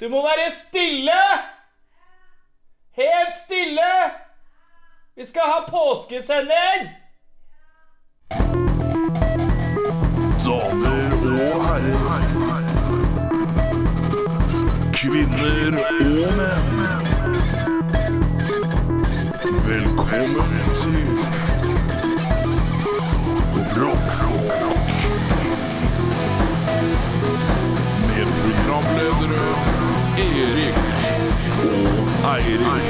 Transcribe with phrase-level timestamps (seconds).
[0.00, 1.12] Du må være stille!
[2.96, 3.92] Helt stille!
[5.16, 6.88] Vi skal ha påskesending!
[10.44, 12.22] Damer og herrer.
[14.94, 17.06] Kvinner og menn.
[19.68, 21.08] Velkommen til
[23.76, 24.88] Rockfolk.
[28.08, 29.59] Med programledere og
[32.24, 32.84] Eirik.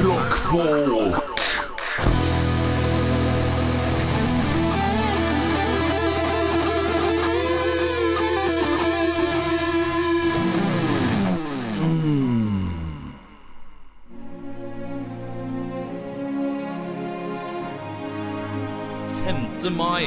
[0.03, 1.26] Rockfolk.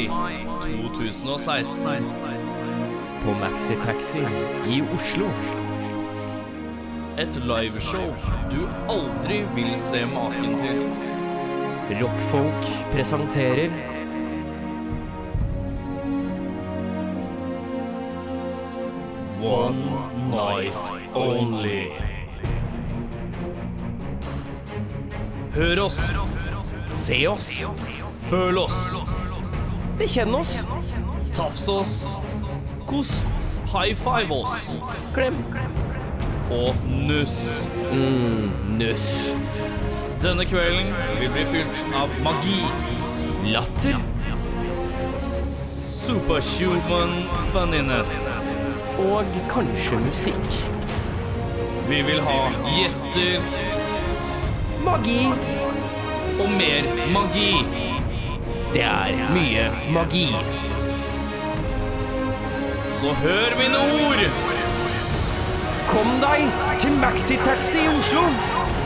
[0.08, 0.46] Mai
[0.94, 2.04] 2016.
[3.24, 4.18] På Maxitaxi
[4.68, 5.26] i Oslo.
[7.18, 8.14] Et liveshow
[8.50, 10.82] du aldri vil se maken til.
[12.02, 13.70] Rockfolk presenterer
[19.42, 19.82] One
[20.30, 21.88] night only.
[25.54, 26.00] Hør oss,
[26.86, 27.66] Se oss,
[28.30, 28.89] føl oss,
[30.00, 30.54] bekjenn oss,
[31.36, 31.94] tafs oss,
[32.88, 33.10] kos,
[33.70, 34.70] high five oss
[35.14, 35.36] klem,
[36.50, 37.66] og nuss.
[38.78, 39.34] nuss,
[40.22, 42.60] Denne kvelden vil bli fylt av magi,
[43.52, 43.96] latter
[46.10, 47.12] superhuman
[47.52, 48.36] funniness.
[48.98, 50.56] og kanskje musikk.
[51.88, 52.40] Vi vil ha
[52.76, 53.40] gjester
[54.84, 55.26] Magi.
[56.40, 57.89] og mer magi.
[58.70, 60.28] Det er mye magi.
[63.00, 64.20] Så hør mine ord!
[65.88, 66.44] Kom deg
[66.78, 68.22] til Maxitaxi i Oslo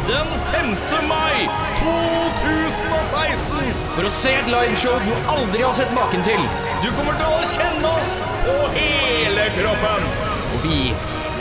[0.08, 0.70] Den 5.
[1.10, 1.42] mai
[1.82, 3.74] 2016.
[3.96, 6.40] for å se et liveshow du aldri har sett maken til.
[6.80, 8.14] Du kommer til å kjenne oss
[8.46, 10.08] på hele kroppen.
[10.54, 10.78] Og vi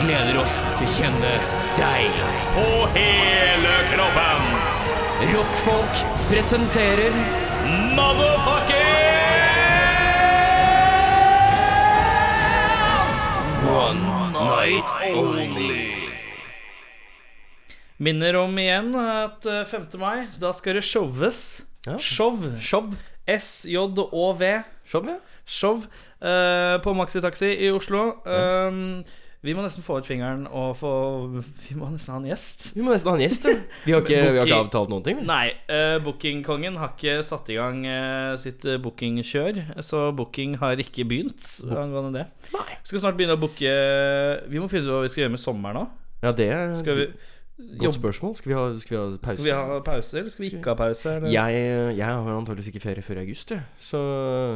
[0.02, 1.32] gleder oss til å kjenne
[1.80, 2.20] deg.
[2.58, 2.68] På
[3.00, 4.52] hele kroppen.
[5.32, 7.16] Rockfolk presenterer
[7.96, 8.33] Motherfucking
[14.84, 16.10] night only.
[17.98, 19.86] Minner om igjen at eh, 5.
[20.02, 21.64] mai, da skal det showes.
[21.86, 21.98] Ja.
[22.00, 22.36] Show.
[22.60, 22.90] Show.
[23.28, 24.50] S-J-Å-V.
[24.84, 25.20] Show, ja.
[25.46, 25.86] Show
[26.24, 28.14] Uh, på Maxi Taxi i Oslo.
[28.24, 29.02] Um,
[29.44, 30.92] vi må nesten få ut fingeren og få
[31.66, 32.70] Vi må nesten ha en gjest.
[32.78, 33.66] Vi må nesten ha en gjest, du.
[33.84, 35.20] Vi har ikke, vi har ikke avtalt noen ting.
[35.20, 35.28] vi.
[35.28, 40.80] Nei, uh, bookingkongen har ikke satt i gang uh, sitt uh, bookingkjør, så booking har
[40.80, 42.26] ikke begynt angående det.
[42.56, 42.70] Nei.
[42.80, 43.74] Vi skal snart begynne å booke
[44.52, 46.00] Vi må finne ut hva vi skal gjøre med sommeren òg.
[46.24, 46.50] Ja, det
[46.80, 47.08] Skal vi
[47.80, 48.36] godt spørsmål.
[48.36, 49.38] Skal vi ha, skal vi ha pause?
[49.38, 51.14] Skal vi ha pause, eller skal vi ikke ha pause?
[51.32, 51.66] Jeg,
[51.98, 53.62] jeg har antakeligvis ikke ferie før i august, jeg.
[53.78, 54.02] Så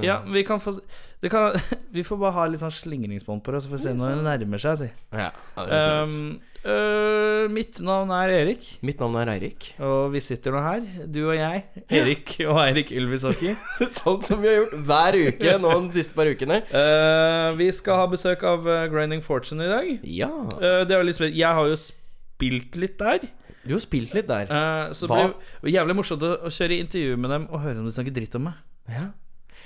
[0.04, 0.80] Ja, vi kan få
[1.22, 1.56] det kan,
[1.96, 4.28] Vi får bare ha litt sånn slingringsbånd på det, så får vi se når det
[4.28, 4.84] nærmer seg.
[4.84, 4.92] Si.
[5.18, 9.70] ja, Um, øh, mitt navn er Erik, Mitt navn er Eirik.
[9.80, 13.56] og vi sitter nå her, du og jeg, Erik og Eirik Ylvisåker.
[14.00, 16.62] sånn som vi har gjort hver uke nå de siste par ukene.
[16.70, 19.94] Uh, vi skal ha besøk av uh, Grinding Fortune i dag.
[20.06, 20.30] Ja.
[20.58, 21.40] Uh, det er jo litt spennende.
[21.40, 22.04] Jeg har jo spilt
[22.42, 23.20] litt der.
[23.68, 24.48] Du har spilt litt der.
[24.48, 25.34] Uh, så det Hva?
[25.62, 28.36] blir jævlig morsomt å, å kjøre intervju med dem og høre om de snakker dritt
[28.40, 28.54] om meg.
[28.88, 29.08] Ja.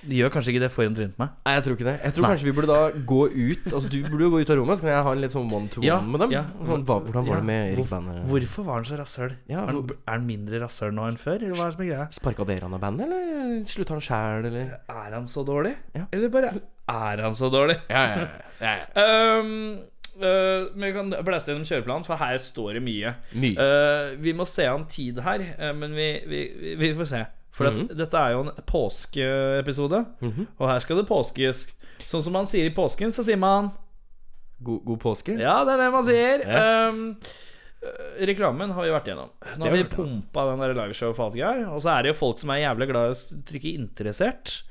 [0.02, 1.34] De gjør kanskje ikke det foran trynet på meg.
[1.46, 1.94] Nei, jeg tror ikke det.
[2.02, 2.30] Jeg tror Nei.
[2.32, 4.86] kanskje vi burde da gå ut Altså Du burde jo gå ut av rommet, så
[4.88, 6.32] kan jeg ha en litt sånn one to one Ja, med dem.
[6.34, 6.42] ja.
[6.66, 8.24] Sånn, hva, hvordan var Ja, det med Erik Bandet?
[8.32, 9.36] Hvorfor var han så rasshøl?
[9.52, 11.76] Ja, er, han- hvor- er han mindre rasshøl nå enn før, eller hva er det
[11.78, 12.08] som er greia?
[12.18, 14.74] Sparka dere han av bandet, eller slutta han sjæl, eller?
[14.90, 15.76] Er han så dårlig?
[15.94, 16.08] Ja.
[16.12, 16.56] Eller bare
[16.90, 17.78] er han så dårlig?
[17.92, 18.28] Ja, ja,
[18.58, 18.76] ja.
[18.96, 19.76] ja.
[20.22, 23.14] Uh, vi kan blæste gjennom kjøreplanen, for her står det mye.
[23.34, 23.56] Mye.
[23.58, 26.42] Uh, vi må se an tid her, uh, men vi, vi,
[26.80, 27.22] vi, får se.
[27.52, 27.94] For at -hmm.
[27.98, 30.48] dette er jo en påskeepisode, Mhm.
[30.58, 31.68] og her skal det påskes.
[32.06, 33.72] Sånn som man sier i påsken, så sier man
[34.64, 35.40] God, god påske.
[35.40, 36.44] Ja, det er det man sier.
[36.48, 36.90] Ja.
[36.90, 37.16] Um,
[38.22, 39.32] reklamen har vi vært gjennom.
[39.58, 41.62] Nå har vi pumpa den der liveshow for her.
[41.62, 41.70] er.
[41.74, 44.64] Og så er det jo folk som er jævlig glad i å trykke interessert.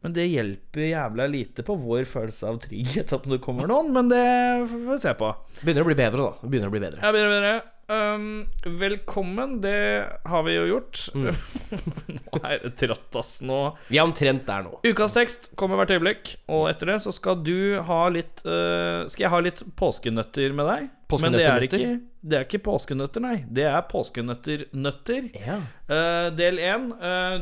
[0.00, 3.90] Men det hjelper jævla lite på vår følelse av trygghet at det kommer noen.
[3.92, 4.22] Men det
[4.70, 5.34] får vi se på.
[5.60, 6.48] Begynner å bli bedre, da.
[6.48, 7.02] Begynner å bli bedre.
[7.04, 7.58] Ja, bedre, bedre.
[7.90, 11.02] Um, velkommen, det har vi jo gjort.
[11.10, 11.34] Mm.
[12.20, 13.32] nå er det trått, ass.
[13.42, 13.58] Nå
[13.88, 14.78] Vi er omtrent der nå.
[14.86, 19.26] Ukas tekst kommer hvert øyeblikk, og etter det så skal du ha litt uh, Skal
[19.26, 20.88] jeg ha litt påskenøtter med deg?
[21.18, 21.80] Men det er, Påskenøtter.
[21.80, 23.36] ikke, det er ikke påskenøtter, nei.
[23.50, 25.30] Det er påskenøtter-nøtter.
[25.34, 25.56] Ja.
[25.90, 26.90] Uh, del én.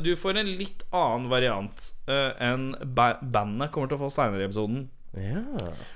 [0.04, 4.46] du får en litt annen variant uh, enn ba bandet kommer til å få seinere
[4.46, 4.88] i episoden.
[5.18, 5.42] ja.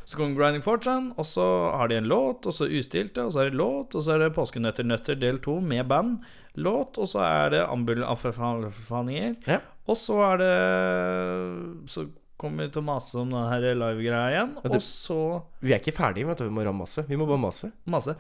[0.04, 1.46] Så kommer Grinding Fortune, og så
[1.76, 4.24] har de en låt, og så Ustilte, og så er det låt, og så er
[4.24, 6.24] det Påskenøtter-nøtter del to med band.
[6.54, 9.38] Låt, og så er det Ambul-affaninger.
[9.46, 9.62] Ja.
[9.88, 12.06] Og så er det Så
[12.42, 14.52] kommer vi til å mase om den her live-greia igjen.
[14.66, 15.18] Og så
[15.62, 16.48] Vi er ikke ferdige, vet du.
[16.48, 17.06] Vi må ramme masse.
[17.08, 17.72] Vi må bare mase.
[17.86, 18.16] Masse.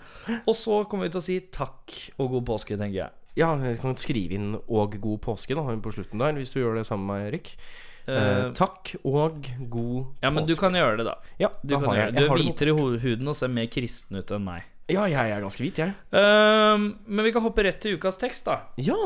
[0.46, 3.10] Og så kommer vi til å si takk og god påske, tenker jeg.
[3.40, 6.76] Ja, jeg kan skrive inn 'og god påske' da på slutten der, hvis du gjør
[6.76, 7.56] det sammen med meg, Erik.
[8.06, 10.22] Eh, Eh, takk og god påske.
[10.22, 11.14] ja, men du kan gjøre det, da.
[11.38, 12.18] Ja, Du, da kan har jeg, det.
[12.18, 14.62] du er hvitere i huden og ser mer kristen ut enn meg.
[14.90, 15.94] Ja, jeg er ganske hvit, jeg.
[16.10, 18.64] Um, men vi kan hoppe rett til ukas tekst, da.
[18.82, 18.98] Ja!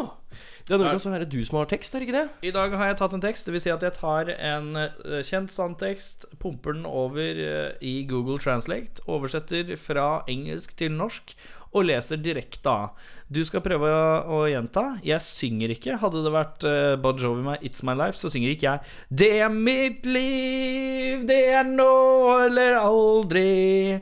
[0.66, 2.48] Denne uka så er det du som har tekst, er det ikke det?
[2.48, 3.46] I dag har jeg tatt en tekst.
[3.46, 8.00] Det vil si at jeg tar en eh, kjent sandtekst pumper den over eh, i
[8.08, 11.36] Google Translate, oversetter fra engelsk til norsk
[11.74, 12.90] og leser direkte av.
[13.28, 15.00] Du skal prøve å, å gjenta.
[15.02, 15.96] Jeg synger ikke.
[15.98, 18.80] Hadde det vært uh, Bon Jovi med 'It's My Life', så synger ikke jeg
[19.10, 21.88] 'Det er mitt liv, det er nå
[22.46, 24.00] eller aldri'.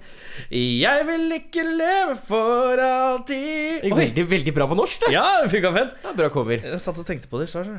[0.53, 3.81] Jeg vil ikke leve for alltid.
[3.81, 5.13] Det gikk veldig, veldig bra på norsk, det.
[5.15, 5.95] Ja, funka fett.
[6.05, 6.61] Ja, bra cover.
[6.61, 7.71] Jeg satt og tenkte på det i stad.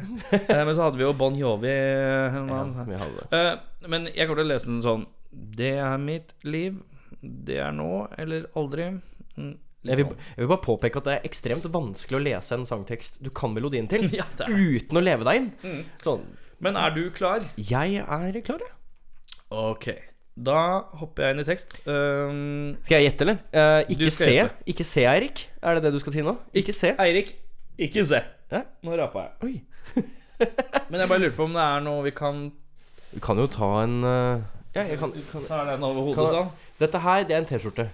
[0.50, 1.68] Eh, Men så hadde vi jo Bon Jovi.
[1.70, 3.60] eh, Ja, vi hadde det.
[3.88, 6.82] Men jeg kommer til å lese den sånn Det er mitt liv.
[7.22, 8.90] Det er nå eller aldri.
[9.86, 12.66] Mm, Jeg vil, jeg vil bare påpeke at det er ekstremt vanskelig å lese en
[12.66, 15.86] sangtekst du kan melodien til, Ja, uten å leve deg inn.
[16.04, 16.26] Sånn.
[16.64, 17.46] Men er du klar?
[17.60, 18.74] Jeg er klar, jeg.
[19.54, 19.90] Ok.
[20.36, 20.58] Da
[21.00, 21.78] hopper jeg inn i tekst.
[21.88, 23.38] Um, Skal jeg gjette, eller?
[23.56, 24.32] Uh, ikke se.
[24.34, 24.66] gjette.
[24.74, 25.46] Ikke se, Eirik.
[25.64, 26.34] Er det det du skal si nå?
[26.60, 26.92] Ikke se.
[27.00, 27.30] Eirik,
[27.80, 28.20] ikke se.
[28.52, 28.64] Ja.
[28.84, 29.62] Nå rapa jeg.
[30.92, 32.42] Men jeg bare lurte på om det er noe vi kan
[33.14, 34.42] Vi kan jo ta en uh,
[34.76, 35.46] Ja, jeg kan, kan
[35.86, 36.52] hodet Kan- sånn.
[36.82, 37.86] Dette her, det er en T-skjorte.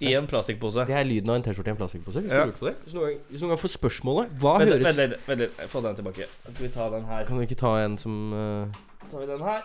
[0.00, 0.86] I en plastikkpose.
[0.88, 2.22] Det er lyden av en T-skjorte i en plastikkpose.
[2.24, 2.46] Hvis Ja.
[2.46, 5.60] Hvis noen hvis noen gang får spørsmålet Hva Vent, høres vent, vent, vent, litt.
[5.70, 6.26] Få den tilbake.
[6.48, 7.24] Skal vi ta den her?
[7.28, 8.66] Kan du ikke ta en som uh...
[9.10, 9.62] tar vi den her,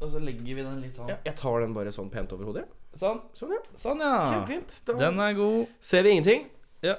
[0.00, 1.08] og så legger vi den litt sånn.
[1.10, 2.68] Ja, jeg tar den bare sånn pent over hodet.
[2.94, 3.18] Sånn.
[3.34, 3.62] Sånn, ja.
[3.74, 4.12] Sånn, ja.
[4.30, 4.78] Kjempefint.
[4.86, 5.66] Da Den er god.
[5.82, 6.46] ser vi ingenting.
[6.84, 6.94] Ja.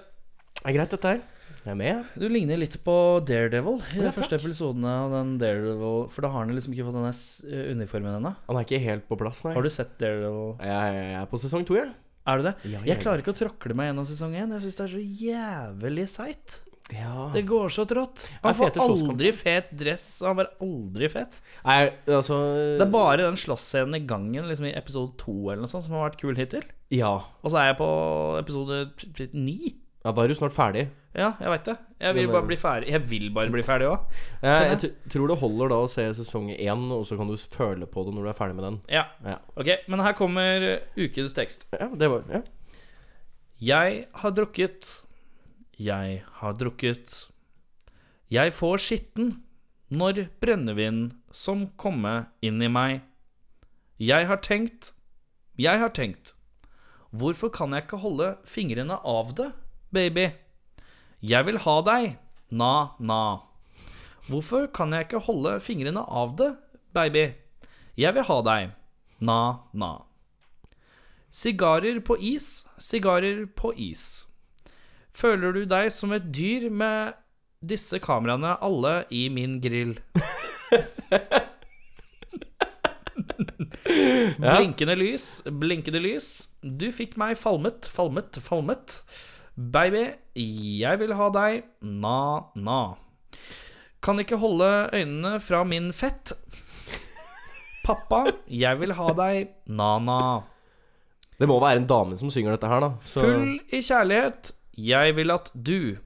[0.60, 1.22] Det er greit, dette her.
[1.66, 2.06] Jeg er med.
[2.20, 2.94] Du ligner litt på
[3.26, 6.86] Daredevil i de Ja, første episodene av den Daredevil For da har han liksom ikke
[6.86, 8.36] fått denne uniformen ennå.
[8.50, 9.54] Han er ikke helt på plass, nei.
[9.56, 10.58] Har du sett Daredevil?
[10.62, 11.90] Jeg, jeg er på sesong to, jeg.
[12.26, 12.56] Er du det?
[12.72, 14.54] Ja, Jeg klarer ikke å tråkle meg gjennom sesong én.
[14.58, 16.60] Jeg syns det er så jævlig seigt.
[16.94, 17.32] Ja.
[17.34, 18.28] Det går så trått.
[18.44, 20.08] Han får aldri fet dress.
[20.26, 21.40] Han var aldri fet.
[21.66, 22.38] Nei, altså
[22.78, 25.98] Det er bare den slåssscenen i gangen liksom i episode to eller noe sånt som
[25.98, 26.66] har vært kul hittil.
[26.94, 27.16] Ja.
[27.42, 27.90] Og så er jeg på
[28.42, 28.84] episode
[29.34, 29.74] ni.
[30.06, 30.12] Ja.
[30.14, 30.84] Da er du snart ferdig.
[31.18, 31.76] Ja, jeg veit det.
[32.04, 32.90] Jeg vil bare eh, bli ferdig.
[32.94, 34.18] Jeg vil bare bli ferdig òg.
[34.44, 37.88] Jeg, jeg tror det holder da å se sesong én, og så kan du føle
[37.90, 38.78] på det når du er ferdig med den.
[38.92, 39.06] Ja.
[39.26, 41.66] Ja, Ok, men her kommer eh, ukens tekst.
[41.74, 42.44] ja det var ja.
[43.66, 44.92] Jeg har drukket.
[45.80, 47.16] Jeg har drukket.
[48.32, 49.34] Jeg får skitten
[49.90, 53.02] når brennevin som komme inn i meg.
[54.02, 54.92] Jeg har tenkt.
[55.58, 56.34] Jeg har tenkt.
[57.16, 59.54] Hvorfor kan jeg ikke holde fingrene av det,
[59.94, 60.30] baby?
[61.22, 62.18] Jeg vil ha deg.
[62.52, 63.22] Na, na.
[64.30, 66.52] Hvorfor kan jeg ikke holde fingrene av det,
[66.94, 67.28] baby?
[67.98, 68.74] Jeg vil ha deg.
[69.20, 69.40] Na,
[69.74, 69.92] na.
[71.36, 74.26] Sigarer på is, sigarer på is.
[75.16, 77.16] Føler du deg som et dyr med
[77.66, 79.98] disse kameraene alle i min grill?
[83.86, 86.50] Blinkende lys, blinkende lys.
[86.62, 89.00] Du fikk meg falmet, falmet, falmet.
[89.58, 90.04] Baby,
[90.36, 91.64] jeg vil ha deg.
[91.82, 92.18] Na,
[92.56, 92.80] na.
[94.04, 96.34] Kan ikke holde øynene fra min fett.
[97.86, 99.52] Pappa, jeg vil ha deg.
[99.70, 100.20] Na, na.
[101.40, 102.90] Det må være en dame som synger dette her, da.
[103.04, 105.98] Så- Full i kjærlighet, jeg vil at du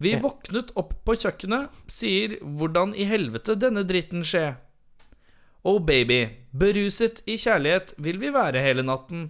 [0.00, 4.56] Vi våknet opp på kjøkkenet, sier hvordan i helvete denne dritten skje.
[5.62, 6.22] Oh baby,
[6.56, 9.26] beruset i kjærlighet vil vi være hele natten.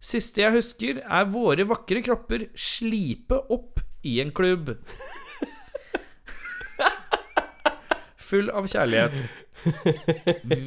[0.00, 4.72] Siste jeg husker, er våre vakre kropper slipe opp i en klubb.
[8.30, 9.20] Full av kjærlighet.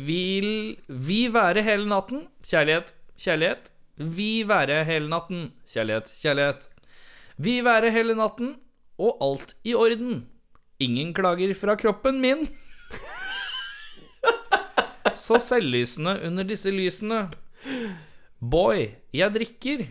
[0.05, 0.49] Vil
[0.85, 2.27] vi være hele natten?
[2.45, 3.71] Kjærlighet, kjærlighet.
[3.97, 5.47] Vi være hele natten?
[5.69, 6.67] Kjærlighet, kjærlighet.
[7.41, 8.53] Vi være hele natten,
[9.01, 10.27] og alt i orden.
[10.83, 12.45] Ingen klager fra kroppen min.
[15.17, 17.31] Så selvlysende under disse lysene.
[18.43, 19.85] Boy, jeg drikker.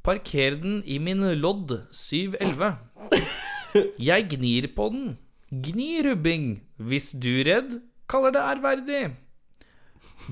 [0.00, 2.78] Parker den i min lodd 711.
[4.00, 5.10] Jeg gnir på den.
[5.52, 6.46] Gni rubbing.
[6.80, 7.76] Hvis du redd,
[8.08, 9.02] kaller det ærverdig.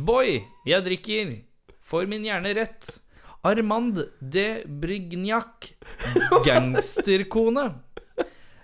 [0.01, 1.37] Boy, jeg drikker.
[1.85, 2.89] får min hjerne rett.
[3.45, 5.75] Armand de Brignac,
[6.47, 7.69] gangsterkone.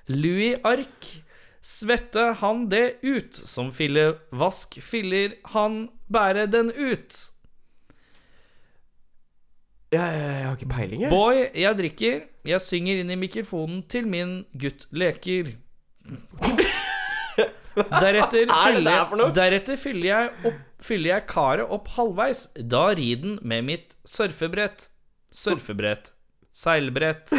[0.08, 1.12] Louis Ark,
[1.60, 3.36] svette han det ut.
[3.36, 7.35] Som fillevask filler han bære den ut.
[9.94, 11.10] Jeg, jeg, har ikke peiling, jeg.
[11.12, 12.22] Boy, jeg drikker.
[12.46, 15.52] Jeg synger inn i mikrofonen til min gutt leker.
[17.76, 22.46] Deretter er fyller, deretter fyller jeg, opp, fyller jeg karet opp halvveis.
[22.56, 24.88] Da rir den med mitt surfebrett.
[25.30, 26.10] Surfebrett.
[26.50, 27.34] Seilbrett.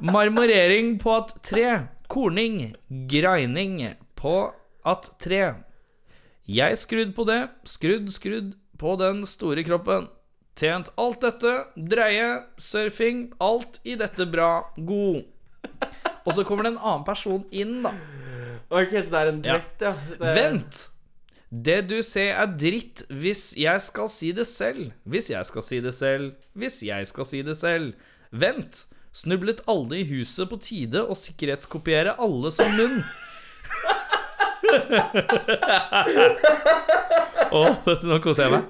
[0.00, 1.68] Marmorering på at tre.
[2.08, 2.72] Korning.
[3.10, 3.82] Greining
[4.16, 4.36] på
[4.88, 5.42] at tre.
[6.48, 7.42] Jeg skrudd på det.
[7.68, 10.08] Skrudd, skrudd på den store kroppen.
[10.58, 11.52] Tjent alt dette.
[11.76, 12.28] Dreie.
[12.58, 13.28] Surfing.
[13.40, 14.50] Alt i dette bra.
[14.76, 15.24] God.
[16.26, 17.92] Og så kommer det en annen person inn, da.
[18.68, 19.60] Ok, så det er en Ja.
[19.80, 19.92] ja.
[20.18, 20.88] Det- Vent!
[21.50, 24.90] Det du ser er dritt hvis jeg skal si det selv.
[25.08, 26.34] Hvis jeg skal si det selv.
[26.54, 27.94] Hvis jeg skal si det selv.
[28.32, 28.84] Vent!
[29.12, 33.00] Snublet alle i huset på tide å sikkerhetskopiere alle som munn?
[37.48, 38.62] Å, dette nå koser jeg meg.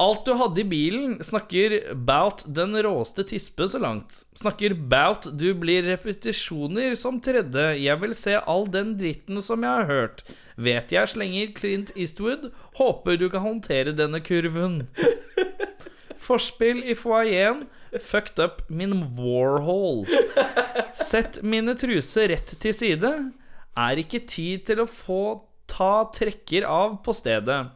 [0.00, 4.24] Alt du hadde i bilen, snakker bout den råeste tispe så langt.
[4.36, 7.66] Snakker bout du blir repetisjoner som tredje.
[7.80, 10.24] Jeg vil se all den dritten som jeg har hørt.
[10.56, 12.50] Vet jeg slenger Clint Eastwood.
[12.80, 14.86] Håper du kan håndtere denne kurven.
[16.26, 17.66] Forspill i foajeen.
[18.02, 20.06] Fucked up min Warhol.
[20.96, 23.12] Sett mine truser rett til side.
[23.76, 25.20] Er ikke tid til å få
[25.68, 27.66] ta trekker av på stedet.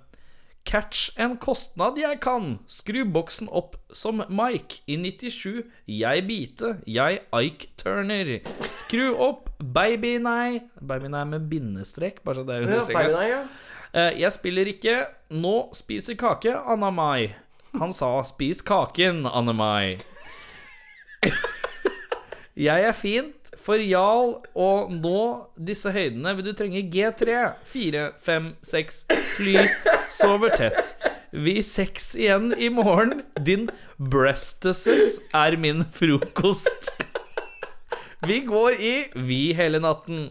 [0.69, 2.59] Catch en kostnad jeg kan.
[2.71, 4.83] Skru boksen opp som Mike.
[4.89, 6.75] I 97 jeg bite.
[6.87, 8.31] Jeg Ike Turner.
[8.69, 10.61] Skru opp Baby Nei.
[10.81, 13.17] Baby Nei med bindestrek, bare så det er understreket.
[13.17, 13.43] Ja, ja.
[13.93, 14.97] Eh, Jeg spiller ikke.
[15.31, 17.35] Nå spiser kake, Anna Mai.
[17.79, 20.01] Han sa 'spis kaken, Anne Mai'.
[22.57, 25.21] Jeg er fint for Jarl og nå
[25.69, 27.37] disse høydene vil du trenge G3.
[27.69, 29.01] 4, 5, 6.
[29.37, 29.57] Fly.
[30.11, 30.95] Sover tett.
[31.31, 33.23] Vi seks igjen i morgen.
[33.47, 36.91] Din breastises er min frokost.
[38.27, 40.29] Vi går i vi hele natten.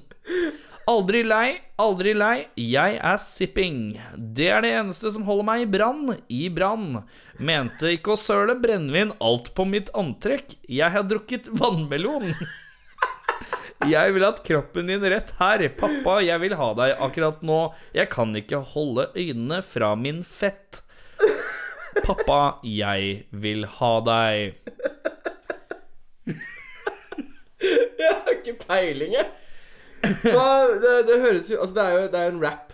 [0.89, 2.48] Aldri lei, aldri lei.
[2.57, 3.93] Jeg er sipping.
[4.17, 6.15] Det er det eneste som holder meg i brann.
[6.33, 7.03] I brann.
[7.38, 10.57] Mente ikke å søle brennevin alt på mitt antrekk.
[10.65, 12.33] Jeg har drukket vannmelon.
[13.88, 15.62] Jeg vil at kroppen din rett her.
[15.79, 17.59] Pappa, jeg vil ha deg akkurat nå.
[17.95, 20.81] Jeg kan ikke holde øynene fra min fett.
[22.03, 24.59] Pappa, jeg vil ha deg.
[28.00, 29.27] Jeg har ikke peiling, jeg.
[30.24, 30.45] Hva,
[30.79, 32.69] det, det høres jo Altså, det er jo det er jo en rap.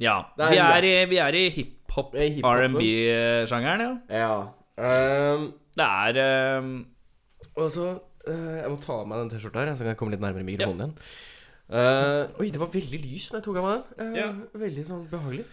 [0.00, 2.76] Ja, Det er vi en er i, vi er i hiphop, I hiphopen.
[2.78, 4.20] R&B-sjangeren, ja.
[4.22, 4.36] Ja.
[4.80, 6.70] Ehm, Det er ehm,
[7.58, 10.12] og så eh, Jeg må ta av meg den T-skjorta her, så kan jeg komme
[10.14, 10.94] litt nærmere mikrofonen igjen.
[11.70, 14.06] Eh, oi, det var veldig lys når jeg tok av meg den.
[14.06, 14.30] Eh, Ja.
[14.66, 15.44] Veldig sånn behagelig.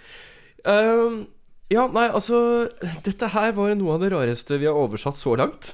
[1.67, 2.37] Ja, nei, altså
[3.03, 5.73] Dette her var noe av det rareste vi har oversatt så langt.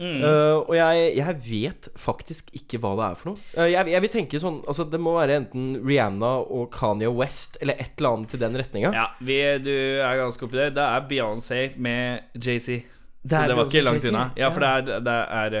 [0.00, 0.22] mm.
[0.24, 3.42] Uh, og jeg, jeg vet faktisk ikke hva det er for noe.
[3.54, 7.58] Uh, jeg, jeg vil tenke sånn Altså, det må være enten Rihanna og Kanye West
[7.60, 8.92] eller et eller annet i den retninga.
[8.96, 10.70] Ja, vi, du er ganske oppi det.
[10.78, 12.80] Det er Beyoncé med JC.
[13.20, 14.08] Det Så det var ikke langt Jay-Z.
[14.14, 14.24] unna.
[14.40, 14.80] Ja, for Ja.
[14.80, 15.18] det er, det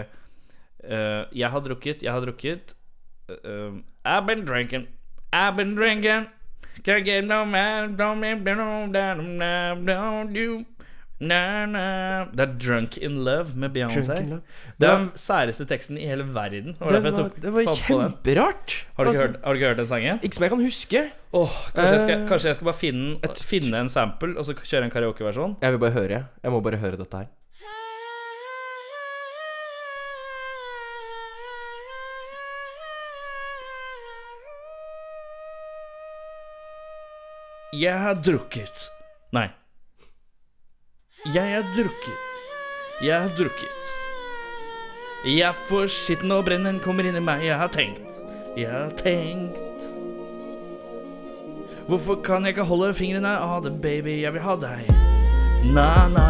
[0.84, 2.74] eh, Jeg har drukket, jeg har drukket
[3.30, 4.88] Uh, I've been drinking,
[5.32, 6.26] I've been drinking
[6.82, 10.64] Can't get no man, don't me, don't you
[11.20, 12.24] Na, na.
[12.32, 14.14] Det er Drunk in Love med Beyoncé.
[14.80, 16.78] Det er den særeste teksten i hele verden.
[16.80, 18.76] Var Det det, var, det var kjemperart.
[18.96, 20.20] Har du, Altså, hørt, har du ikke hørt den sangen?
[20.22, 21.02] Ikke som jeg kan huske.
[21.32, 24.88] Oh, kanskje, jeg skal, kanskje jeg skal bare finne, finne en sample og så kjøre
[24.88, 25.58] en karaokeversjon?
[25.60, 26.22] Jeg vil bare høre.
[26.42, 27.28] Jeg må bare høre dette her.
[37.72, 38.88] Jeg har drukket
[39.30, 39.46] Nei.
[41.30, 42.38] Jeg har drukket.
[43.04, 43.90] Jeg har drukket.
[45.28, 47.44] Jeg får skitten og brennen kommer inn i meg.
[47.46, 48.18] Jeg har tenkt.
[48.58, 49.92] Jeg har tenkt.
[51.86, 54.16] Hvorfor kan jeg ikke holde fingrene av det, baby?
[54.24, 54.90] Jeg vil ha deg.
[55.70, 56.26] Na-na.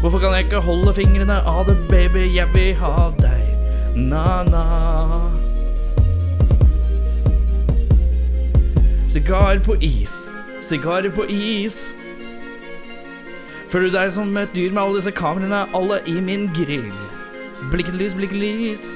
[0.00, 2.26] Hvorfor kan jeg ikke holde fingrene av det, baby?
[2.34, 3.46] Jeg vil ha deg.
[3.94, 5.43] Na-na.
[9.14, 10.12] Sigar på is,
[10.60, 11.94] sigarer på is.
[13.70, 16.90] Føler du deg som et dyr med alle disse kameraene, alle i min grill?
[17.70, 18.88] Blikket lys, blikket lys.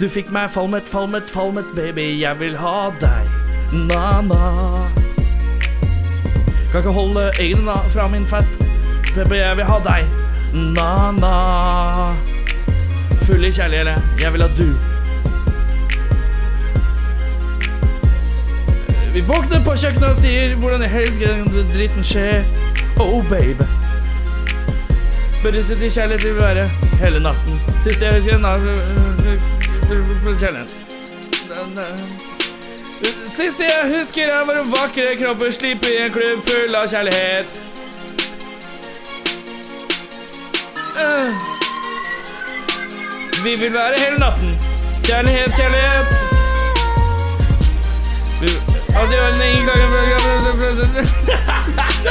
[0.00, 3.30] Du fikk meg falmet, falmet, falmet, baby, jeg vil ha deg.
[3.86, 4.88] Na-na.
[6.72, 8.58] Kan ikke holde øynene fra min fett.
[9.14, 10.16] Baby, jeg vil ha deg.
[10.80, 11.36] Na-na.
[13.22, 14.91] I kjærlighet, jeg vil ha du.
[19.12, 22.46] Vi våkner på kjøkkenet og sier hvordan i helgen dritten skjer.
[23.00, 23.66] Oh, baby.
[25.42, 26.64] Beruset i kjærlighet vil vi være
[27.02, 27.60] hele natten.
[27.82, 28.38] Siste jeg husker er
[30.22, 30.74] Full kjærlighet.
[33.36, 37.60] Siste jeg husker er våre vakre kropper slipper i en klubb full av kjærlighet.
[41.04, 41.30] Øh.
[43.44, 44.58] Vi vil være hele natten.
[45.04, 46.06] Kjærlighet, kjærlighet.
[48.42, 49.00] Vi- ganger Det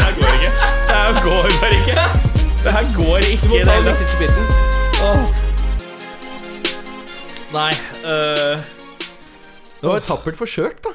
[0.02, 0.52] her går ikke.
[0.88, 1.94] Det her går bare ikke.
[2.64, 3.44] Det her går ikke.
[3.44, 4.00] Du må ta den tatt.
[4.02, 4.44] siste biten.
[5.06, 5.22] Åh.
[7.52, 7.74] Nei
[8.08, 8.58] øh,
[9.82, 10.90] Det var et tappert forsøk, da.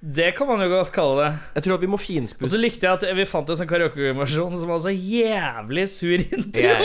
[0.00, 1.32] Det kan man jo godt kalle det.
[1.56, 4.56] Jeg tror at vi må Og så likte jeg at vi fant en sånn karaokeversjon
[4.62, 6.76] som var så jævlig sur intro.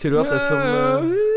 [0.00, 1.35] Tror du at det som, eh,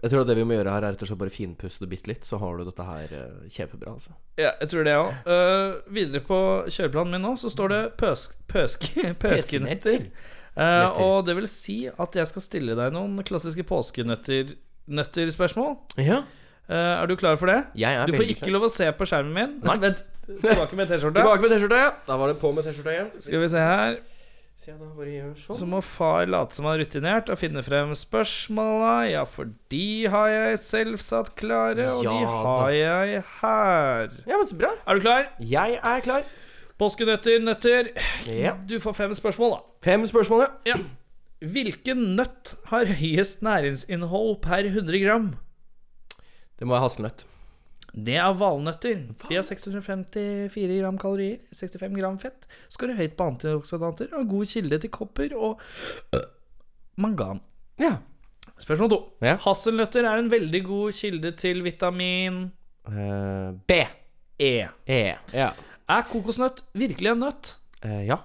[0.00, 2.08] Jeg tror det vi må gjøre her, er rett og slett bare finpuste det bitte
[2.08, 3.92] litt, så har du dette her eh, kjempebra.
[3.98, 5.30] altså Ja, jeg tror det òg.
[5.92, 6.40] videre på
[6.72, 8.86] kjøreplanen min nå så står det pøsk, pøsk,
[9.22, 10.08] pøskenøtter.
[10.56, 14.56] Uh, og det vil si at jeg skal stille deg noen klassiske påskenøtter
[14.90, 15.76] Nøtter-spørsmål.
[16.02, 16.22] Ja,
[16.70, 17.64] Uh, er du klar for det?
[17.74, 18.52] jeg er Du får ikke klar.
[18.60, 19.54] lov å se på skjermen min.
[19.66, 21.18] Nei, Vent, tilbake med T-skjorte.
[21.18, 21.80] Tilbake med T-skjorte.
[22.06, 23.08] Da var det på med T-skjorta igjen.
[23.16, 23.96] Skal vi se her.
[24.66, 24.74] Da
[25.40, 25.56] sånn.
[25.56, 28.92] Så må far late som han er rutinert og finne frem spørsmåla.
[29.10, 32.42] Ja, for de har jeg selv satt klare, og Ja de da.
[32.60, 34.12] har jeg her.
[34.26, 34.74] Ja, men så bra.
[34.86, 35.28] Er du klar?
[35.40, 36.28] Jeg er klar.
[36.80, 37.90] Påskenøtter, nøtter.
[38.28, 38.54] Ja.
[38.68, 39.60] Du får fem spørsmål, da.
[39.84, 40.76] Fem spørsmål, ja.
[40.76, 40.78] Ja.
[41.40, 45.30] Hvilken nøtt har høyest næringsinnhold per 100 gram?
[46.60, 47.24] Det må være hasselnøtt.
[47.90, 49.00] Det er valnøtter.
[49.26, 54.78] De har 654 gram kalorier, 65 gram fett, skårer høyt på antioksidanter og god kilde
[54.82, 55.62] til kopper og
[56.14, 56.28] øh,
[57.02, 57.42] mangan.
[57.80, 57.96] Ja.
[58.60, 59.00] Spørsmål to.
[59.24, 59.36] Ja.
[59.40, 62.42] Hasselnøtter er en veldig god kilde til vitamin
[62.88, 63.80] uh, B.
[64.40, 64.52] E.
[64.86, 65.02] E.
[65.32, 65.50] Ja.
[65.90, 67.54] Er kokosnøtt virkelig en nøtt?
[67.84, 68.20] Uh, ja.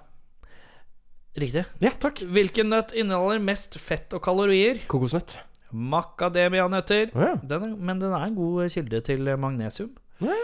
[1.35, 1.65] Riktig.
[1.83, 2.21] Ja, takk.
[2.31, 4.79] Hvilken nøtt inneholder mest fett og kalorier?
[4.91, 5.39] Kokosnøtt.
[5.75, 7.11] Macadamia-nøtter.
[7.15, 7.33] Å ja.
[7.43, 9.91] Den er, men den er en god kilde til magnesium.
[10.23, 10.37] Ja.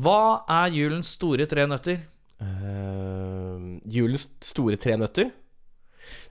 [0.00, 0.20] Hva
[0.60, 2.00] er julens store tre nøtter?
[2.40, 5.30] Eh, julens store tre nøtter.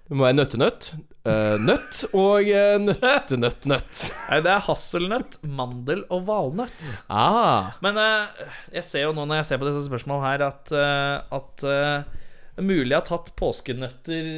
[0.07, 0.85] Det må være nøttenøtt,
[1.27, 4.03] eh, nøtt og uh, nøttenøtt-nøtt.
[4.29, 6.85] Nei, det er hasselnøtt, mandel og valnøtt.
[7.11, 7.73] Ah.
[7.83, 8.45] Men eh,
[8.77, 12.23] jeg ser jo nå når jeg ser på disse spørsmålene her, at, eh, at eh,
[12.55, 14.29] det er mulig jeg har tatt påskenøtter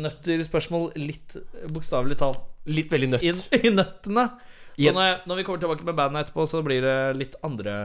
[0.00, 1.36] nøtter spørsmål litt
[1.70, 3.24] bokstavelig talt Litt veldig nøtt.
[3.24, 4.26] inn i nøttene.
[4.80, 7.80] Så når, jeg, når vi kommer tilbake med bandet etterpå, så blir det litt andre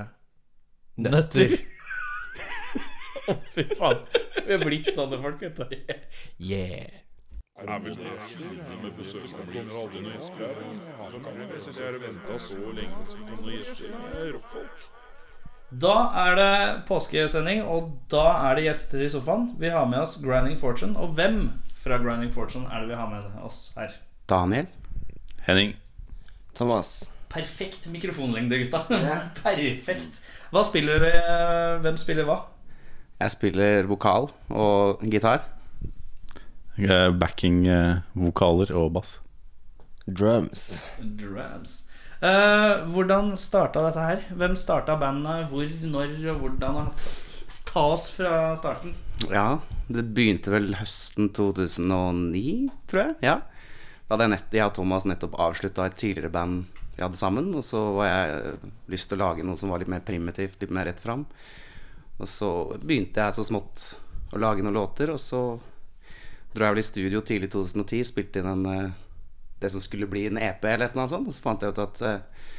[0.95, 1.51] Nøtter.
[3.31, 4.05] Å, fy faen.
[4.45, 5.95] Vi har blitt sånne folk, vet du.
[6.39, 7.01] Yeah.
[7.55, 7.95] Er det
[8.83, 9.61] med besøk er.
[15.71, 16.55] Da er det
[16.87, 19.49] påskesending, og da er det gjester i sofaen.
[19.59, 20.95] Vi har med oss Grinding Fortune.
[20.99, 21.49] Og hvem
[21.81, 23.95] fra Grinding Fortune er det vi har med oss her?
[24.29, 24.65] Daniel.
[25.45, 25.75] Henning.
[26.53, 27.11] Thomas.
[27.29, 28.85] Perfekt mikrofonlengde, gutta.
[29.43, 30.21] Perfekt.
[30.53, 31.79] Hva spiller dere?
[31.83, 32.39] Hvem spiller hva?
[33.19, 35.45] Jeg spiller vokal og gitar.
[36.75, 39.19] Eh, Backing eh, vokaler og bass.
[40.05, 40.83] Drums.
[40.99, 41.83] Drums.
[42.23, 44.21] Uh, hvordan starta dette her?
[44.39, 45.49] Hvem starta bandet?
[45.51, 46.87] Hvor, når og hvordan?
[47.67, 48.95] Ta oss fra starten.
[49.29, 49.59] Ja,
[49.91, 53.15] det begynte vel høsten 2009, tror jeg.
[53.25, 53.35] Ja.
[54.05, 56.65] Da hadde jeg, nett, jeg og Thomas nettopp avslutta et tidligere band
[56.95, 57.49] vi hadde sammen.
[57.57, 60.59] Og så var jeg øh, lyst til å lage noe som var litt mer primitivt,
[60.61, 61.25] litt mer rett fram.
[62.19, 63.87] Og så begynte jeg så smått
[64.35, 65.41] å lage noen låter, og så
[66.55, 68.93] dro jeg vel i studio tidlig i 2010, spilte inn en, øh,
[69.59, 71.31] det som skulle bli en EP eller et eller annet sånt.
[71.31, 72.51] Og så fant jeg ut at eh,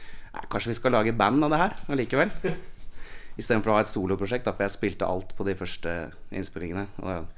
[0.50, 2.34] kanskje vi skal lage band av det her allikevel.
[3.40, 5.94] Istedenfor å ha et soloprosjekt, da, for jeg spilte alt på de første
[6.34, 6.88] innspillingene.
[7.04, 7.30] Og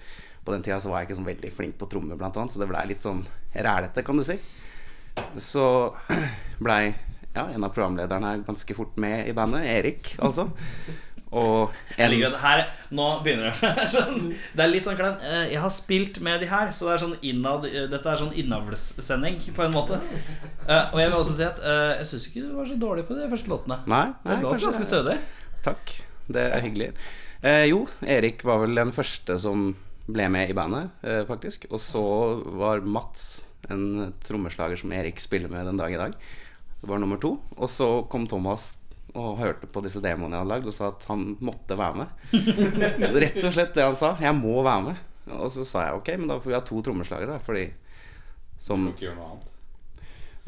[0.48, 2.62] på den tida så var jeg ikke sånn veldig flink på trommer, blant annet, så
[2.62, 3.20] det blei litt sånn
[3.52, 4.38] rælete, kan du si.
[5.42, 5.66] Så
[6.64, 6.94] blei
[7.34, 9.68] ja, en av programlederne her ganske fort med i bandet.
[9.68, 10.48] Erik, altså.
[11.28, 12.62] Og en, det her
[12.96, 16.48] Nå begynner det sånn, Det er litt sånn klein eh, Jeg har spilt med de
[16.48, 20.00] her, så det er sånn innad eh, dette er sånn innavlssending på en måte.
[20.64, 21.60] Eh, og jeg vil også si at
[22.00, 23.82] jeg syns ikke du var så dårlig på de første låtene.
[23.92, 25.18] Nei, Det nei låt kanskje ganske stødig.
[25.68, 25.98] Takk.
[26.32, 26.90] Det er hyggelig.
[27.40, 29.70] Eh, jo, Erik var vel den første som
[30.08, 31.66] ble med i bandet, eh, faktisk.
[31.70, 32.02] Og så
[32.58, 36.14] var Mats, en trommeslager som Erik spiller med den dag i dag,
[36.80, 37.36] var nummer to.
[37.56, 38.78] Og så kom Thomas
[39.18, 42.08] og hørte på disse demoene jeg hadde lagd, og sa at han måtte være med.
[43.24, 44.14] Rett og slett det han sa.
[44.22, 45.04] Jeg må være med.
[45.36, 47.68] Og så sa jeg ok, men da får vi ha to trommeslagere, fordi
[48.58, 49.54] som Ikke gjøre noe annet.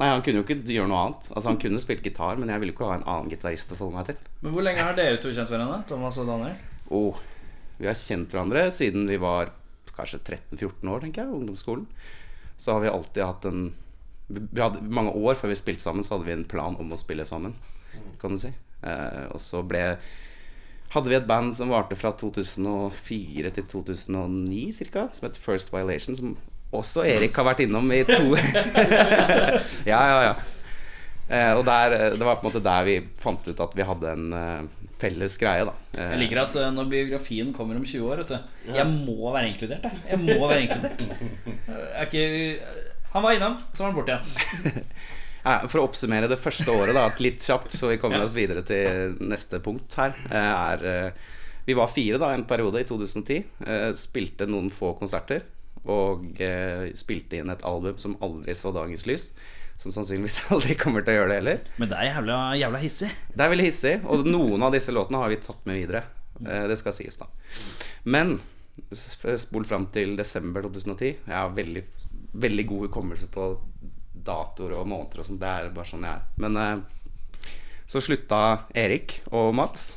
[0.00, 1.26] Nei, han kunne jo ikke gjøre noe annet.
[1.34, 3.76] Altså Han kunne spilt gitar, men jeg ville jo ikke ha en annen gitarist å
[3.76, 4.30] forholde meg til.
[4.40, 5.82] Men hvor lenge har dere to kjent hverandre?
[5.90, 6.56] Thomas og Daniel?
[6.96, 7.20] Og
[7.80, 9.52] vi har kjent hverandre siden vi var
[9.96, 11.86] kanskje 13-14 år, tenker jeg, ungdomsskolen.
[12.60, 13.70] Så har vi alltid hatt en
[14.30, 16.98] vi hadde, Mange år før vi spilte sammen, så hadde vi en plan om å
[17.00, 17.56] spille sammen,
[18.20, 18.52] kan du si.
[18.86, 19.96] Eh, og så ble
[20.90, 26.16] hadde vi et band som varte fra 2004 til 2009 ca., som het First Violation,
[26.18, 26.32] som
[26.74, 28.34] også Erik har vært innom i to
[29.90, 30.34] Ja, ja, ja.
[31.30, 34.12] Eh, og der, det var på en måte der vi fant ut at vi hadde
[34.16, 34.64] en eh,
[35.00, 35.72] felles greie, da.
[35.94, 39.30] Eh, Jeg liker at eh, når biografien kommer om 20 år, vet du Jeg må
[39.32, 40.02] være inkludert, jeg.
[40.10, 41.04] Jeg må være inkludert.
[41.70, 42.24] Er ikke
[43.14, 44.84] Han var innom, så var han borte igjen.
[45.40, 48.60] Ja, for å oppsummere det første året da, litt kjapt, så vi kommer oss videre
[48.68, 51.30] til neste punkt her, eh, er eh,
[51.64, 53.38] Vi var fire da en periode i 2010.
[53.64, 55.46] eh, Spilte noen få konserter.
[55.88, 59.30] Og eh, spilte inn et album som aldri så dagens lys.
[59.80, 61.60] Som sannsynligvis aldri kommer til å gjøre det heller.
[61.80, 63.10] Men det er jævla, jævla hissig.
[63.32, 66.02] Det er veldig hissig, og noen av disse låtene har vi tatt med videre.
[66.44, 67.28] Eh, Det skal sies, da.
[68.04, 68.36] Men
[68.92, 71.14] spol fram til desember 2010.
[71.26, 71.82] Jeg har veldig,
[72.44, 73.48] veldig god hukommelse på
[74.20, 75.40] datoer og måneder og sånn.
[75.40, 76.28] Det er bare sånn jeg er.
[76.44, 77.48] Men eh,
[77.90, 78.42] så slutta
[78.78, 79.90] Erik og Mats,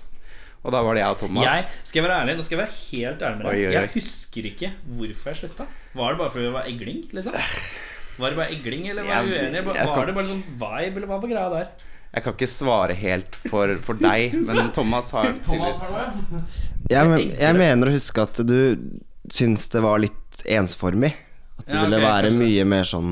[0.63, 1.43] og da var det jeg og Thomas.
[1.43, 3.63] Jeg skal jeg være ærlig, Nå skal jeg være helt ærlig med deg.
[3.75, 5.67] Jeg husker ikke hvorfor jeg slutta.
[5.93, 7.01] Var det bare fordi vi var egling?
[7.19, 7.35] liksom?
[8.17, 9.63] Var det bare egling, eller var Jeg- uenig?
[9.65, 11.67] Var var det bare sånn vibe, eller hva var greia der?
[12.13, 15.87] Jeg kan ikke svare helt for, for deg, men Thomas har tydeligvis
[16.91, 18.77] Jeg, jeg mener å huske at du
[19.33, 21.13] syns det var litt ensformig.
[21.57, 22.43] At det Ja, ville ok, være kanskje.
[22.43, 23.11] mye mer sånn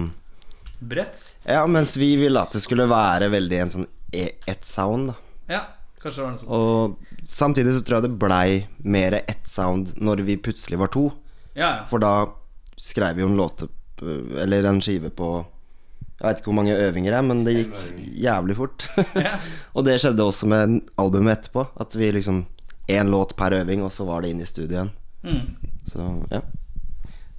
[0.81, 1.23] Brett?
[1.45, 5.15] Ja, mens vi ville at det skulle være veldig en sånn e- ett sound, da.
[5.49, 5.61] Ja,
[6.01, 6.49] kanskje det var noe sånt.
[6.49, 11.07] Og samtidig så tror jeg det blei mer ett sound når vi plutselig var to.
[11.55, 11.83] Ja, ja.
[11.89, 12.27] For da
[12.77, 13.69] skrev vi jo en låte
[14.01, 15.31] Eller en skive på
[16.21, 17.77] Jeg veit ikke hvor mange øvinger det er, men det gikk
[18.21, 18.85] jævlig fort.
[19.75, 21.65] Og det skjedde også med albumet etterpå.
[21.81, 22.45] At vi liksom
[22.91, 24.89] Én låt per øving, og så var det inn i studio igjen.
[25.23, 25.69] Mm.
[25.87, 26.41] Så ja.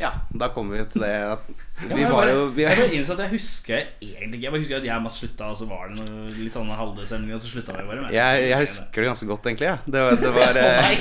[0.03, 1.45] Ja, da kommer vi til det at
[1.87, 4.53] Ja, vi jeg var jo vi, jeg bare innså at jeg husker egentlig ikke Jeg
[4.55, 7.35] bare husker at jeg og Mats slutta, og så var det noe litt sånn halvdesemning,
[7.37, 8.01] og så slutta vi bare.
[8.03, 8.15] med.
[8.17, 9.69] jeg, jeg husker det ganske godt, egentlig.
[9.71, 9.77] Ja.
[9.87, 10.97] Det var, det var eh,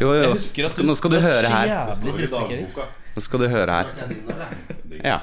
[0.00, 0.20] Jo, jo.
[0.22, 1.74] jeg husker at Skal, nå skal du høre her.
[3.16, 3.86] Nå skal du høre her.
[5.02, 5.18] Ja.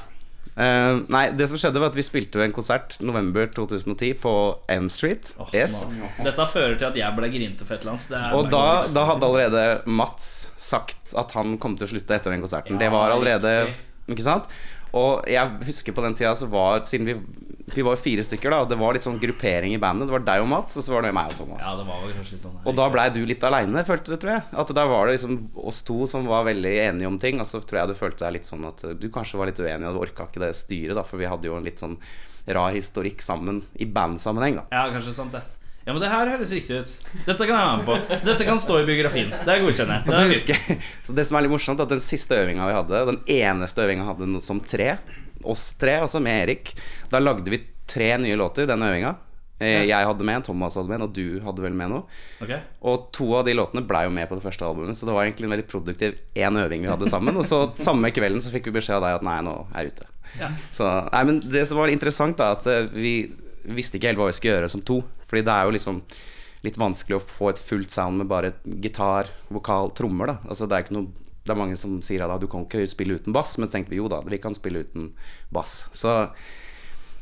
[0.53, 4.33] Eh, nei, det som skjedde, var at vi spilte en konsert november 2010 på
[4.75, 5.33] M Street.
[5.41, 5.79] Oh, yes.
[6.21, 8.37] Dette fører til at jeg ble grinete for et eller annet.
[8.37, 12.43] Og da, da hadde allerede Mats sagt at han kom til å slutte etter den
[12.45, 12.77] konserten.
[12.81, 13.89] det var allerede riktig.
[14.13, 14.49] Ikke sant?
[14.93, 17.15] Og jeg husker på den tida så var Siden vi,
[17.65, 20.09] vi var fire stykker, da og det var litt sånn gruppering i bandet.
[20.09, 21.63] Det var deg og Mats, og så var det meg og Thomas.
[21.63, 24.17] Ja, det var vel kanskje litt sånn Og da blei du litt aleine, følte du,
[24.19, 24.43] tror jeg.
[24.63, 27.39] At da var det liksom oss to som var veldig enige om ting.
[27.39, 29.87] Og så tror jeg du følte deg litt sånn at du kanskje var litt uenig,
[29.87, 31.95] og du orka ikke det styret, da, for vi hadde jo en litt sånn
[32.51, 34.67] rar historikk sammen i bandsammenheng, da.
[34.75, 35.45] Ja, kanskje sant det.
[35.83, 36.91] Ja, men det her høres riktig ut.
[37.25, 38.21] Dette kan jeg være med på.
[38.29, 39.33] Dette kan stå i biografien.
[39.43, 40.05] Det godkjenner jeg.
[40.07, 40.37] Det er fint.
[40.37, 40.77] husker jeg
[41.09, 43.83] Så det som er litt morsomt, er at den siste øvinga vi hadde, den eneste
[43.83, 44.93] øvinga vi hadde som tre,
[45.43, 46.71] oss tre, altså med Erik,
[47.11, 47.59] da lagde vi
[47.91, 49.11] tre nye låter den øvinga.
[49.59, 52.07] Eh, Jeg hadde med en, Thomas hadde med en, og du hadde vel med noe.
[52.41, 52.53] Ok.
[52.89, 55.27] Og to av de låtene blei jo med på det første albumet, så det var
[55.27, 57.35] egentlig en veldig produktiv én øving vi hadde sammen.
[57.37, 59.97] Og så samme kvelden så fikk vi beskjed av deg at nei, nå er jeg
[59.97, 60.07] ute.
[60.39, 60.49] Ja.
[60.73, 63.13] Så, nei, men det som var interessant, da, at eh, vi
[63.75, 65.01] visste ikke helt hva vi skulle gjøre som to.
[65.33, 65.99] Fordi det er jo liksom
[66.63, 68.53] litt vanskelig å få et fullt sound med bare
[68.85, 70.29] gitar, vokal, trommer.
[70.29, 70.35] Da.
[70.45, 72.85] Altså, det er ikke noe Det er mange som sier at ah, du kan ikke
[72.87, 75.09] spille uten bass, men så tenkte vi jo da, vi kan spille uten
[75.51, 75.89] bass.
[75.91, 76.13] Så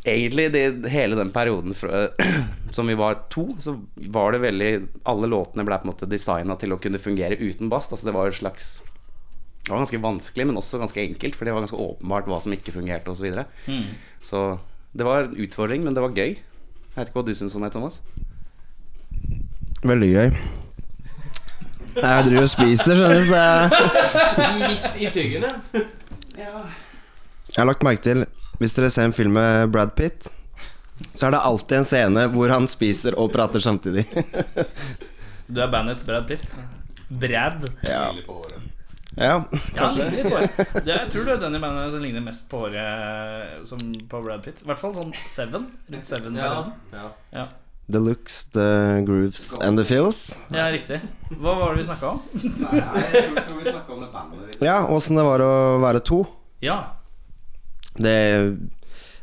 [0.05, 2.03] egentlig det, hele den perioden fra,
[2.75, 3.79] som vi var to, så
[4.13, 4.69] var det veldig
[5.09, 7.89] Alle låtene ble på en måte designa til å kunne fungere uten bass.
[7.89, 8.69] Altså det var et slags
[9.63, 12.53] Det var ganske vanskelig, men også ganske enkelt, for det var ganske åpenbart hva som
[12.53, 13.23] ikke fungerte, osv.
[13.23, 13.47] Så, videre.
[14.21, 14.45] så
[14.93, 16.35] det var en utfordring, men det var gøy.
[16.91, 18.01] Jeg vet ikke hva du syns om det, Thomas?
[19.87, 20.33] Veldig gøy.
[21.95, 25.47] Jeg driver og spiser, skjønner du, så jeg Midt i tyggen,
[26.39, 26.51] ja.
[27.51, 28.21] Jeg har lagt merke til
[28.61, 30.29] Hvis dere ser en film med Brad Pitt,
[31.11, 34.05] så er det alltid en scene hvor han spiser og prater samtidig.
[35.51, 36.53] Du er bandets Brad Pitt.
[37.09, 37.65] Brad.
[37.83, 38.05] Ja.
[39.15, 40.05] På kanskje.
[40.05, 40.27] ja.
[40.29, 40.83] Ja, det.
[40.85, 40.91] det.
[40.91, 44.43] Jeg tror du er den jeg bandet som ligner mest på håret som på Brad
[44.45, 44.61] Pitt.
[44.63, 45.67] I hvert fall sånn Seven.
[45.91, 46.37] Rundt Seven.
[46.39, 46.51] Ja.
[46.53, 47.01] Ja.
[47.01, 47.09] ja.
[47.35, 47.47] Ja.
[47.91, 50.37] The looks, the grooves and the feels.
[50.53, 51.01] ja, riktig.
[51.41, 52.21] Hva var det vi snakka om?
[52.39, 52.77] Nei,
[53.17, 54.61] jeg tror vi snakka om det bandet.
[54.63, 55.51] Ja, åssen det var å
[55.83, 56.21] være to.
[56.63, 56.77] Ja.
[57.99, 58.15] Det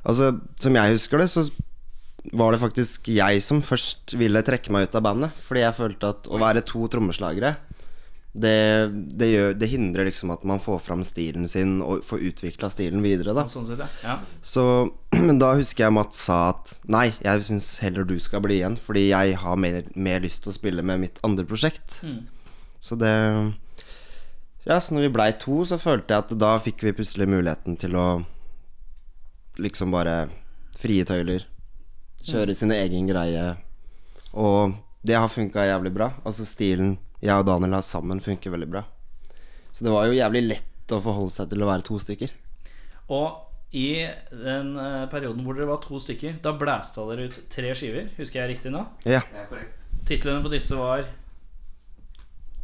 [0.08, 1.42] Altså, som jeg husker det, så
[2.36, 5.40] var det faktisk jeg som først ville trekke meg ut av bandet.
[5.46, 7.54] Fordi jeg følte at å være to trommeslagere
[8.32, 12.70] det, det, gjør, det hindrer liksom at man får fram stilen sin og får utvikla
[12.70, 13.34] stilen videre.
[13.36, 13.88] da Sånn sett, ja.
[14.04, 14.16] ja.
[14.42, 14.64] Så
[15.28, 18.76] Men da husker jeg Mats sa at nei, jeg syns heller du skal bli igjen,
[18.80, 22.02] fordi jeg har mer, mer lyst til å spille med mitt andre prosjekt.
[22.80, 23.14] Så det
[24.68, 27.78] Ja, så når vi blei to, så følte jeg at da fikk vi plutselig muligheten
[27.80, 28.08] til å
[29.58, 30.28] liksom bare
[30.78, 31.48] frie tøyler.
[32.22, 33.56] Kjøre sin egen greie.
[34.36, 36.12] Og det har funka jævlig bra.
[36.26, 38.84] Altså stilen jeg og Daniel har sammen, funker veldig bra.
[39.72, 42.34] Så det var jo jævlig lett å forholde seg til å være to stykker.
[43.14, 47.74] Og i den eh, perioden hvor dere var to stykker, da blæsta dere ut tre
[47.76, 48.08] skiver.
[48.16, 48.84] Husker jeg riktig nå?
[49.08, 49.20] Ja.
[50.08, 51.04] Titlene på disse var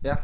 [0.04, 0.16] Ja.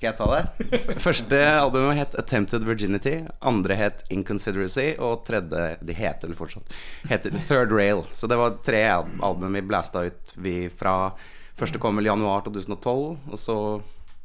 [0.00, 1.00] Skal jeg ta det?
[1.04, 3.28] Første albumet het 'Attempted Virginity'.
[3.42, 4.98] Andre het 'Inconsideracy'.
[4.98, 6.72] Og tredje De heter vel fortsatt
[7.10, 8.06] Heter 'Third Rail'.
[8.14, 11.12] Så det var tre album vi blæsta ut vi fra
[11.58, 13.56] Første kom vel i januar 2012, og så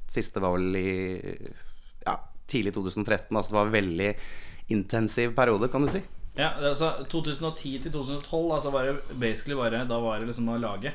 [0.08, 0.92] siste var vel i
[2.06, 3.32] ja, tidlig 2013.
[3.32, 4.12] Altså det var en veldig
[4.76, 6.04] intensiv periode, kan du si.
[6.36, 10.58] Ja, altså 2010 til 2012 altså var det basically bare Da var det liksom å
[10.60, 10.92] lage.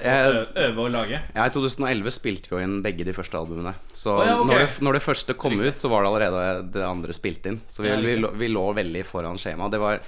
[0.00, 1.18] Jeg, Øve og lage.
[1.34, 3.74] Ja, I 2011 spilte vi jo inn begge de første albumene.
[3.92, 4.48] Så oh, ja, okay.
[4.48, 6.44] når, det, når det første kom ut, så var det allerede
[6.76, 7.60] det andre spilt inn.
[7.68, 8.22] Så vi, Ja, vi, riktig.
[8.24, 9.68] lå, vi lå veldig foran skjema.
[9.72, 10.00] Det var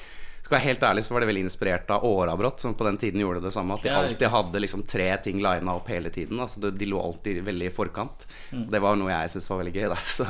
[0.43, 2.97] skal jeg være helt ærlig så var det veldig inspirert av Åravrått, som på den
[2.99, 3.77] tiden gjorde det samme.
[3.79, 6.41] At de alltid hadde liksom tre ting lina opp hele tiden.
[6.43, 8.27] Altså de, de lå alltid veldig i forkant.
[8.51, 8.65] Mm.
[8.73, 10.01] Det var noe jeg syntes var veldig gøy, da.
[10.19, 10.27] Så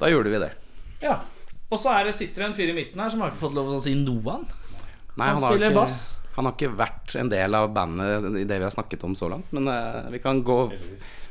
[0.00, 0.48] da gjorde vi det.
[1.04, 1.18] Ja.
[1.68, 3.58] Og så er det, sitter det en fyr i midten her som har ikke fått
[3.58, 4.56] lov til å si noe annet.
[5.18, 5.98] Nei, Han har spiller ikke, bass.
[6.38, 9.28] Han har ikke vært en del av bandet i det vi har snakket om så
[9.32, 9.50] langt.
[9.52, 10.60] Men uh, vi kan gå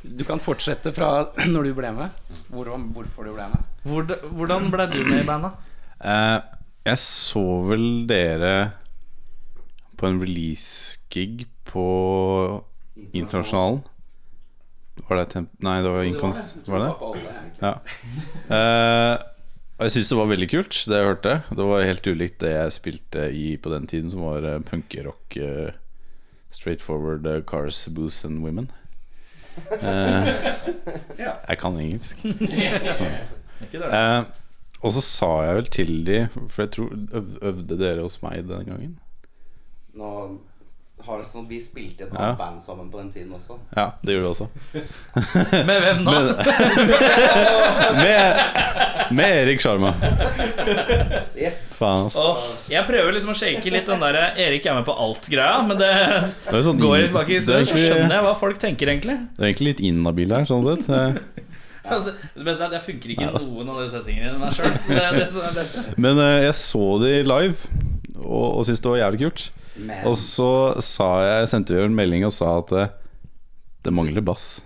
[0.04, 1.10] Du kan fortsette fra
[1.54, 2.22] når du ble med.
[2.52, 3.74] Hvor, hvorfor du ble med.
[3.88, 5.74] Hvordan, hvordan ble du med i bandet?
[5.98, 6.36] Eh,
[6.88, 8.54] jeg så vel dere
[9.98, 11.86] på en release-gig på
[13.12, 13.82] Internasjonalen.
[15.08, 15.50] Var det temp...
[15.62, 16.56] Nei, det var Inkonst.
[16.66, 17.26] Var det?
[17.62, 17.74] Ja.
[18.54, 19.16] Eh,
[19.78, 21.34] og jeg syns det var veldig kult, det jeg hørte.
[21.54, 25.38] Det var helt ulikt det jeg spilte i på den tiden, som var uh, punkerock.
[25.38, 25.76] Straightforward
[26.50, 28.70] straight forward eh, cars, booze and women.
[29.82, 30.26] Eh,
[31.48, 32.24] jeg kan engelsk.
[33.74, 34.22] Eh,
[34.82, 36.18] og så sa jeg vel til de
[36.52, 38.92] For jeg tror øv, Øvde dere hos meg den gangen?
[39.98, 40.12] Nå
[41.08, 42.18] har det sånn, Vi spilte i et Ja.
[42.18, 43.54] annet band sammen på den tiden også.
[43.76, 44.48] Ja, det gjorde vi også.
[45.68, 46.12] Med hvem nå?
[48.02, 48.42] Med,
[49.16, 49.94] med Erik Sjarma.
[51.38, 52.10] Yes Faen.
[52.12, 55.78] Åh, jeg prøver liksom å shake litt den der Erik er med på alt-greia, men
[55.80, 55.90] det
[56.50, 59.16] Det sånn går litt bak i er så skjønner jeg hva folk tenker, egentlig.
[59.38, 60.84] Det er egentlig litt inhabil her, sånn sett.
[61.84, 64.40] Eh, Altså, det beste er at jeg funker ikke i noen av de settingene i
[64.42, 64.74] meg sjøl.
[64.88, 65.84] Det det.
[66.00, 67.72] Men uh, jeg så de live,
[68.18, 69.44] og, og syntes det var jævlig kult.
[69.78, 70.50] Men Og så
[70.82, 72.88] sa jeg, sendte vi en melding og sa at uh,
[73.86, 74.58] det mangler bass.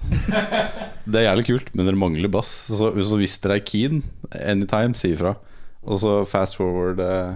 [1.02, 2.50] Det er jævlig kult, men dere mangler bass.
[2.70, 4.04] Så, så hvis dere er keen,
[4.38, 5.34] anytime, si ifra.
[5.82, 7.32] Og så fast forward eh,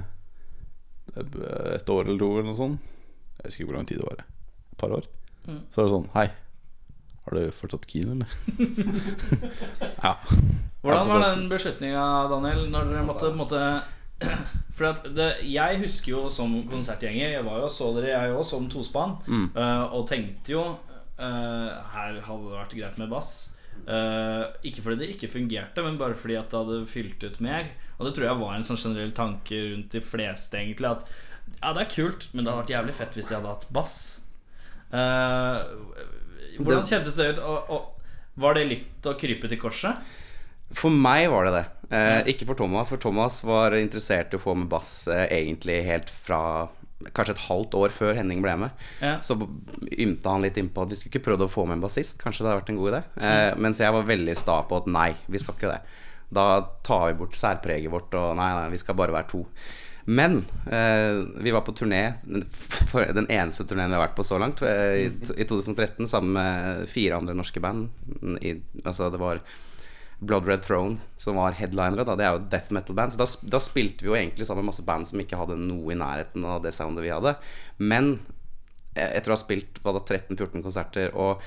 [1.75, 2.93] et år eller to eller noe sånt.
[3.41, 4.23] Jeg husker ikke hvor lang tid det var.
[4.23, 5.09] Et par år.
[5.47, 5.61] Mm.
[5.75, 6.27] Så er det sånn Hei,
[7.27, 8.29] har du fortsatt keen, eller?
[10.07, 10.15] ja.
[10.83, 13.63] Hvordan var den beslutninga, Daniel, når dere måtte måtte
[14.77, 18.45] For at det, Jeg husker jo som konsertgjenger Jeg var jo så dere, jeg òg,
[18.49, 19.19] som tospann.
[19.27, 19.51] mm.
[19.93, 20.63] og tenkte jo
[21.21, 23.33] eh, Her hadde det vært greit med bass.
[23.85, 27.69] Eh, ikke fordi det ikke fungerte, men bare fordi at det hadde fylt ut mer.
[27.99, 30.95] Og det tror jeg var en sånn generell tanke rundt de fleste, egentlig.
[30.97, 31.05] At
[31.61, 33.97] ja, det er kult, men det hadde vært jævlig fett hvis jeg hadde hatt bass.
[34.97, 35.61] Eh,
[36.63, 37.39] hvordan Det- kjentes det ut?
[37.45, 39.97] Og, og var det litt å krype til korset?
[40.75, 41.67] For meg var det det.
[41.95, 45.85] Eh, ikke for Thomas, for Thomas var interessert i å få med bass eh, egentlig
[45.87, 46.41] helt fra
[47.13, 48.71] Kanskje et halvt år før Henning ble med.
[49.05, 49.19] Ja.
[49.21, 49.35] Så
[50.01, 52.17] ymta han litt innpå at vi skulle ikke prøvd å få med en bassist.
[52.23, 53.01] Kanskje det hadde vært en god idé.
[53.21, 55.83] Eh, mens jeg var veldig sta på at nei, vi skal ikke det.
[56.33, 56.47] Da
[56.89, 59.43] tar vi bort særpreget vårt, og nei, nei, vi skal bare være to.
[60.09, 62.13] Men eh, vi var på turné,
[63.15, 66.85] den eneste turneen vi har vært på så langt, eh, i, i 2013 sammen med
[66.91, 67.89] fire andre norske band.
[68.39, 69.43] I, altså det var
[70.19, 72.07] Blood Red Throne som var headlinere.
[72.07, 72.15] Da.
[72.15, 73.13] Det er jo death metal band.
[73.17, 75.93] Så da, da spilte vi jo egentlig sammen med masse band som ikke hadde noe
[75.93, 77.35] i nærheten av det soundet vi hadde.
[77.83, 78.15] Men
[78.95, 81.43] eh, etter å ha spilt hva da, 13-14 konserter og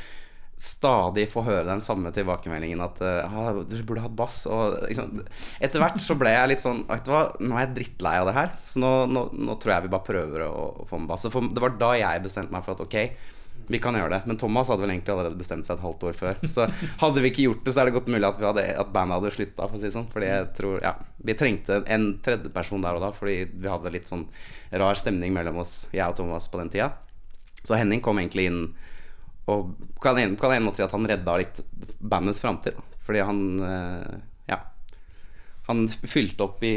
[0.59, 4.41] stadig få høre den samme tilbakemeldingen at du ah, dere burde hatt bass.
[4.51, 5.21] Og liksom,
[5.63, 8.27] etter hvert så ble jeg litt sånn Vet du hva, nå er jeg drittlei av
[8.27, 8.53] det her.
[8.67, 11.29] Så nå, nå, nå tror jeg vi bare prøver å, å få med bass.
[11.31, 12.97] For, det var da jeg bestemte meg for at ok,
[13.69, 14.21] vi kan gjøre det.
[14.27, 16.43] Men Thomas hadde vel egentlig allerede bestemt seg et halvt år før.
[16.55, 16.67] Så
[17.05, 19.67] hadde vi ikke gjort det, så er det godt mulig at, at bandet hadde slutta,
[19.69, 20.11] for å si sånn.
[20.11, 24.11] Fordi jeg tror Ja, vi trengte en tredjeperson der og da, fordi vi hadde litt
[24.11, 24.27] sånn
[24.75, 26.91] rar stemning mellom oss, jeg og Thomas, på den tida.
[27.63, 28.63] Så Henning kom egentlig inn
[29.49, 31.61] og kan en, kan en måte si at han redda litt
[31.99, 32.77] bandets framtid.
[33.07, 34.17] Fordi han eh,
[34.53, 34.59] Ja.
[35.69, 36.73] Han fylte opp i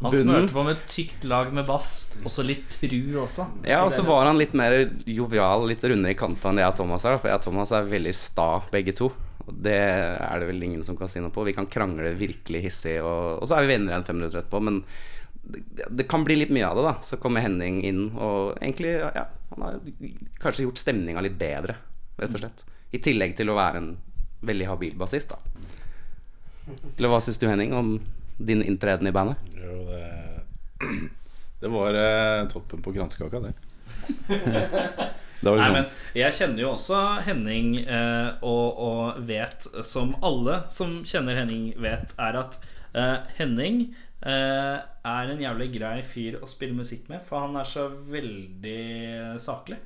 [0.00, 0.24] Han bunnen.
[0.24, 1.90] smørte på med et tykt lag med bass,
[2.24, 3.46] og så litt tru også.
[3.68, 4.74] Ja, og så var han litt mer
[5.06, 7.18] jovial, litt rundere i kanta enn det jeg og Thomas er.
[7.22, 9.12] For jeg og Thomas er veldig sta, begge to.
[9.44, 11.44] Og det er det vel ingen som kan si noe på.
[11.46, 14.62] Vi kan krangle virkelig hissig, og, og så er vi venner igjen fem minutter etterpå.
[14.64, 14.80] Men
[15.44, 16.94] det, det kan bli litt mye av det, da.
[17.04, 19.78] Så kommer Henning inn, og egentlig Ja, han har
[20.42, 21.76] kanskje gjort stemninga litt bedre,
[22.20, 22.64] rett og slett.
[22.94, 23.90] I tillegg til å være en
[24.44, 25.38] veldig habil bassist, da.
[26.96, 27.96] Eller hva syns du, Henning, om
[28.38, 29.40] din inntreden i bandet?
[29.58, 30.04] Jo, det,
[31.60, 33.52] det var eh, toppen på kransekaka, det.
[35.40, 40.14] det var Nei, liksom men jeg kjenner jo også Henning, eh, og, og vet, som
[40.24, 42.58] alle som kjenner Henning, vet, er at
[42.94, 43.86] eh, Henning
[44.24, 48.80] eh, er en jævlig grei fyr å spille musikk med, for han er så veldig
[49.42, 49.80] saklig.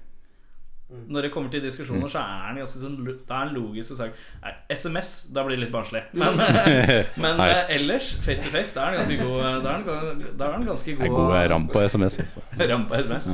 [0.88, 2.94] Når det kommer til diskusjoner, så er det ganske sånn
[3.28, 6.00] Da er han logisk og sagt SMS, da blir det litt barnslig.
[6.16, 6.40] Men,
[7.24, 9.36] men eh, ellers, face to face, da er den ganske god.
[9.66, 12.18] Da er den, da er den ganske god Jeg er god ram på SMS.
[12.24, 12.46] Altså.
[12.72, 13.28] ram på SMS.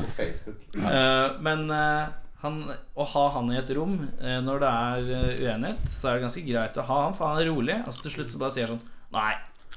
[0.75, 2.11] Eh, men uh,
[2.43, 5.09] han, å ha han i et rom uh, når det er
[5.47, 7.79] uenighet, så er det ganske greit å ha han, for han er rolig.
[7.87, 9.31] Og så til slutt så bare sier han sånn Nei,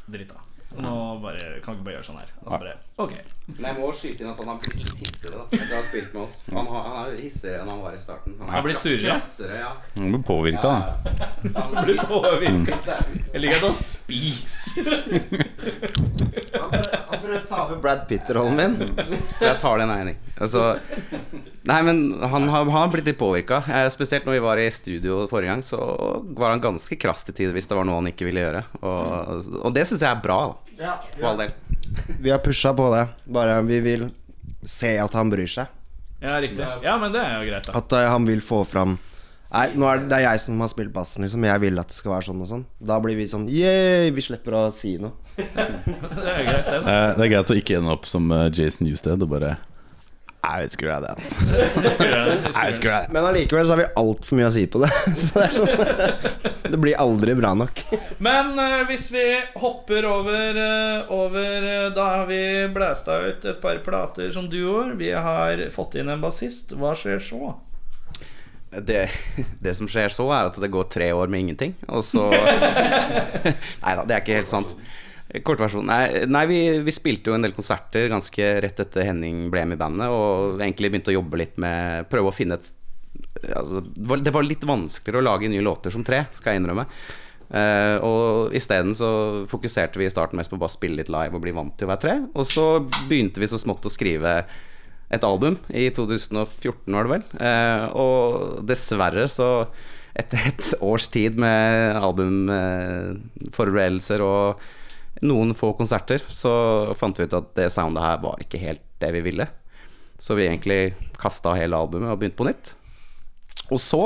[0.09, 0.41] dritt da.
[0.81, 2.37] Nå bare, kan vi ikke bare gjøre sånn her.
[2.41, 3.19] Og så bare Ok.
[3.47, 6.09] Men jeg må skyte inn at han har blitt litt hissigere etter å ha spilt
[6.11, 6.33] med oss.
[6.51, 8.33] Han, har, han er hissigere enn han var i starten.
[8.41, 9.05] Han Han er blitt surere?
[9.05, 9.69] Krassere, ja.
[9.95, 11.13] Han blir påvirka, da.
[11.55, 12.89] Han Blir blir påvirket.
[13.31, 14.91] Jeg liker at han spiser.
[17.07, 18.75] Han prøver å ta over Brad Pitt-rollen min.
[19.39, 20.19] Jeg tar den, Henning.
[20.37, 20.65] Altså,
[21.71, 23.61] nei, men han har, han har blitt litt påvirka.
[23.93, 25.79] Spesielt når vi var i studio forrige gang, så
[26.37, 28.65] var han ganske krass til tider hvis det var noe han ikke ville gjøre.
[28.83, 30.41] Og, og det syns jeg er bra,
[30.77, 30.99] da.
[31.15, 31.55] For all del.
[32.19, 33.07] Vi har pusha på det.
[33.37, 34.07] Bare vi vil
[34.67, 35.69] se at han bryr seg.
[36.23, 36.65] Ja, riktig.
[36.81, 37.77] Ja, men det er jo greit, da.
[37.77, 38.97] At eh, han vil få fram
[39.47, 41.45] Nei, nå er det, det er jeg som har spilt bassen, liksom.
[41.47, 42.63] Jeg vil at det skal være sånn og sånn.
[42.83, 45.13] Da blir vi sånn yeah, vi slipper å si noe.
[45.37, 46.81] Det er jo greit, det.
[46.81, 46.81] da.
[46.81, 49.53] Eh, Det er greit å ikke ende opp som eh, Jason Newsted og bare
[50.47, 51.13] Jeg vet ikke hva det.
[52.07, 53.11] Jeg vet ikke det.
[53.11, 54.91] Men allikevel så har vi altfor mye å si på det.
[55.21, 57.83] Så det er sånn Det blir aldri bra nok.
[58.23, 59.25] Men uh, hvis vi
[59.59, 62.41] hopper over, uh, over uh, Da har vi
[62.73, 64.93] blæsta ut et par plater som duoer.
[64.99, 66.75] Vi har fått inn en bassist.
[66.79, 67.55] Hva skjer så?
[68.87, 69.07] Det,
[69.63, 72.25] det som skjer så, er at det går tre år med ingenting, og så
[73.83, 74.75] Nei da, det er ikke helt sant.
[75.27, 75.89] Kortversjon.
[75.89, 79.75] Nei, nei vi, vi spilte jo en del konserter ganske rett etter Henning ble med
[79.75, 82.67] i bandet, og egentlig begynte å jobbe litt med Prøve å finne et
[83.55, 86.85] altså, det, var, litt vanskeligere å lage nye låter som tre, skal jeg innrømme.
[87.47, 89.09] Uh, og isteden så
[89.47, 91.87] fokuserte vi i starten mest på bare å spille litt live og bli vant til
[91.87, 92.15] å være tre.
[92.35, 92.65] Og så
[93.07, 94.31] begynte vi så smått å skrive
[95.07, 97.23] et album i 2014, var det vel.
[97.39, 98.19] Uh, og
[98.67, 99.49] dessverre så
[100.17, 104.59] etter et års tid med albumforberedelser og
[105.25, 106.51] noen få konserter, så
[106.97, 109.47] fant vi ut at det soundet her var ikke helt det vi ville.
[110.17, 112.73] Så vi egentlig kasta hele albumet og begynte på nytt.
[113.73, 114.03] Og så,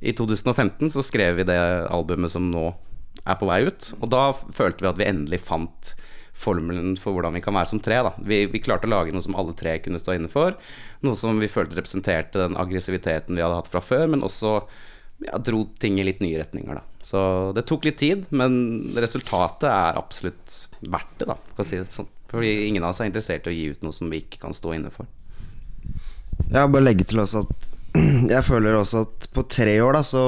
[0.00, 1.58] i 2015, så skrev vi det
[1.92, 2.70] albumet som nå
[3.26, 3.90] er på vei ut.
[4.00, 5.94] Og da følte vi at vi endelig fant
[6.36, 8.02] formelen for hvordan vi kan være som tre.
[8.28, 10.56] Vi, vi klarte å lage noe som alle tre kunne stå inne for.
[11.04, 14.58] Noe som vi følte representerte den aggressiviteten vi hadde hatt fra før, men også
[15.24, 16.76] ja, dro ting i litt nye retninger.
[16.76, 17.00] Da.
[17.04, 17.20] Så
[17.56, 22.10] det tok litt tid, men resultatet er absolutt verdt det, da, for si det sånn.
[22.30, 24.56] Fordi ingen av oss er interessert i å gi ut noe som vi ikke kan
[24.56, 25.08] stå inne for.
[26.46, 27.72] Jeg bare legge til også at
[28.34, 30.24] Jeg føler også at på tre år, da, så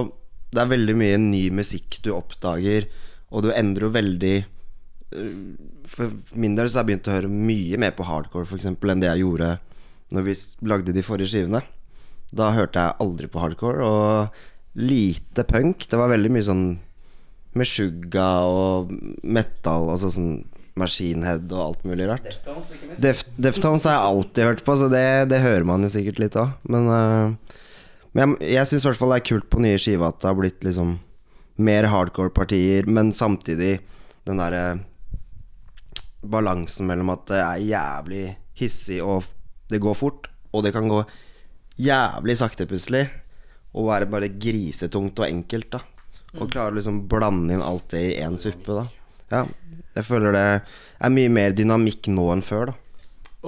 [0.55, 2.87] det er veldig mye ny musikk du oppdager,
[3.29, 5.33] og du endrer jo veldig øh,
[5.85, 9.03] For min del så har jeg begynt å høre mye mer på hardcore, f.eks., enn
[9.05, 9.57] det jeg gjorde
[10.17, 11.61] når vi lagde de forrige skivene.
[12.33, 14.39] Da hørte jeg aldri på hardcore, og
[14.79, 15.89] lite punk.
[15.91, 16.69] Det var veldig mye sånn
[17.59, 18.93] Meshuggah og
[19.27, 20.45] metal, og sånn
[20.79, 22.37] Machine Head og alt mulig rart.
[23.03, 26.39] Def, Deftones har jeg alltid hørt på, så det, det hører man jo sikkert litt
[26.39, 26.55] av.
[26.71, 27.57] Men, uh,
[28.15, 30.31] men jeg, jeg syns i hvert fall det er kult på nye skiva at det
[30.31, 30.99] har blitt liksom
[31.59, 33.81] mer hardcore-partier, men samtidig
[34.29, 34.79] den derre
[36.29, 38.25] balansen mellom at det er jævlig
[38.59, 39.27] hissig og
[39.71, 41.03] det går fort, og det kan gå
[41.79, 43.07] jævlig sakte plutselig,
[43.75, 45.81] og være bare grisetungt og enkelt, da.
[46.39, 48.85] Og klare å liksom blande inn alt det i én suppe, da.
[49.33, 49.43] Ja,
[49.97, 50.45] jeg føler det
[51.05, 52.77] er mye mer dynamikk nå enn før, da.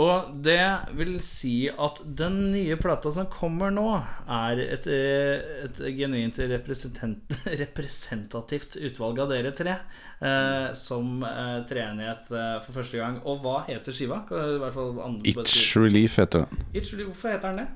[0.00, 0.60] Og det
[0.94, 3.88] vil si at den nye plata som kommer nå,
[4.30, 6.38] er et, eh, et genuint
[7.64, 9.74] representativt utvalg av dere tre.
[10.20, 13.18] Eh, som eh, treenighet eh, for første gang.
[13.24, 14.22] Og hva heter skiva?
[14.28, 16.66] Kan i hvert fall an- Itch Relief heter den.
[17.08, 17.68] Hvorfor heter den det?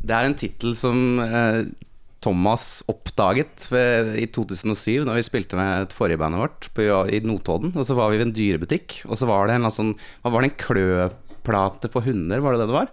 [0.00, 1.64] Det er en tittel som eh,
[2.24, 7.20] Thomas oppdaget ved, i 2007, da vi spilte med et forrige bandet vårt på, i
[7.24, 7.72] Notodden.
[7.76, 9.94] Og så var vi ved en dyrebutikk, og så var det en sånn
[10.24, 12.90] var det, en kløplate for hunder, var det det det var?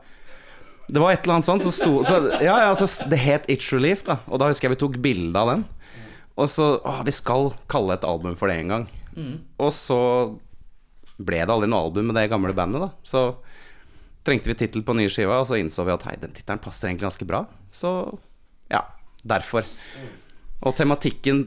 [0.87, 3.73] Det var et eller annet sånt som sto så, Ja, ja, så det het Itch
[3.75, 4.21] Relief, da.
[4.31, 5.65] Og da husker jeg vi tok bilde av den.
[6.39, 8.85] Og så Å, vi skal kalle et album for det en gang.
[9.59, 9.99] Og så
[11.17, 12.89] ble det aldri noe album med det gamle bandet, da.
[13.03, 13.23] Så
[14.27, 16.89] trengte vi tittel på nye skiva, og så innså vi at hei, den tittelen passer
[16.89, 17.45] egentlig ganske bra.
[17.71, 17.91] Så
[18.71, 18.83] ja,
[19.23, 19.67] derfor.
[20.67, 21.43] Og tematikken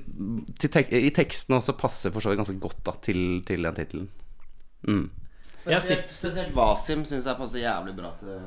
[0.60, 3.78] til tek i teksten også passer for så vidt ganske godt da til, til den
[3.78, 4.10] tittelen.
[4.88, 5.08] Mm.
[5.44, 8.38] Spesielt, spesielt Wasim syns jeg passer jævlig bra til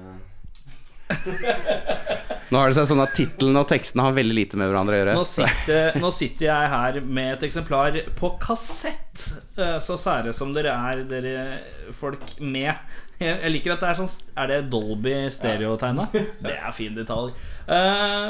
[2.53, 4.99] Nå har det seg sånn at tittelen og teksten har veldig lite med hverandre å
[4.99, 5.13] gjøre.
[5.17, 9.23] Nå sitter, nå sitter jeg her med et eksemplar på kassett.
[9.57, 12.73] eh, Så sære som dere er, dere folk med.
[13.21, 14.09] Jeg jeg liker at det er sånn
[14.41, 16.07] Er det Dolby stereotegna?
[16.43, 17.31] Det er fin detalj.
[17.71, 18.29] Eh,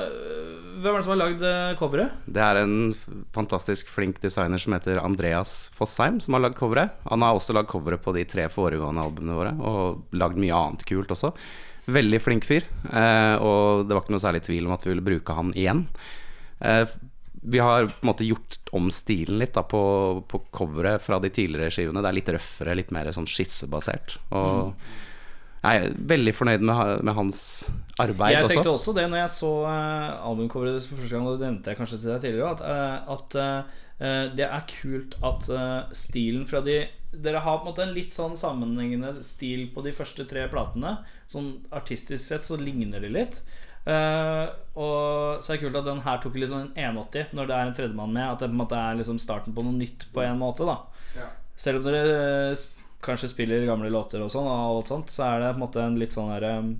[0.83, 2.15] hvem er det som har lagd eh, coveret?
[2.27, 2.93] Det er en
[3.35, 6.95] fantastisk flink designer som heter Andreas Fossheim, som har lagd coveret.
[7.09, 10.85] Han har også lagd coveret på de tre foregående albumene våre, og lagd mye annet
[10.89, 11.33] kult også.
[11.85, 12.63] Veldig flink fyr,
[12.93, 15.81] eh, og det var ikke noe særlig tvil om at vi ville bruke han igjen.
[16.63, 16.85] Eh,
[17.43, 19.81] vi har på en måte gjort om stilen litt da på,
[20.31, 21.99] på coveret fra de tidligere skivene.
[21.99, 24.15] Det er litt røffere, litt mer sånn skissebasert.
[24.31, 24.71] Og
[25.63, 27.41] jeg er veldig fornøyd med, med hans
[27.99, 31.27] arbeid Jeg tenkte også det når jeg så uh, albumcoveret for første gang.
[31.27, 32.63] Og det nevnte jeg kanskje til deg tidligere At,
[33.17, 33.37] at
[34.35, 36.83] det er kult at eh, stilen fra de
[37.13, 40.95] Dere har på en måte en litt sånn sammenhengende stil på de første tre platene.
[41.29, 43.37] Sånn artistisk sett så ligner de litt.
[43.83, 44.47] Uh,
[44.79, 47.67] og så er det kult at den her tok liksom en 180 når det er
[47.67, 48.31] en tredjemann med.
[48.31, 50.65] At det på en måte er liksom starten på noe nytt på en måte.
[50.65, 51.27] da
[51.59, 52.15] Selv om dere
[52.53, 52.63] eh,
[53.03, 55.83] kanskje spiller gamle låter og sånn, og alt sånt, så er det på en måte
[55.83, 56.71] en litt sånn der eh,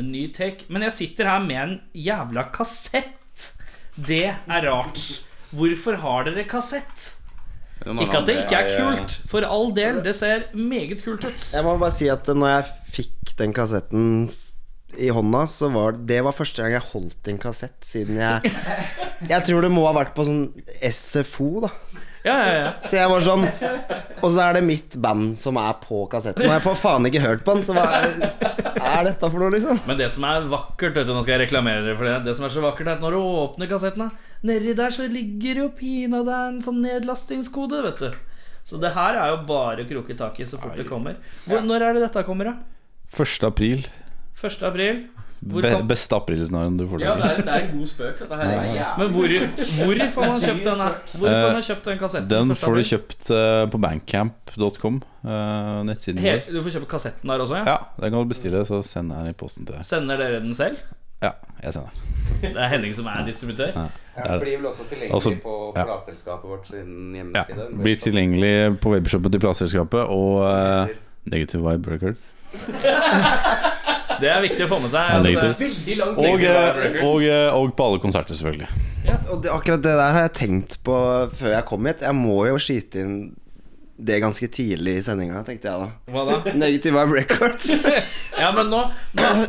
[0.00, 0.68] en ny take.
[0.68, 3.16] Men jeg sitter her med en jævla kassett.
[3.96, 5.00] Det er rart.
[5.56, 7.14] Hvorfor har dere kassett?
[7.80, 10.02] Ikke at det ikke er kult, for all del.
[10.04, 11.46] Det ser meget kult ut.
[11.54, 14.04] Jeg må bare si at når jeg fikk den kassetten
[15.00, 18.50] i hånda, så var det var første gang jeg holdt en kassett siden jeg
[19.30, 20.46] Jeg tror det må ha vært på sånn
[20.90, 21.70] SFO, da.
[22.24, 22.70] Ja, ja, ja.
[22.84, 23.46] Så jeg var sånn
[24.20, 26.44] Og så er det mitt band som er på kassetten.
[26.44, 29.80] Og jeg får faen ikke hørt på den, så hva er dette for noe, liksom?
[29.88, 32.18] Men det som er vakkert vet du, Nå skal jeg reklamere dere for det.
[32.26, 34.10] Det som er så vakkert, er at når du åpner kassetten,
[34.46, 38.20] nedi der så ligger jo pinadø en sånn nedlastingskode, vet du.
[38.68, 41.16] Så det her er jo bare å kroke tak i så fort det kommer.
[41.48, 42.54] Hvor, når er det dette kommer, da?
[43.16, 43.48] 1.
[43.48, 43.86] april.
[44.36, 44.60] 1.
[44.68, 45.00] april?
[45.40, 48.50] Be beste aprilsnarren du får Ja, det er, det er en god spøk, dette her.
[48.52, 48.88] Ja, ja.
[49.00, 49.32] Men hvor,
[49.78, 50.98] hvor får man kjøpt den her?
[51.14, 52.28] Hvor får man kjøpt den kassetten?
[52.28, 55.00] Den får du kjøpt eh, på bankcamp.com.
[55.24, 56.58] uh, nettsiden Helt, vår.
[56.58, 57.64] du får kjøpe kassetten der også, ja?
[57.72, 59.88] Ja, den kan du bestille, så sender jeg den i posten til deg.
[59.88, 60.84] Sender dere den selv?
[61.24, 61.32] Ja,
[61.64, 62.04] jeg sender.
[62.44, 63.72] Det er Henning som er distributør?
[63.76, 66.36] Ja, det er blir vel også tilgjengelig Altså, på ja.
[66.44, 67.44] vårt sin Ja.
[67.80, 72.28] Blir tilgjengelig på webshoppen til plateselskapet og uh, Negative Vibe Records.
[74.20, 75.10] Det er viktig å få med seg.
[75.10, 78.70] Ja, eh, langt Og, eh, og, eh, og på alle konserter, selvfølgelig.
[79.30, 80.96] Og det, akkurat det der har jeg tenkt på
[81.36, 82.02] før jeg kom hit.
[82.04, 83.14] Jeg må jo skyte inn
[84.00, 85.88] det ganske tidlig i sendinga, tenkte jeg da.
[86.08, 86.52] Hva da?
[86.56, 87.66] Negative Vibe Records.
[88.40, 88.78] Ja, men nå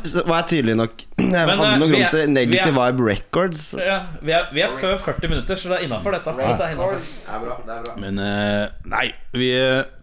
[0.04, 1.06] Så var jeg tydelig nok.
[1.16, 2.24] Jeg Men, hadde noen noe vi er- grumse.
[2.28, 3.62] Negative er- Vibe Records.
[3.80, 6.34] ja, vi, er, vi er før 40 minutter, så det er innafor dette.
[6.36, 7.00] dette er innenfor.
[7.00, 7.96] Det er bra, det er bra.
[8.04, 9.06] Men eh, nei,
[9.40, 9.48] vi,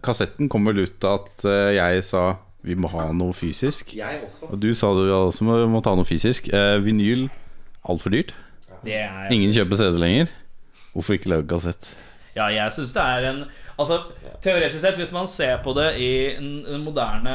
[0.01, 2.23] kassetten kom vel ut av at eh, jeg sa
[2.65, 3.93] vi må ha noe fysisk.
[3.95, 4.49] Jeg også.
[4.51, 6.49] Og du sa du også må, må ta noe fysisk.
[6.51, 7.27] Eh, vinyl,
[7.87, 8.33] altfor dyrt.
[8.83, 10.31] Det er, Ingen kjøper CD lenger.
[10.93, 11.91] Hvorfor ikke lage kassett?
[12.35, 13.39] ja, jeg syns det er en
[13.79, 14.01] Altså,
[14.43, 17.33] Teoretisk sett, hvis man ser på det i en moderne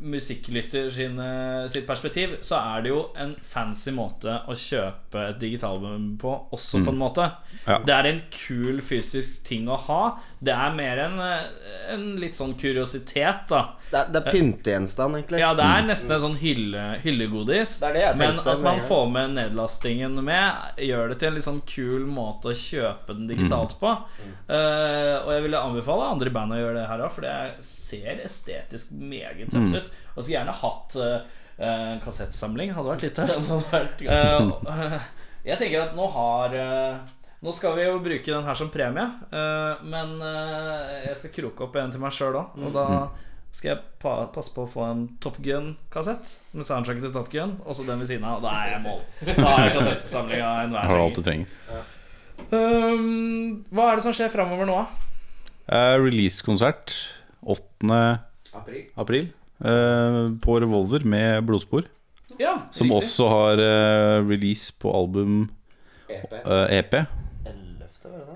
[0.00, 5.40] musikklytter sin, eh, sitt perspektiv, så er det jo en fancy måte å kjøpe et
[5.40, 7.28] digitalbum på, også på en måte.
[7.66, 7.78] Ja.
[7.84, 10.02] Det er en kul fysisk ting å ha.
[10.40, 13.64] Det er mer en, eh, en litt sånn kuriositet, da.
[13.90, 15.40] Det er, det er pyntegjenstand, egentlig.
[15.44, 17.76] Ja, det er nesten en sånn hylle, hyllegodis.
[17.80, 21.38] Det er det jeg Men at man får med nedlastingen med, gjør det til en
[21.38, 23.92] litt sånn kul måte å kjøpe den digitalt på.
[24.48, 28.22] Uh, og jeg ville anbefale andre band å gjøre det her òg, for det ser
[28.24, 29.90] estetisk meget tøft ut.
[30.14, 32.72] Og skulle gjerne hatt uh, kassettsamling.
[32.76, 33.52] Hadde vært litt tøft.
[34.04, 34.96] Uh,
[35.48, 37.12] jeg tenker at nå har uh,
[37.44, 39.02] Nå skal vi jo bruke den her som premie,
[39.84, 40.14] men
[41.04, 42.54] jeg skal kroke opp en til meg sjøl òg.
[42.56, 42.86] Og da
[43.52, 47.52] skal jeg pa passe på å få en Top Gun-kassett med soundtracket til Top Gun,
[47.66, 48.40] og så den ved siden av.
[48.40, 49.04] Da er jeg mål.
[49.28, 51.52] Da er jeg kassettesamling enhver Har du alt du trenger.
[52.48, 55.13] Um, hva er det som skjer framover nå, da?
[55.68, 56.92] Eh, Releasekonsert
[57.42, 58.18] 8.
[58.96, 59.28] april
[59.64, 61.86] eh, på Revolver med blodspor.
[62.40, 62.98] Ja, Som riktig.
[63.02, 65.50] også har eh, release på album
[66.10, 66.94] eh, EP.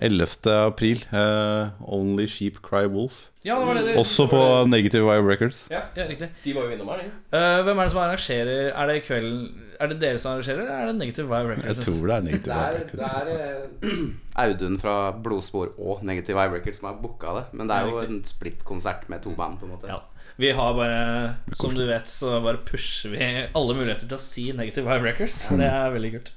[0.00, 0.52] 11.
[0.66, 1.02] april.
[1.12, 3.26] Uh, Only Sheep Cry Wolf.
[3.44, 5.62] Ja, det var det det Også på Negative Vibe Records.
[5.70, 6.28] Ja, riktig.
[6.44, 7.10] De var jo innom her, de.
[7.32, 9.44] Uh, hvem er det som arrangerer Er det kvelden
[9.80, 12.42] Er det dere som arrangerer, eller er det Negative Vibe Jeg tror det er Negative
[12.42, 13.04] Det Vibe er, Records.
[13.06, 14.04] det er eh,
[14.44, 17.44] Audun fra Blodspor og Negative Wire Records som har booka det.
[17.52, 18.16] Men det er Ja, jo riktig.
[18.16, 19.88] en splitt-konsert med to band, på en måte.
[19.90, 20.00] Ja.
[20.38, 23.18] Vi har bare, som du vet, så bare pusher vi
[23.58, 26.30] alle muligheter til å si Negative Vibe Records, for det er veldig kult.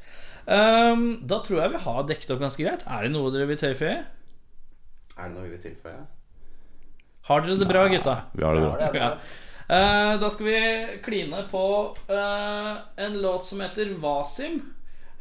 [0.47, 2.83] Um, da tror jeg vi har dekket opp ganske greit.
[2.87, 4.01] Er det noe dere vil tilføye?
[5.13, 6.01] Er det noe vi vil tilføye?
[7.29, 8.17] Har dere det bra, gutta?
[8.33, 8.91] Vi har det bra.
[8.97, 9.13] Ja.
[9.71, 10.61] Uh, da skal vi
[11.05, 11.65] kline på
[12.09, 14.59] uh, en låt som heter Wasim.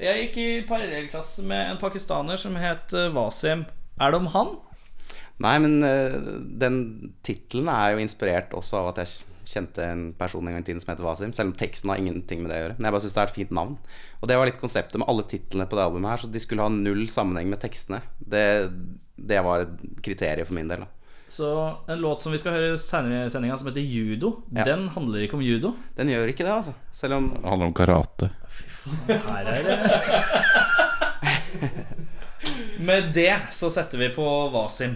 [0.01, 3.67] Jeg gikk i parallellklasse med en pakistaner som het eh, Wasim.
[4.01, 4.55] Er det om han?
[5.45, 6.17] Nei, men uh,
[6.61, 6.79] den
[7.27, 9.13] tittelen er jo inspirert også av at jeg
[9.51, 11.33] kjente en person en gang i tiden som heter Wasim.
[11.37, 12.77] Selv om teksten har ingenting med det å gjøre.
[12.79, 13.75] Men jeg bare syns det er et fint navn.
[14.21, 16.23] Og det var litt konseptet med alle titlene på det albumet her.
[16.25, 18.01] Så de skulle ha null sammenheng med tekstene.
[18.23, 18.45] Det,
[19.19, 19.75] det var et
[20.07, 20.81] kriterium for min del.
[20.87, 20.89] da
[21.31, 21.51] Så
[21.89, 24.65] En låt som vi skal høre senere i sendinga, som heter Judo, Ja.
[24.67, 25.75] den handler ikke om judo.
[25.97, 26.75] Den gjør ikke det, altså.
[26.93, 28.31] Selv om Det handler om karate.
[28.81, 29.77] Fy faen, her er det
[32.81, 34.25] Med det så setter vi på
[34.55, 34.95] Wasim.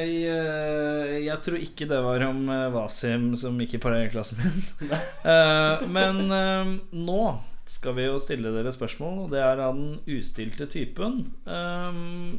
[0.00, 4.64] Jeg, eh, jeg tror ikke det var om eh, Wasim som gikk i parallellklassen min.
[5.30, 6.30] Eh, men
[6.96, 7.22] nå
[7.68, 11.20] skal vi jo stille dere spørsmål, og det er av den ustilte typen.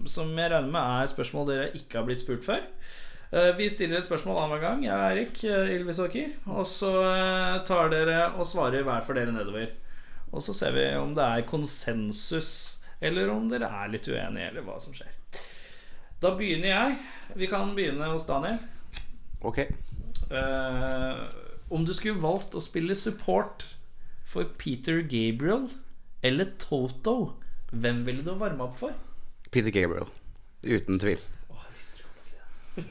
[0.09, 2.66] som jeg regner med er spørsmål dere ikke har blitt spurt før.
[3.55, 4.84] Vi stiller et spørsmål annenhver gang.
[4.84, 5.39] Jeg er Erik
[5.78, 6.34] Ylvisåker.
[6.51, 6.91] Og så
[7.70, 9.72] tar dere og svarer hver for dere nedover.
[10.34, 14.68] Og så ser vi om det er konsensus, eller om dere er litt uenige, eller
[14.68, 15.16] hva som skjer.
[16.22, 16.97] Da begynner jeg.
[17.39, 18.59] Vi kan begynne hos Daniel.
[19.41, 19.57] Ok.
[20.30, 21.22] Eh,
[21.74, 23.65] om du skulle valgt å spille support
[24.28, 25.65] for Peter Gabriel
[26.22, 27.34] eller Toto,
[27.74, 28.93] hvem ville du varme opp for?
[29.49, 30.11] Peter Gabriel.
[30.61, 31.19] Uten tvil.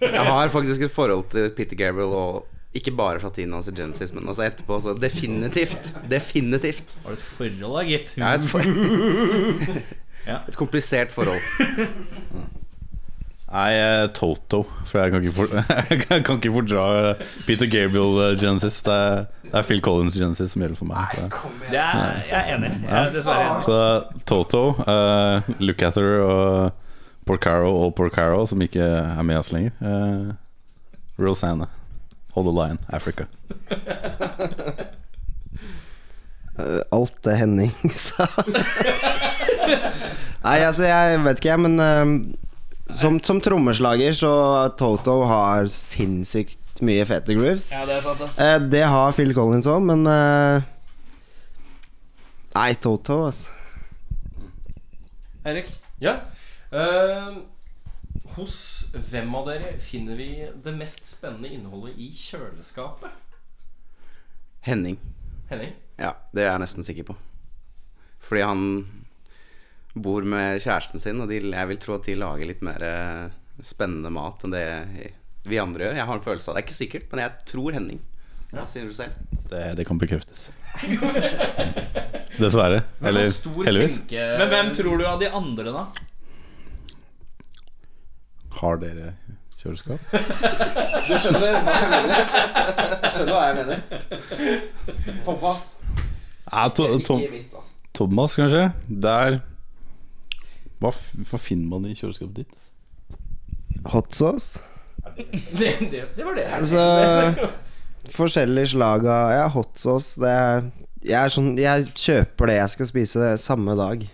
[0.03, 3.75] Jeg har faktisk et forhold til Peter Gabriel, og ikke bare fra tiden hans i
[3.79, 4.81] Genesis, men også etterpå.
[4.83, 5.93] Så definitivt.
[6.11, 6.99] Definitivt.
[7.05, 8.17] Har du et forhold, da, gitt?
[8.19, 8.67] Er et, for...
[10.27, 10.43] Ja.
[10.45, 11.41] et komplisert forhold.
[13.51, 14.63] Nei, eh, Toto.
[14.87, 15.55] For jeg kan ikke, for,
[15.91, 18.79] jeg kan ikke fordra eh, Peter Gabriel eh, Genesis.
[18.87, 21.17] Det er, det er Phil Collins Genesis som gjelder for meg.
[21.17, 22.71] Så, Det er, jeg er enig.
[22.85, 23.67] Jeg er dessverre enig.
[23.67, 26.71] så Toto, uh, Look og
[27.27, 29.75] Porcaro og Porcaro, som ikke er med oss lenger.
[29.83, 30.31] Uh,
[31.19, 31.67] Rosanna.
[32.35, 33.27] Hold the line, Africa.
[36.93, 37.75] Alt det Henning
[38.07, 38.29] sa.
[40.45, 42.15] Nei, altså, jeg vet ikke, jeg, men eh,
[42.95, 44.33] som, som trommeslager så
[44.79, 47.71] Toto har sinnssykt mye fete grooves.
[47.77, 48.39] Ja, det er sant.
[48.41, 50.69] Eh, det har Phil Collins òg, men eh,
[52.57, 53.53] Nei, Toto, altså.
[55.47, 55.71] Erik?
[56.03, 56.17] Ja.
[56.73, 57.41] Uh,
[58.37, 58.57] hos
[59.11, 60.29] hvem av dere finner vi
[60.65, 63.15] det mest spennende innholdet i kjøleskapet?
[64.67, 64.99] Henning.
[65.51, 65.73] Henning?
[66.01, 67.17] Ja, det er jeg nesten sikker på.
[68.21, 68.65] Fordi han
[69.95, 73.33] bor med kjæresten sin, og de, jeg vil tro at de lager litt mer eh,
[73.65, 74.67] spennende mat enn det
[75.49, 75.99] vi andre gjør.
[75.99, 76.63] Jeg har en følelse av det.
[76.63, 78.01] er ikke sikkert, men jeg tror Henning.
[78.51, 79.15] Hva sier du selv?
[79.51, 80.49] Det, det kan bekreftes.
[82.41, 82.83] Dessverre.
[83.03, 83.31] Eller
[83.67, 84.01] heldigvis.
[84.11, 85.85] Men hvem tror du av de andre, da?
[88.61, 89.15] Har dere
[89.61, 90.03] kjøleskap?
[90.11, 92.35] Du skjønner hva jeg mener?
[93.07, 93.79] Skjønner hva jeg mener?
[95.27, 95.69] Thomas.
[96.51, 97.63] Ja, to, to, altså.
[97.95, 98.65] Thomas, kanskje?
[99.07, 99.39] Der
[100.81, 100.93] hva,
[101.31, 103.09] hva finner man i kjøleskapet ditt?
[103.93, 104.63] Hot sauce.
[105.57, 106.47] det, det, det var det.
[106.59, 106.81] Altså
[108.11, 110.17] Forskjellige slag av Ja, hot sauce.
[110.21, 110.65] Det er,
[111.03, 114.07] jeg, er sånn, jeg kjøper det jeg skal spise samme dag.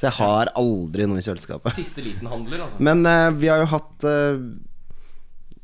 [0.00, 1.76] Så jeg har aldri noe i kjøleskapet.
[1.76, 2.80] Siste liten handler, altså.
[2.80, 4.38] Men eh, vi har jo hatt eh,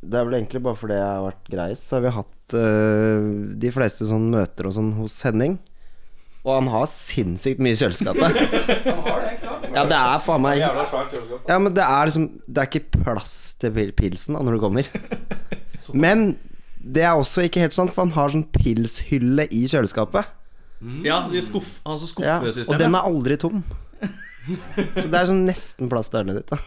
[0.05, 3.31] Det er vel egentlig bare fordi jeg har vært greist, så har vi hatt eh,
[3.65, 5.57] de fleste sånn møter og sånn hos Henning.
[6.47, 8.37] Og han har sinnssykt mye i kjøleskapet.
[9.77, 13.75] Ja, det er faen meg Ja, men det er liksom Det er ikke plass til
[13.93, 14.89] pilsen da når du kommer.
[16.07, 16.39] Men
[16.81, 20.31] det er også ikke helt sant, for han har sånn pilshylle i kjøleskapet.
[21.05, 22.73] Ja, de skuff, altså Ja, skuffesystemet.
[22.73, 23.61] og den er aldri tom.
[24.97, 26.59] Så det er sånn nesten plass til ølene ditt, da.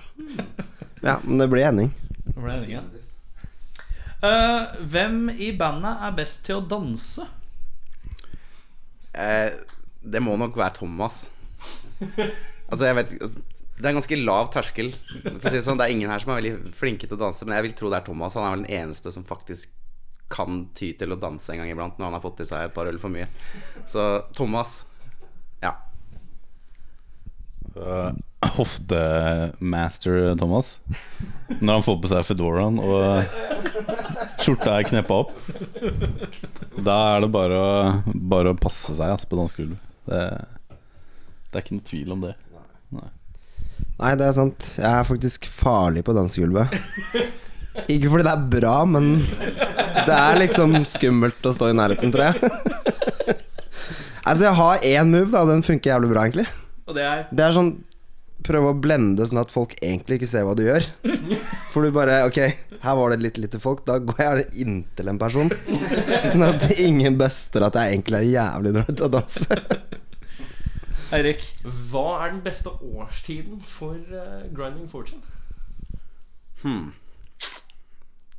[1.03, 1.91] Ja, men det blir Henning.
[2.27, 2.83] Det ble enig, ja.
[4.19, 7.27] Uh, hvem i bandet er best til å danse?
[9.13, 9.51] Eh,
[10.01, 11.29] det må nok være Thomas.
[12.69, 13.41] Altså, jeg vet altså,
[13.79, 14.91] Det er en ganske lav terskel.
[14.93, 17.57] Si det sånn, Det er ingen her som er veldig flinke til å danse, men
[17.57, 18.37] jeg vil tro det er Thomas.
[18.37, 19.71] Han er vel den eneste som faktisk
[20.29, 22.75] kan ty til å danse en gang iblant når han har fått i seg et
[22.75, 23.25] par øl for mye.
[23.89, 24.05] Så
[24.37, 24.83] Thomas.
[27.75, 28.11] Uh,
[28.55, 30.77] Hoftemaster Thomas.
[31.59, 33.25] Når han får på seg fedoraen og
[34.43, 35.33] skjorta er kneppa opp.
[36.79, 37.73] Da er det bare å,
[38.13, 39.81] bare å passe seg ass, på dansegulvet.
[40.09, 40.21] Det,
[41.49, 42.35] det er ikke noe tvil om det.
[43.99, 44.71] Nei, det er sant.
[44.79, 46.71] Jeg er faktisk farlig på dansegulvet.
[47.91, 49.11] Ikke fordi det er bra, men
[50.07, 52.39] det er liksom skummelt å stå i nærheten, tror jeg.
[54.29, 55.41] Altså, jeg har én move, da.
[55.49, 56.43] Den funker jævlig bra, egentlig.
[56.89, 57.71] Og det er Det er sånn
[58.39, 60.85] Prøve å blende sånn at folk egentlig ikke ser hva du gjør.
[61.73, 62.37] For du bare Ok,
[62.85, 63.81] her var det litt lite folk.
[63.83, 65.51] Da går jeg inntil en person.
[66.23, 69.57] Sånn at ingen buster at jeg egentlig er jævlig dårlig til å danse.
[71.17, 71.43] Eirik.
[71.91, 75.19] Hva er den beste årstiden for uh, Grinding Fortune?
[76.63, 76.93] Hmm.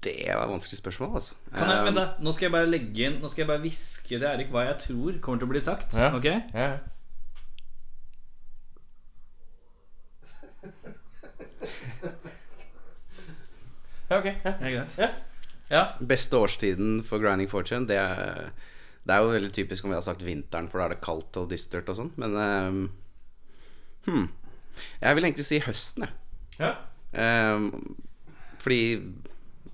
[0.01, 1.37] Det var et vanskelig spørsmål, altså.
[1.53, 4.09] Kan jeg, vent da, Nå skal jeg bare legge inn Nå skal jeg bare hviske
[4.15, 5.97] til Eirik hva jeg tror kommer til å bli sagt.
[5.99, 6.09] Ja.
[6.17, 6.29] Ok?
[6.57, 6.71] Ja.
[14.11, 14.27] Ja, ok.
[14.27, 14.53] Ja.
[14.59, 14.99] Er greit?
[14.99, 15.11] Ja.
[15.71, 15.83] Ja.
[16.03, 18.51] Beste årstiden for grinding fortune, det er,
[19.07, 21.39] det er jo veldig typisk om vi har sagt vinteren, for da er det kaldt
[21.39, 22.11] og dystert og sånn.
[22.19, 22.81] Men um,
[24.09, 24.27] hmm.
[24.99, 26.17] Jeg vil egentlig si høsten, jeg.
[26.59, 26.73] Ja.
[27.15, 27.71] Um,
[28.61, 28.81] fordi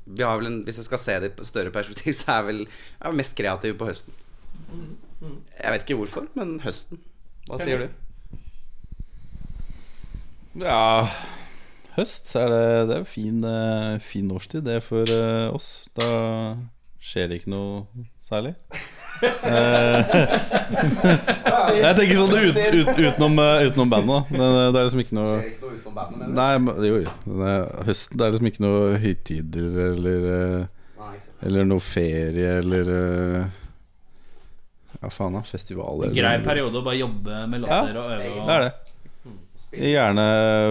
[0.06, 2.42] vi har vel en, hvis jeg skal se det i et større perspektiv, så er
[2.42, 4.20] jeg vel jeg er mest kreativ på høsten.
[5.56, 7.00] Jeg vet ikke hvorfor, men høsten.
[7.48, 7.90] Hva sier du?
[10.60, 11.06] Ja
[11.96, 15.88] Høst er det, det er jo fin, eh, fin årstid, det for eh, oss.
[15.96, 16.08] Da
[17.00, 17.86] skjer det ikke noe
[18.26, 18.52] særlig.
[19.24, 20.12] Eh,
[21.80, 24.20] jeg tenker sånn ut, ut, utenom, utenom bandet, da.
[24.28, 26.50] Det, det er liksom ikke noe ikke noe utenom bandet, mener Nei,
[26.90, 27.12] jo, jo.
[27.88, 30.26] Høsten det er liksom ikke noe høytider eller
[31.46, 32.92] Eller noe ferie eller
[35.00, 35.46] Ja, faen, da.
[35.48, 36.12] Festivaler.
[36.16, 38.36] Grei periode å bare jobbe med låter og øve.
[38.36, 38.74] Det er det.
[39.72, 40.26] Gjerne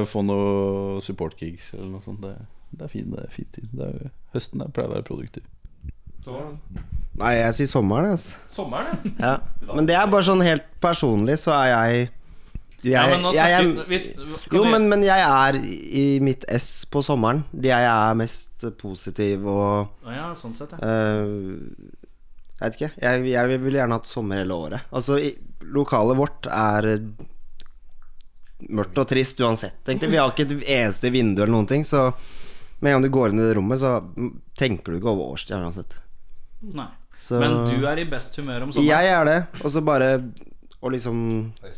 [0.09, 2.21] få noe support gigs eller noe sånt.
[2.23, 2.35] Det,
[2.75, 3.67] det er fin, det er fin tid.
[3.75, 5.45] Det er, høsten er, pleier å være produktiv.
[7.15, 8.39] Nei, jeg sier sommeren, altså.
[8.51, 9.37] Sommeren, Ja.
[9.71, 12.07] Men det er bare sånn helt personlig, så er jeg
[12.85, 14.03] jeg, Ja, men jeg, jeg, hvis,
[14.53, 17.41] Jo, men, men jeg er i mitt ess på sommeren.
[17.57, 20.81] Jeg er mest positiv og Ja, sånn sett, ja.
[20.85, 21.63] Uh,
[22.59, 22.91] Jeg vet ikke.
[23.01, 24.85] Jeg, jeg vil gjerne hatt sommer hele året.
[24.93, 25.33] Altså, i,
[25.65, 26.91] lokalet vårt er
[28.69, 30.11] mørkt og trist uansett, egentlig.
[30.13, 32.07] Vi har ikke et eneste vindu eller noen ting, så
[32.79, 33.97] med en gang du går inn i det rommet, så
[34.57, 35.97] tenker du ikke over årstida uansett.
[36.75, 36.87] Nei.
[37.19, 38.89] Så Men du er i best humør om sommeren?
[38.91, 39.37] Jeg er det.
[39.63, 40.09] Og så bare
[40.83, 41.19] å liksom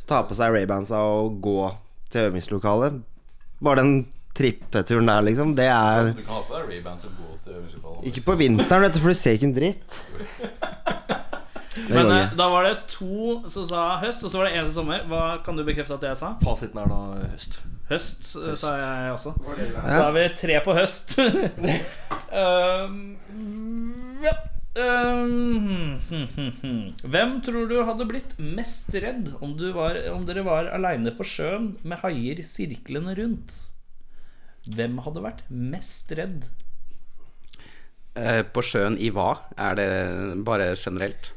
[0.09, 1.59] ta på seg Ray-bandsa og gå
[2.11, 2.97] til øvingslokalet.
[3.63, 3.93] Bare den
[4.37, 5.53] trippeturen der, liksom.
[5.57, 8.07] Det er Du kan ha på deg Ray-bands og gå til øvingslokalet.
[8.11, 10.01] Ikke på vinteren, vet du, for du ser ikke en dritt.
[11.89, 14.81] Men eh, da var det to som sa høst, og så var det en som
[14.81, 15.05] sommer.
[15.09, 16.33] Hva kan du bekrefte at jeg sa?
[16.43, 16.99] Fasiten er da
[17.33, 17.59] høst.
[17.87, 19.33] Høst, eh, sa jeg også.
[19.37, 21.17] Så da er vi tre på høst.
[22.43, 23.01] um,
[24.25, 24.35] ja.
[24.77, 26.81] Um, hm, hm, hm.
[27.09, 31.25] Hvem tror du hadde blitt mest redd om, du var, om dere var aleine på
[31.25, 33.55] sjøen med haier sirklende rundt?
[34.67, 36.51] Hvem hadde vært mest redd?
[38.17, 39.31] Eh, på sjøen i hva?
[39.57, 39.89] Er det
[40.45, 41.31] bare generelt?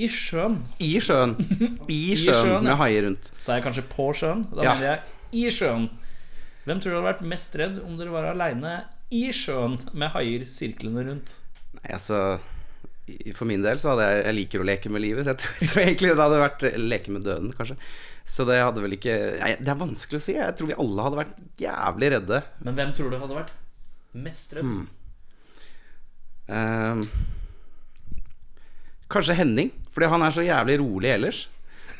[0.00, 0.58] I sjøen.
[0.80, 1.34] I sjøen.
[1.92, 3.32] I sjøen med haier rundt.
[3.42, 4.46] Sa jeg kanskje på sjøen?
[4.54, 4.74] Da Ja.
[4.74, 5.88] mener jeg i sjøen.
[6.66, 8.74] Hvem tror du hadde vært mest redd om dere var aleine
[9.10, 11.36] i sjøen med haier sirklende rundt?
[11.80, 12.38] Nei, altså
[13.34, 15.54] For min del så hadde jeg Jeg liker å leke med livet, så jeg tror,
[15.60, 17.76] jeg tror egentlig det hadde vært leke med døden, kanskje.
[18.30, 20.36] Så det hadde vel ikke nei, Det er vanskelig å si.
[20.38, 22.42] Jeg tror vi alle hadde vært jævlig redde.
[22.62, 23.52] Men hvem tror du hadde vært
[24.28, 24.68] mest redd?
[24.68, 24.86] Hmm.
[26.50, 27.04] Ehm,
[29.12, 31.40] kanskje Henning, fordi han er så jævlig rolig ellers.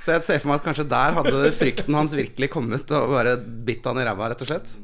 [0.00, 3.34] Så jeg ser for meg at kanskje der hadde frykten hans virkelig kommet og bare
[3.66, 4.76] bitt han i ræva, rett og slett.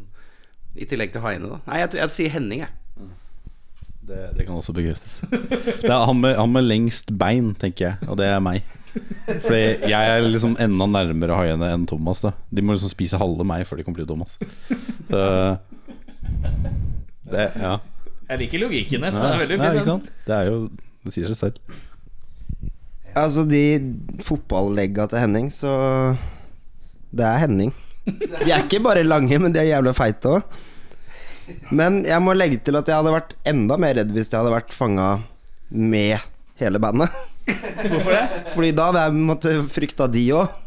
[0.76, 1.60] I tillegg til haiene, da.
[1.70, 2.74] Nei, jeg, jeg, jeg sier Henning, jeg.
[4.06, 5.16] Det, det kan også bekreftes.
[5.82, 8.62] Det er han med, han med lengst bein, tenker jeg, og det er meg.
[9.26, 12.20] Fordi jeg er liksom enda nærmere haiene enn Thomas.
[12.22, 14.36] da De må liksom spise halve meg før de kommer til Thomas.
[15.10, 15.24] Så
[17.32, 17.72] det, ja.
[18.30, 19.16] Jeg liker logikken din.
[19.16, 19.80] Ja, Den er veldig fin.
[19.80, 20.06] ikke den.
[20.26, 20.56] Det er jo
[21.06, 21.58] Det sier seg selv.
[23.16, 23.62] Altså, de
[24.24, 25.70] fotballegga til Henning, så
[27.16, 27.72] Det er Henning.
[28.06, 30.58] De er ikke bare lange, men de er jævla feite òg.
[31.70, 34.52] Men jeg må legge til at jeg hadde vært enda mer redd hvis jeg hadde
[34.54, 35.08] vært fanga
[35.70, 36.18] med
[36.60, 37.10] hele bandet.
[37.46, 38.22] Hvorfor det?
[38.54, 40.62] Fordi da hadde jeg måttet frykta de òg.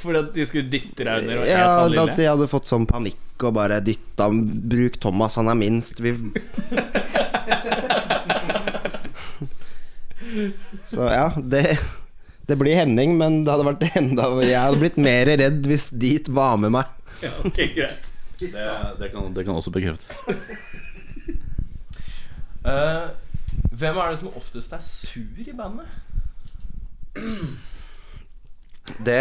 [0.00, 3.56] Fordi at de skulle dytte deg under Ja, at de hadde fått sånn panikk og
[3.58, 6.00] bare dytta Bruk Thomas, han er minst.
[6.00, 6.14] Vi
[10.92, 11.78] Så ja, det
[12.48, 16.28] Det blir Henning, men det hadde vært enda Jeg hadde blitt mer redd hvis dit
[16.28, 16.90] var med meg.
[17.22, 18.08] Ja, ok, greit.
[18.42, 18.50] Det,
[18.98, 20.18] det, kan, det kan også bekreftes.
[22.66, 23.14] Uh,
[23.70, 25.86] hvem er det som oftest er sur i bandet?
[29.02, 29.18] Det,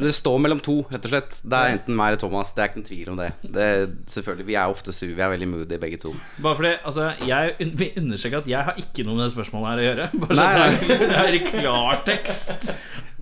[0.00, 1.36] det står mellom to, rett og slett.
[1.42, 2.52] Det er enten meg eller Thomas.
[2.56, 3.28] Det er ikke noen tvil om det.
[3.56, 3.68] det
[4.12, 5.12] selvfølgelig, Vi er ofte sur.
[5.14, 6.14] Vi er veldig moody, begge to.
[6.42, 9.82] Bare fordi, altså, jeg vil understreke at jeg har ikke noe med det spørsmålet her
[9.82, 10.08] å gjøre.
[10.22, 12.72] Bare så Nei, det er- i klartekst.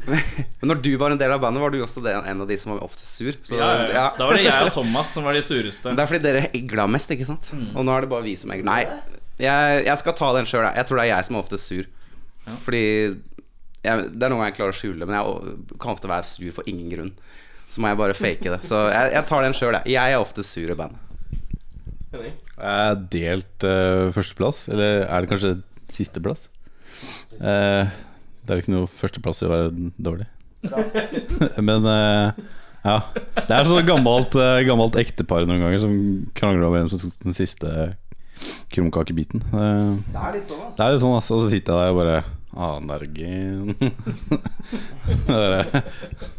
[0.05, 2.75] Men når du var en del av bandet, var du også en av de som
[2.75, 3.33] var ofte sur.
[3.43, 4.11] Så, ja.
[4.19, 5.95] Da var det jeg og Thomas som var de sureste.
[5.97, 7.53] Det er fordi dere egla mest, ikke sant?
[7.75, 8.69] Og nå er det bare vi som egler.
[8.69, 8.83] Nei,
[9.41, 10.67] jeg, jeg skal ta den sjøl.
[10.77, 11.89] Jeg tror det er jeg som er oftest sur.
[12.67, 12.83] Fordi
[13.85, 16.71] jeg, Det er noe jeg klarer å skjule, men jeg kan ofte være sur for
[16.71, 17.13] ingen grunn.
[17.71, 18.61] Så må jeg bare fake det.
[18.69, 19.95] Så jeg, jeg tar den sjøl, jeg.
[19.97, 21.01] Jeg er ofte sur i bandet.
[22.15, 25.55] Jeg er delt uh, førsteplass, eller er det kanskje
[25.91, 26.47] sisteplass?
[27.41, 27.89] Uh,
[28.45, 29.73] det er jo ikke noe førsteplass i å være
[30.07, 30.29] dårlig.
[31.69, 32.45] Men uh,
[32.85, 32.99] ja.
[33.41, 35.99] Det er sånn gammelt, uh, gammelt ektepar noen ganger som
[36.37, 37.75] krangler om hvem som tok den siste
[38.75, 39.43] krumkakebiten.
[39.51, 40.77] Uh, Det er litt sånn, altså.
[40.79, 41.37] det er litt sånn, altså.
[41.39, 42.17] Og så sitter jeg der og bare
[42.55, 43.75] Nergen.
[45.27, 45.83] det,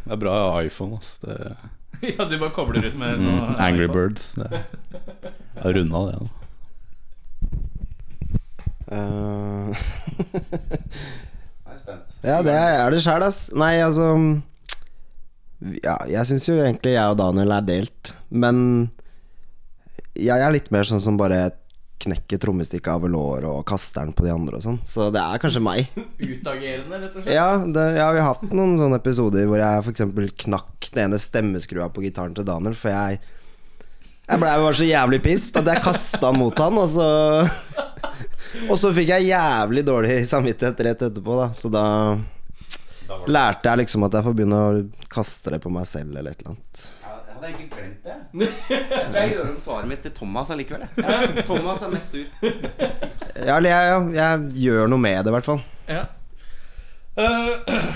[0.07, 1.27] er, bra iPhone, altså.
[1.27, 1.55] Det,
[2.17, 3.93] Ja, du bare kobler ut med mm, noe Angry iPhone.
[3.93, 4.31] Birds.
[4.35, 4.63] Det,
[5.55, 6.27] jeg har runda det nå.
[8.85, 9.71] Uh,
[11.65, 12.11] Jeg er spent.
[12.23, 13.47] ja, det er det sjæl, ass.
[13.57, 14.11] Nei, altså
[15.81, 18.91] Ja, jeg syns jo egentlig jeg og Daniel er delt, men
[20.15, 21.49] jeg er litt mer sånn som bare
[22.03, 24.79] knekker trommestikket av låret og kaster den på de andre og sånn.
[24.87, 25.87] Så det er kanskje meg.
[26.19, 27.31] Utagerende, rett og slett?
[27.33, 30.03] Ja, det, ja, vi har hatt noen sånne episoder hvor jeg f.eks.
[30.45, 33.21] knakk den ene stemmeskrua på gitaren til Daniel, for jeg
[34.25, 37.09] Jeg blei bare så jævlig pissed at jeg kasta den mot han, og så
[38.71, 41.49] Og så fikk jeg jævlig dårlig samvittighet rett etterpå, da.
[41.55, 41.85] Så da
[43.29, 46.41] lærte jeg liksom at jeg får begynne å kaste det på meg selv, eller et
[46.41, 46.85] eller annet.
[47.45, 48.15] Jeg hadde egentlig glemt det.
[48.73, 50.85] Jeg tror jeg gjør om svaret mitt til Thomas allikevel.
[50.97, 52.23] Ja, Thomas er mest sur.
[52.41, 55.61] Ja, eller jeg, jeg, jeg gjør noe med det, i hvert fall.
[55.85, 55.99] Ja.
[57.19, 57.91] Uh,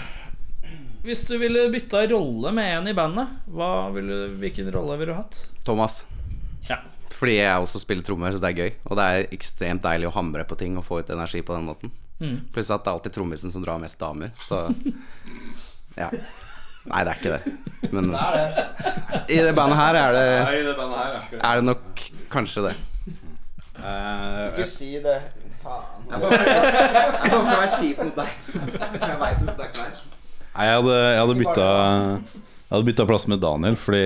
[1.07, 5.17] hvis du ville bytta rolle med en i bandet, hva ville, hvilken rolle ville du
[5.17, 5.39] hatt?
[5.65, 6.03] Thomas.
[6.69, 6.83] Ja.
[7.15, 8.75] Fordi jeg også spiller trommer, så det er gøy.
[8.85, 11.65] Og det er ekstremt deilig å hamre på ting og få ut energi på den
[11.71, 11.95] måten.
[12.53, 14.67] Pluss at det er alltid trommisen som drar mest damer, så
[15.99, 16.11] Ja.
[16.88, 17.57] Nei, det er ikke det.
[17.91, 18.09] Men
[19.30, 22.69] i det bandet her er det, Nei, det bandet her er er det nok kanskje
[22.69, 22.75] det.
[23.80, 25.19] Ikke si det.
[25.59, 26.05] Faen.
[26.09, 28.30] Hvorfor er jeg kjip mot deg?
[28.95, 30.03] Jeg veit det stakk meg.
[30.55, 34.01] Nei, jeg hadde, jeg hadde bytta Jeg hadde bytta plass med Daniel, fordi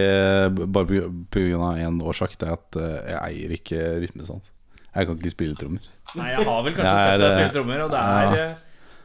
[0.65, 1.01] bare på,
[1.33, 2.35] på grunn av én årsak.
[2.41, 4.51] Det er at eh, jeg eier ikke rytmesans.
[4.93, 5.89] Jeg kan ikke spille trommer.
[6.13, 8.47] Nei, jeg har vel kanskje er, sett deg eh, spille trommer, og det er, ja.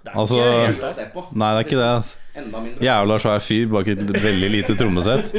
[0.05, 1.25] Det er Altså- ikke helt å Se på.
[1.33, 1.89] Nei, det er ikke det.
[1.97, 2.17] Altså.
[2.87, 5.33] Jævla svær fyr bak et veldig lite trommesett.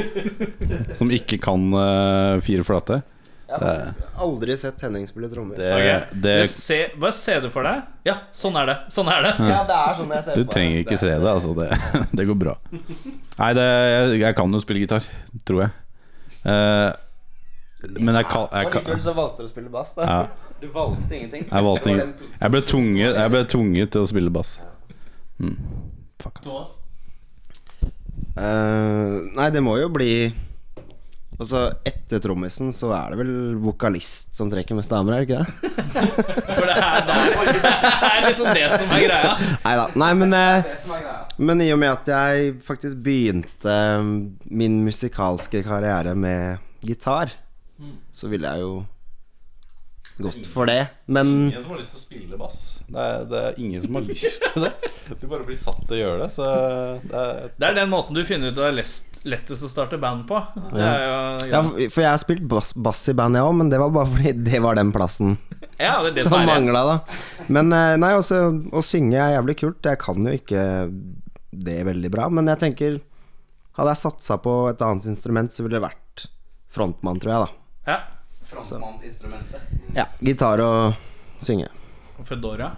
[0.98, 3.00] Som ikke kan uh, fire flate.
[3.50, 5.56] Jeg har faktisk aldri sett Henning spille trommer.
[5.58, 6.20] Det, okay.
[6.22, 7.80] det, du se- Bare se det for deg.
[8.06, 8.76] Ja, sånn er det.
[8.94, 9.32] Sånn er det.
[9.48, 11.54] Ja, det er sånn jeg ser du på trenger ikke se det, altså.
[11.58, 11.80] Det,
[12.20, 12.54] det går bra.
[12.70, 15.08] Nei, det, jeg, jeg kan jo spille gitar,
[15.48, 15.72] tror jeg.
[16.44, 16.92] Uh,
[17.98, 20.06] men jeg kan, jeg, kan, Allikevel så valgte du å spille bass, da.
[20.06, 21.46] ja, Du valgte ingenting.
[21.48, 24.58] jeg valgte ingen Jeg ble tvunget, jeg ble tvunget til å spille bass.
[25.40, 25.56] Mm.
[26.20, 26.76] Fuck, ass.
[28.36, 30.12] Uh, nei, det må jo bli
[31.40, 33.30] Altså, etter trommisen så er det vel
[33.62, 35.70] vokalist som trekker mest damer, er det ikke det?
[36.58, 37.30] For det er, det er,
[38.02, 39.30] det er liksom det som er greia.
[39.64, 39.86] Neida.
[40.02, 40.74] Nei men eh,
[41.40, 44.10] Men i og med at jeg faktisk begynte eh,
[44.52, 47.32] min musikalske karriere med gitar,
[48.12, 48.74] så ville jeg jo
[50.24, 50.80] gått for det.
[51.10, 52.58] Men Ingen som har lyst til å spille bass.
[52.90, 54.72] Det er, det er ingen som har lyst til det.
[55.20, 56.30] Du bare blir satt til å gjøre det.
[56.36, 56.48] Så
[57.04, 59.98] det er Det er den måten du finner ut det er lest, lettest å starte
[60.00, 60.40] band på.
[60.72, 61.14] Det er jo,
[61.50, 63.94] ja, for for jeg har spilt bass, bass i band, jeg òg, men det var
[63.94, 65.36] bare fordi det var den plassen
[65.80, 66.96] ja, det det som mangla, da.
[67.48, 68.40] Men eh, nei, også,
[68.76, 69.86] å synge er jævlig kult.
[69.86, 70.64] Jeg kan jo ikke
[71.50, 72.98] det veldig bra, men jeg tenker
[73.78, 76.24] Hadde jeg satsa på et annet instrument, så ville det vært
[76.74, 77.92] frontmann, tror jeg, da.
[77.92, 77.98] Ja.
[78.50, 79.60] Frontmannsinstrumentet.
[79.96, 80.94] Ja, gitar og
[81.42, 81.68] synge.
[82.20, 82.70] Og Fedora.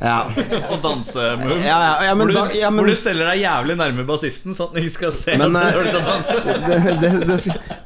[0.00, 0.26] Ja.
[0.72, 1.62] Og dansemoves.
[1.64, 4.04] Ja, ja, ja, men hvor, du, da- ja, men- hvor du selger deg jævlig nærme
[4.08, 6.38] bassisten, sånn at ikke skal se Men, at du eh, er å danse.
[6.66, 7.38] Det, det, det,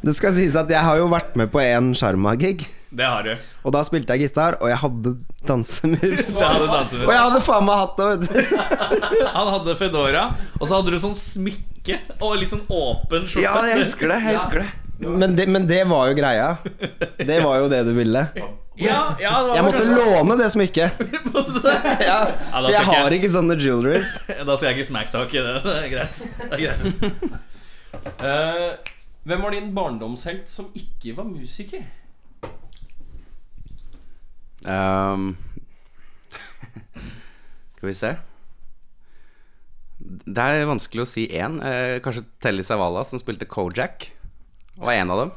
[0.08, 3.34] det skal sies at jeg har jo vært med på en Sjarma-gig, Det har du.
[3.66, 5.12] og da spilte jeg gitar, og jeg hadde
[5.46, 6.30] dansemoves.
[6.40, 8.30] Danse Og jeg hadde faen meg hatt det.
[9.36, 10.24] Han hadde Fedora,
[10.58, 13.44] og så hadde du sånn smykke og litt sånn åpen skjorte.
[13.44, 14.18] Ja, jeg husker det.
[14.24, 14.70] Jeg husker det.
[15.00, 16.56] Men det, men det var jo greia.
[17.16, 18.26] Det var jo det du ville.
[18.80, 20.90] Ja, ja, det var Jeg måtte kanskje- låne det smykket.
[22.10, 22.18] Ja,
[22.52, 24.18] for jeg har ikke sånne jewelries.
[24.48, 25.56] Da skal jeg ikke smacktalk i det.
[25.64, 26.20] Det er greit.
[26.40, 26.84] Det er greit.
[28.20, 28.68] Uh,
[29.28, 31.84] hvem var din barndomshelt som ikke var musiker?
[34.60, 35.30] Um,
[37.78, 38.10] skal vi se
[40.28, 41.60] Det er vanskelig å si én.
[41.64, 44.10] Uh, kanskje Telly Savala, som spilte Kojak.
[44.80, 45.30] Var en av dem.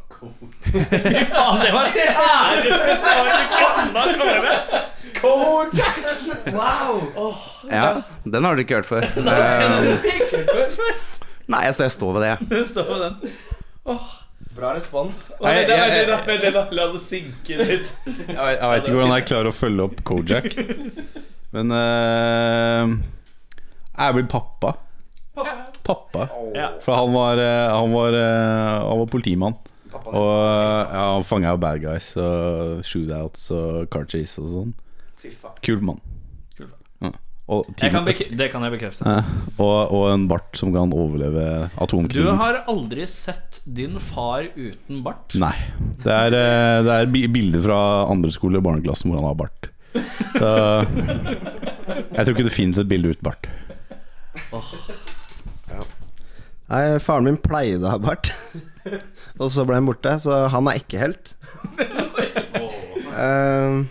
[0.64, 4.58] Fy faen, det var særeste svaret du kunne komme med!
[7.72, 7.90] Ja,
[8.26, 9.04] Den har du ikke hørt før.
[9.04, 9.86] Ehm,
[11.52, 12.34] nei, så jeg står ved det.
[12.52, 13.16] Du står ved den.
[14.54, 15.26] Bra respons.
[15.40, 15.68] Å, Vent
[16.56, 16.64] da.
[16.78, 17.92] La det synke litt.
[18.06, 20.50] Jeg, vet- jeg vet ikke hvordan jeg klarer å følge opp Kojak.
[21.54, 22.86] Men uh,
[23.98, 24.76] jeg blir pappa.
[25.34, 26.30] Pappa.
[26.54, 26.70] Ja.
[26.82, 29.58] For han var, eh, han var, eh, han var politimann.
[29.94, 34.74] Og eh, ja, han fanga bad guys og shootouts og car chase og sånn.
[35.64, 36.02] Kul mann.
[36.60, 37.12] Ja.
[37.54, 39.04] Og, Jeg kan det kan jeg bekrefte.
[39.08, 39.24] Ja.
[39.58, 41.70] og, og en bart som kan overleve
[42.14, 45.36] Du har aldri sett din far uten bart?
[45.40, 45.56] Nei.
[46.04, 46.38] Det er,
[46.86, 47.80] det er bilder fra
[48.12, 49.70] andre skole i barneklassen hvor han har bart.
[50.34, 50.54] Så,
[52.16, 53.52] jeg tror ikke det finnes et bilde uten bart.
[56.72, 58.32] Nei, faren min pleide å ha bart.
[59.42, 61.34] Og så ble han borte, så han er ikke helt.
[63.14, 63.84] Uh,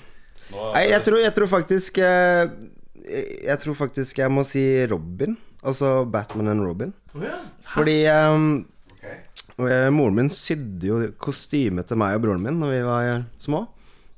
[0.73, 2.51] nei, jeg tror, jeg tror faktisk uh,
[2.99, 5.37] Jeg tror faktisk jeg må si Robin.
[5.63, 6.95] Altså Batman and Robin.
[7.71, 8.49] Fordi um,
[9.63, 13.61] eh, moren min sydde jo kostyme til meg og broren min Når vi var små.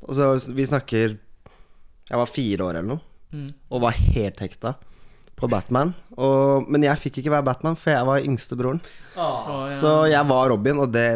[0.06, 1.18] Altså, vi snakker
[2.08, 4.76] Jeg var fire år eller noe, og var helt hekta
[5.38, 5.92] på Batman.
[6.14, 8.80] Og, men jeg fikk ikke være Batman, for jeg var yngstebroren.
[9.70, 11.06] Så jeg var Robin, og det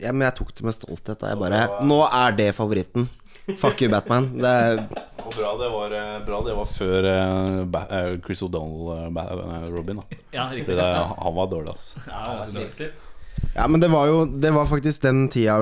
[0.00, 1.16] ja, Men jeg tok det med stolthet.
[1.20, 1.32] Da.
[1.32, 3.08] Jeg bare Nå er det favoritten.
[3.54, 4.32] Fuck you, Batman.
[4.42, 4.80] Det er,
[5.22, 7.84] Og bra det var, eh, bra det var før uh, ba
[8.24, 10.00] Chris O'Donnell eh, ba eh, Robin.
[10.02, 10.74] Uh, Ja, riktig.
[10.74, 12.02] der, han var dårlig, altså.
[12.10, 12.88] Ja, ja,
[13.54, 15.54] ja, men det var jo Det var faktisk den tida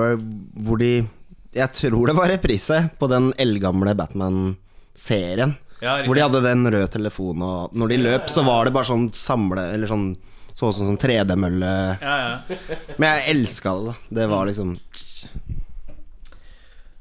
[0.63, 1.05] hvor de
[1.53, 5.55] Jeg tror det var reprise på den eldgamle Batman-serien.
[5.83, 5.97] Ja.
[6.05, 9.09] Hvor de hadde den røde telefonen, og når de løp, så var det bare sånn
[9.15, 10.15] samle Eller sånn
[10.55, 11.71] Så ut som sånn 3D-mølle.
[11.99, 12.33] Ja, ja.
[12.95, 13.93] Men jeg elska det, da.
[14.21, 14.69] Det var liksom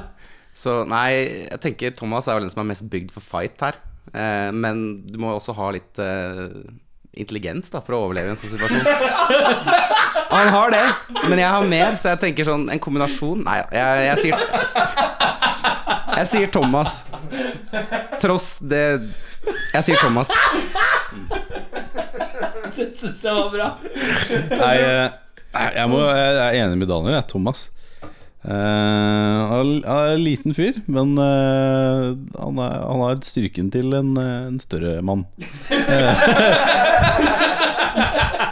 [0.51, 1.13] Så nei,
[1.45, 3.77] jeg tenker Thomas er vel den som er mest bygd for fight her.
[4.11, 6.49] Eh, men du må også ha litt eh,
[7.19, 8.83] intelligens da for å overleve i en sånn situasjon.
[8.83, 10.83] Og han har det,
[11.29, 14.35] men jeg har mer, så jeg tenker sånn en kombinasjon Nei, jeg, jeg sier
[16.19, 16.99] Jeg sier Thomas.
[18.19, 18.83] Tross det
[19.71, 20.33] Jeg sier Thomas.
[22.83, 23.67] Det syns jeg var bra.
[24.55, 25.09] Nei, eh,
[25.75, 27.27] jeg, må, jeg er enig med Daniel, jeg.
[27.31, 27.67] Thomas.
[28.39, 33.67] Eh, han er- han er en liten fyr, men uh, han, er, han har styrken
[33.73, 35.25] til en, en større mann.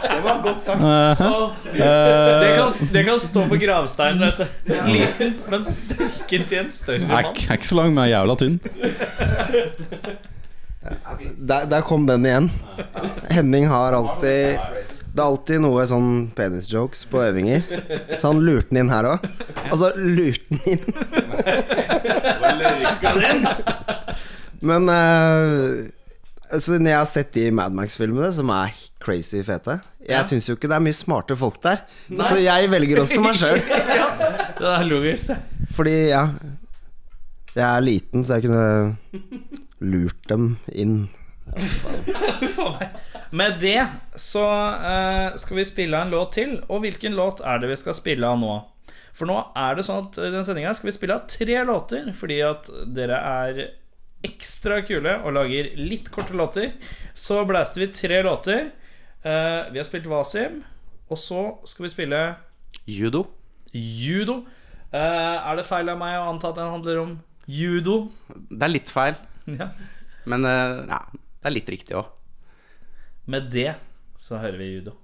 [0.08, 0.80] Det var godt sagt.
[1.72, 4.44] Det kan, det kan stå på gravsteinen, vet du.
[4.90, 7.30] Liten, men styrken til en større er, mann.
[7.38, 8.58] jeg er ikke så lang, men jeg er jævla tynn.
[11.48, 12.50] Der, der kom den igjen.
[13.32, 14.58] Henning har alltid
[15.08, 17.60] Det er alltid noe sånn penisjokes på øvinger.
[18.20, 19.18] Så han lurte den inn her òg.
[19.70, 20.84] Altså, lurte den inn.
[24.68, 25.86] Men uh,
[26.52, 28.68] altså, når jeg har sett de Madmax-filmene, som er
[28.98, 29.76] crazy fete
[30.08, 31.78] Jeg syns jo ikke det er mye smarte folk der.
[32.18, 33.60] Så jeg velger også meg sjøl.
[35.76, 36.24] Fordi, ja
[37.54, 38.64] Jeg er liten, så jeg kunne
[39.80, 41.08] lurt dem inn.
[43.30, 43.80] Med det
[44.20, 46.58] så uh, skal vi spille en låt til.
[46.68, 48.54] Og hvilken låt er det vi skal spille av nå?
[49.18, 52.12] For nå er det sånn at i den sendinga skal vi spille av tre låter
[52.14, 53.62] fordi at dere er
[54.26, 56.74] ekstra kule og lager litt korte låter.
[57.14, 58.70] Så blæste vi tre låter.
[59.24, 60.62] Uh, vi har spilt Wasim,
[61.10, 62.20] og så skal vi spille
[62.86, 63.24] Judo.
[63.72, 64.44] judo.
[64.92, 67.16] Uh, er det feil av meg å anta at den handler om
[67.48, 67.96] judo?
[68.28, 69.18] Det er litt feil,
[69.58, 69.70] Ja.
[70.28, 72.10] men eh, ja, det er litt riktig òg.
[73.28, 73.70] Med det
[74.18, 74.94] så hører vi judo.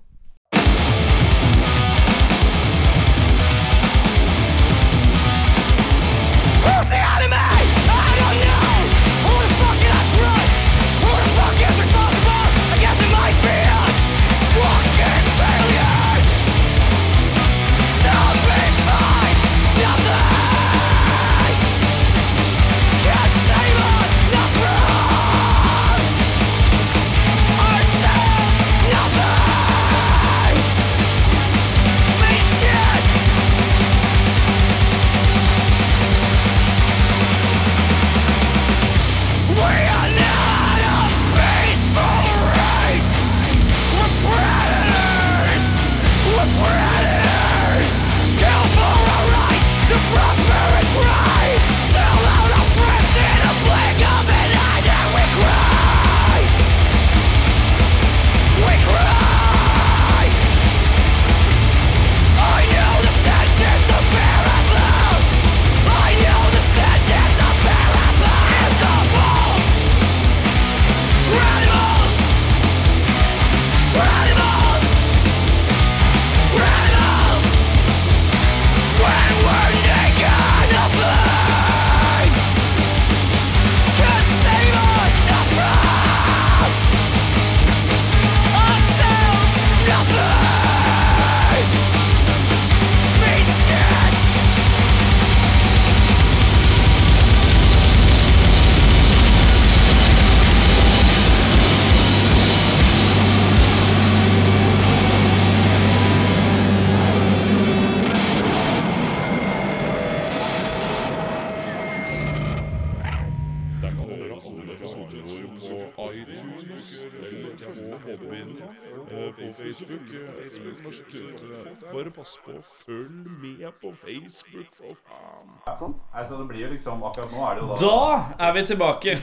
[119.64, 120.12] Facebook.
[120.14, 122.54] eh, Facebook norsk sjekke eh, Bare pass på,
[122.84, 125.96] følg med på Facebook, for faen.
[126.14, 129.18] Altså, det blir jo liksom Akkurat nå er det jo Da er vi tilbake.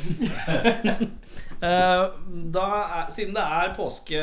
[1.61, 2.03] Eh,
[2.53, 4.21] da er, siden det er påske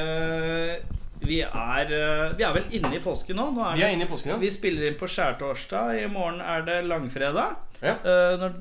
[1.22, 3.44] Vi er, eh, vi er vel inne i påske nå.
[3.54, 4.38] nå Vi er det, inne i påsken, ja.
[4.42, 6.00] vi spiller inn på skjærtorsdag.
[6.02, 7.54] I morgen er det langfredag.
[7.78, 7.94] Ja.
[7.94, 8.58] Eh, når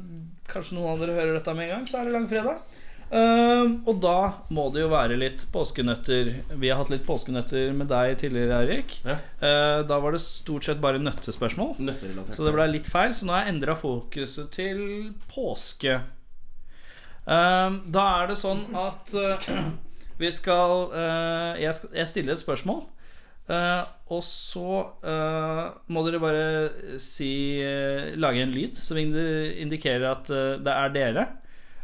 [0.52, 2.67] kanskje noen av dere hører dette med en gang, så er det langfredag.
[3.08, 4.18] Ehm, og da
[4.52, 6.32] må det jo være litt påskenøtter.
[6.60, 8.98] Vi har hatt litt påskenøtter med deg tidligere, Eirik.
[9.08, 9.18] Ja.
[9.40, 11.78] Uh, da var det stort sett bare nøttespørsmål.
[12.36, 14.84] Så det ble litt feil, så nå har jeg endra fokuset til
[15.32, 16.02] påske.
[17.28, 19.50] Ehm, da er det sånn at uh,
[20.22, 22.86] vi skal uh, jeg, skal jeg stiller et spørsmål.
[23.48, 24.80] og så
[25.88, 27.30] må dere bare si
[28.20, 31.24] Lage en lyd som indikerer at det er dere.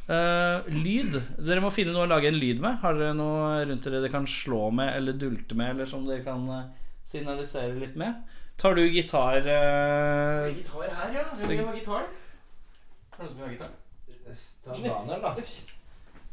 [0.04, 1.16] Eh, lyd.
[1.40, 2.80] Dere må finne noe å lage en lyd med.
[2.84, 6.24] Har dere noe rundt dere dere kan slå med eller dulte med, eller som dere
[6.26, 6.66] kan eh,
[7.08, 8.20] signalisere litt med?
[8.60, 9.38] Tar du gitar?
[9.48, 11.24] eh, Gitar her, ja.
[11.32, 12.04] Hvem vil ha gitar?
[12.04, 13.72] Er det noen som vil ha gitar?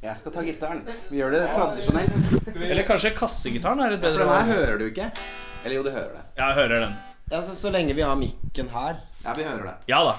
[0.00, 0.78] Jeg skal ta gitaren.
[1.10, 2.56] Vi gjør det tradisjonelt.
[2.56, 5.10] Eller kanskje kassegitaren er et For den her hører du ikke.
[5.64, 6.22] Eller jo, du hører det.
[6.38, 6.94] Ja, jeg hører den.
[7.30, 9.02] Ja, så, så lenge vi har mikken her.
[9.24, 9.74] Ja, vi hører det.
[9.92, 10.14] Ja da.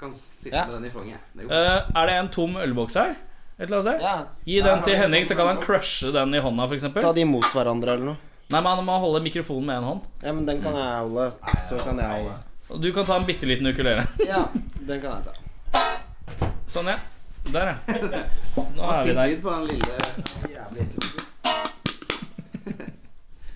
[0.00, 0.64] Kan sitte Ja.
[0.66, 1.18] med den i fanget.
[1.36, 3.10] Det går Eh, er det en tom ølboks her?
[3.58, 4.00] Et eller annet sted?
[4.00, 6.86] Ja, Gi den til Henning, så kan han crushe den i hånda, f.eks.
[7.00, 8.16] Ta de mot hverandre eller noe.
[8.50, 10.00] Nei, men han må holde mikrofonen med en hånd.
[10.24, 11.26] Ja, men den kan jeg holde.
[11.68, 12.30] Så kan jeg
[12.70, 14.06] Og du kan ta en bitte liten ukulele.
[14.26, 14.44] Ja,
[14.86, 15.32] den kan jeg ta.
[16.70, 16.96] Sånn, ja.
[17.52, 17.74] Der, ja.
[18.76, 19.26] Nå er vi Sint der.
[19.26, 19.94] lyd på den lille
[20.56, 21.26] Jævlig sinnssykt.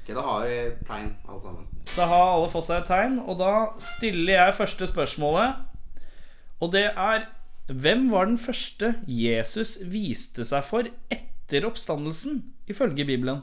[0.05, 0.57] Ok, da har vi
[0.89, 1.67] tegn, alle sammen.
[1.97, 5.55] Da har alle fått seg et tegn, og da stiller jeg første spørsmålet.
[6.65, 7.27] Og det er
[7.65, 13.41] Hvem var den første Jesus viste seg for etter oppstandelsen, ifølge Bibelen?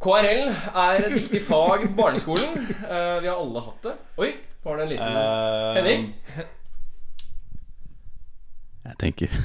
[0.00, 2.56] KRL er et viktig fag på barneskolen.
[2.88, 3.94] Uh, vi har alle hatt det.
[4.20, 4.30] Oi,
[4.64, 5.20] var det en liten
[5.76, 6.08] Henning?
[8.84, 9.36] Jeg tenker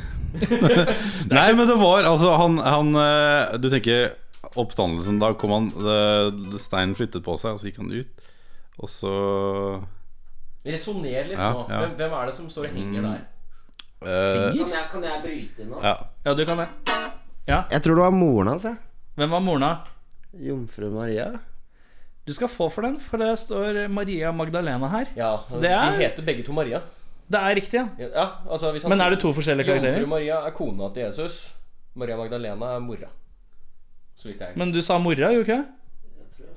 [1.35, 4.11] Nei, men det var altså han, han eh, Du tenker
[4.59, 5.19] oppstandelsen.
[5.19, 5.71] Da kom han
[6.59, 8.18] Steinen flyttet på seg, og så gikk han ut.
[8.79, 9.11] Og så
[10.65, 11.65] Resonner litt Ja, nå.
[11.69, 11.79] ja.
[11.83, 13.21] Hvem, hvem er det som står og henger der?
[14.01, 15.81] eh, Kan jeg, kan jeg bryte inn nå?
[15.83, 15.95] Ja.
[16.25, 16.67] Ja, du kan det.
[17.49, 18.77] Jeg tror det var moren hans, jeg.
[19.17, 19.69] Hvem var mora?
[20.39, 21.31] Jomfru Maria.
[22.27, 25.07] Du skal få for den, for det står Maria Magdalena her.
[25.17, 26.81] Ja, Så det er- De heter begge to Maria.
[27.29, 27.87] Det er riktig, ja.
[28.13, 29.99] Ja, altså hvis han Men er det to forskjellige karakterer?
[29.99, 30.07] Jomfru?
[30.09, 31.55] Maria er kona til Jesus.
[31.95, 33.09] Maria Magdalena er mora.
[34.15, 35.65] Så vidt jeg Men du sa mora, gjorde du ikke?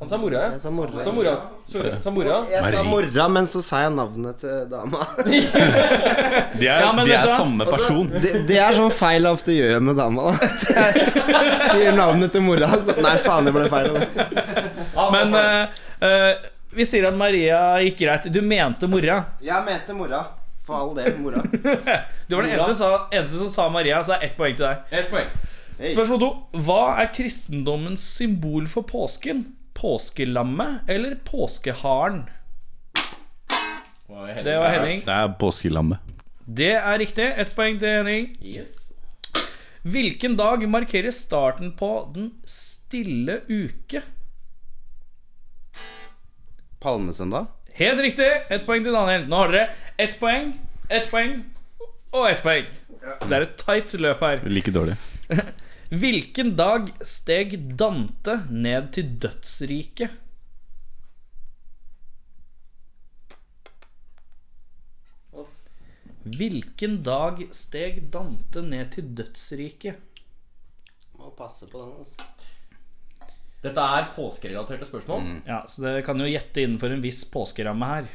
[0.02, 0.46] Han sa mora, ja.
[0.50, 0.98] Jeg sa mora.
[0.98, 1.32] Sa mora.
[1.62, 2.38] Sorry, sa mora.
[2.50, 5.04] Jeg sa mora, men så sa jeg navnet til dama.
[5.22, 5.38] De
[6.66, 8.08] er, Ja, men de er samme person.
[8.10, 10.32] Det, det er sånn feil jeg ofte gjør med dama.
[10.32, 10.88] da.
[11.32, 13.94] Jeg sier navnet til mora, så Nei, faen, det ble feil.
[13.94, 15.06] Da.
[15.14, 18.26] Men uh, uh, vi sier at Maria gikk greit.
[18.34, 19.22] Du mente mora.
[19.38, 20.24] Jeg mente mora.
[20.66, 21.46] For all del, mora.
[22.26, 24.66] Du var den eneste, som sa, eneste som sa Maria, så er ett poeng til
[24.66, 24.82] deg.
[24.98, 25.30] Et poeng.
[25.78, 26.34] Spørsmål to.
[26.66, 29.46] Hva er kristendommens symbol for påsken?
[29.82, 32.22] Påskelammet eller påskeharen?
[34.44, 35.00] Det var Henning.
[35.04, 35.98] Det er påskelammet.
[36.46, 37.26] Det er riktig.
[37.26, 38.28] Ett poeng til Henning.
[38.38, 38.92] Yes.
[39.82, 44.04] Hvilken dag markerer starten på den stille uke?
[46.78, 47.50] Palmesøndag?
[47.74, 48.30] Helt riktig.
[48.54, 49.26] Ett poeng til Daniel.
[49.26, 49.66] Nå har dere
[49.98, 50.54] ett poeng,
[50.90, 51.40] ett poeng
[52.12, 52.70] og ett poeng.
[53.02, 54.46] Det er et tight løp her.
[54.46, 54.94] Like dårlig.
[55.92, 60.14] Hvilken dag steg Dante ned til dødsriket?
[66.22, 69.98] Hvilken dag steg Dante ned til dødsriket?
[71.18, 72.24] Må passe på den, altså.
[73.62, 75.28] Dette er påskerelaterte spørsmål.
[75.44, 78.08] Ja, så Dere kan jo gjette innenfor en viss påskeramme her.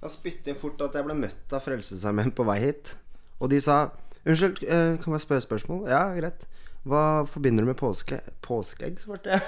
[0.00, 2.94] Jeg spytte inn fort at jeg ble møtt av Frelsesarmeen på vei hit.
[3.42, 3.88] Og de sa
[4.20, 5.86] Unnskyld, eh, kan jeg spørre spørsmål?
[5.88, 6.46] Ja, greit.
[6.88, 8.20] Hva forbinder du med påske?
[8.44, 9.40] Påskeegg, svarte jeg.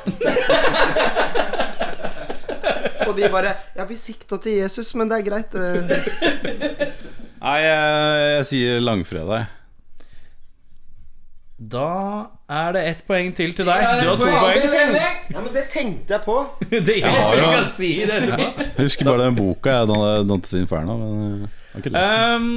[3.08, 5.52] Og de bare Ja, vi sikta til Jesus, men det er greit.
[5.56, 5.62] eh.
[7.42, 7.82] Nei, jeg,
[8.36, 9.42] jeg sier langfredag.
[11.72, 11.86] Da
[12.50, 13.80] er det ett poeng til til deg.
[14.02, 14.94] Du har to poeng.
[15.32, 16.36] Ja, men det tenkte jeg på.
[16.88, 18.46] Det har jeg jo- kan si det etterpå.
[18.66, 20.94] Jeg husker bare den boka, jeg, Dan- Dantes Inferno.
[21.00, 22.20] Men eh, jeg har ikke lest den.
[22.36, 22.48] Um,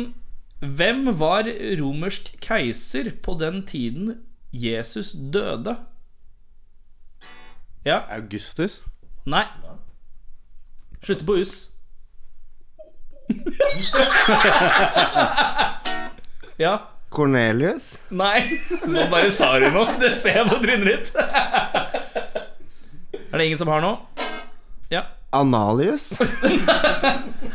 [0.76, 1.44] hvem var
[1.82, 4.06] romersk keiser på den tiden
[4.56, 5.76] Jesus døde?
[7.86, 8.02] Ja.
[8.10, 8.86] Augustus?
[9.26, 9.46] Nei.
[11.04, 11.72] Slutter på us.
[16.58, 16.92] ja.
[17.10, 18.00] Cornelius?
[18.10, 18.60] Nei.
[18.88, 20.00] Nå bare sa du noe.
[20.02, 21.12] Det ser jeg på trynet ditt.
[23.14, 23.98] Er det ingen som har noe?
[24.90, 25.02] Ja.
[25.36, 26.22] Analius?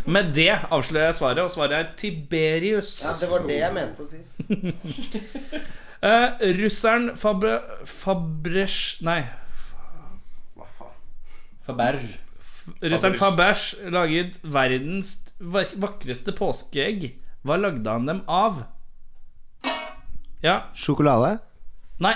[0.05, 3.02] Med det avslører jeg svaret, og svaret er Tiberius.
[3.05, 4.18] Ja, det var det jeg mente å si.
[6.01, 7.60] Eh, russeren Fabre...
[7.85, 9.02] Fabresh...
[9.05, 9.24] Nei.
[11.66, 12.18] Faberge.
[12.81, 17.10] Russeren Faberge laget verdens vakreste påskeegg
[17.44, 18.62] Hva lagde han dem av?
[20.44, 20.70] Ja.
[20.77, 21.39] Sjokolade?
[22.01, 22.14] Nei.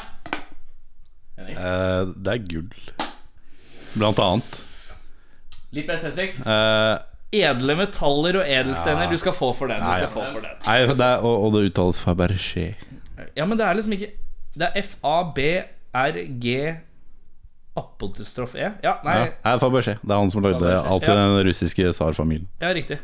[1.36, 2.70] Uh, det er gull.
[3.98, 4.60] Blant annet.
[5.74, 6.40] Litt mer spesifikt.
[6.46, 7.02] Uh,
[7.34, 9.10] Edle metaller og edelstener.
[9.10, 9.82] Du skal få for den.
[9.82, 10.12] Du Nei, skal ja.
[10.14, 10.56] få for den.
[10.64, 12.68] nei, det er, og, og det uttales Fabergé.
[13.36, 14.12] Ja, men det er liksom ikke
[14.54, 16.50] Det er F-A-B-R-G
[17.74, 18.68] apostrof E.
[18.84, 19.96] Ja, nei, Ja, Fabergé.
[19.98, 21.16] Det er han som lagde Fabergé, alt i ja.
[21.18, 22.48] den russiske tsarfamilien.
[22.62, 22.98] ja riktig.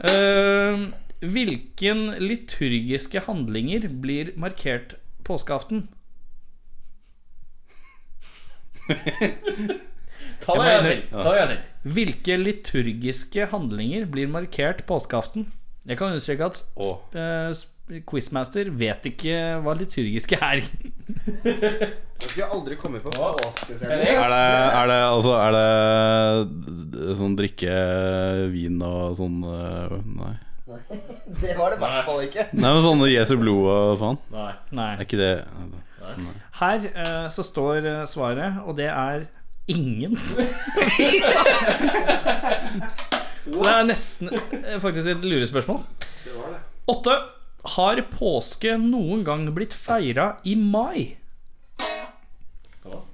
[0.00, 4.94] Uh, hvilken liturgiske handlinger blir markert
[5.24, 5.88] påskeaften?
[10.44, 11.02] Ta det en til.
[11.12, 11.58] Ta det en til.
[11.96, 15.48] Hvilke liturgiske handlinger blir markert påskeaften?
[15.88, 17.16] Jeg kan understreke at sp
[17.56, 20.62] sp Quizmaster vet ikke hva liturgiske er.
[22.20, 24.14] Jeg skulle aldri kommet på påskesending.
[24.14, 24.44] Er det,
[24.76, 27.74] er det altså Er det sånn drikke
[28.52, 30.36] vin og sånn eh, Nei.
[31.40, 32.44] Det var det i hvert fall ikke.
[32.54, 34.18] Nei, men sånne Jesu blod og faen.
[34.76, 34.90] Nei.
[34.94, 35.34] Er ikke det
[36.60, 39.26] Her uh, så står eh, svaret, og det er
[39.70, 40.16] ingen.
[43.50, 45.80] så det er nesten eh, faktisk et lurespørsmål.
[46.90, 47.14] Åtte.
[47.62, 51.16] Har påske noen gang blitt feira i mai?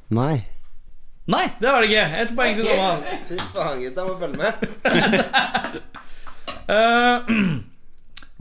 [0.08, 0.46] Nei.
[1.26, 2.04] Nei, det var det ikke.
[2.22, 3.00] Ett poeng til Thomas.
[3.26, 4.04] Fy faen, gutta.
[4.06, 4.52] Må følge med.
[6.66, 7.28] Eh,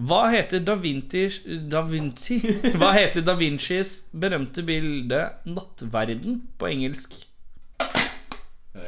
[0.10, 1.28] hva heter Da Vinci,
[1.70, 2.40] da Vinci
[2.82, 7.14] Hva heter Da Vincis berømte bilde 'Nattverden' på engelsk?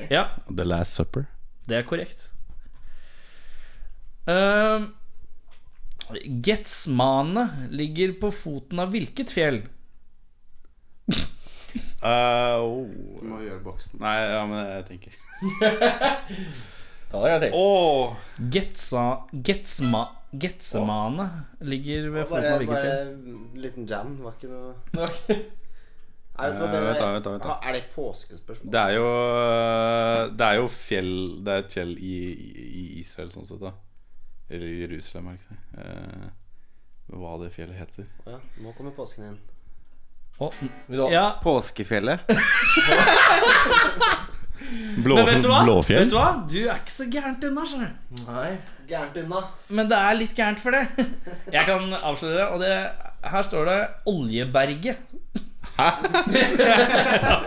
[0.10, 1.28] Ja, The Last Supper?
[1.70, 2.32] det er korrekt.
[4.28, 4.90] Uh,
[6.16, 9.62] Getsmane ligger på foten av hvilket fjell?
[11.98, 12.90] Uh, oh.
[13.26, 15.16] Må gjøre boksen Nei, ja, men jeg tenker
[17.12, 17.54] Ta det en til.
[17.56, 18.16] Oh.
[18.54, 20.02] Getsa, Getsma,
[20.36, 21.26] Getsemane
[21.64, 23.14] ligger ved foten Bare, av hvilket bare fjell?
[23.16, 24.12] en liten jam.
[24.18, 24.74] Det var ikke noe
[26.38, 27.46] Nei, vet du hva, Eh, det er.
[27.50, 28.72] Ah, Er det et påskespørsmål?
[28.76, 29.06] Det er jo
[30.38, 32.18] Det er jo fjell Det er et fjell i,
[32.68, 33.72] i Israel, sånn sett, da.
[34.50, 35.86] Eller Jerusalem, er det ikke det?
[35.86, 36.28] Eh,
[37.18, 38.06] hva det fjellet heter.
[38.28, 39.38] Ja, nå kommer påsken inn.
[40.40, 40.52] Å,
[40.88, 42.20] Vil du ha- ja, Påskefjellet.
[45.04, 45.60] Blå, men vet du hva?
[45.64, 46.04] Blåfjell?
[46.04, 46.30] Vet du hva?
[46.50, 48.24] Du er ikke så gærent unna, skjønner du.
[48.28, 48.50] Nei.
[48.90, 49.42] Gærent unna.
[49.78, 51.06] Men det er litt gærent for det.
[51.56, 53.78] Jeg kan avsløre det, og det her står det
[54.12, 54.98] Oljeberget.
[55.78, 55.90] Hæ?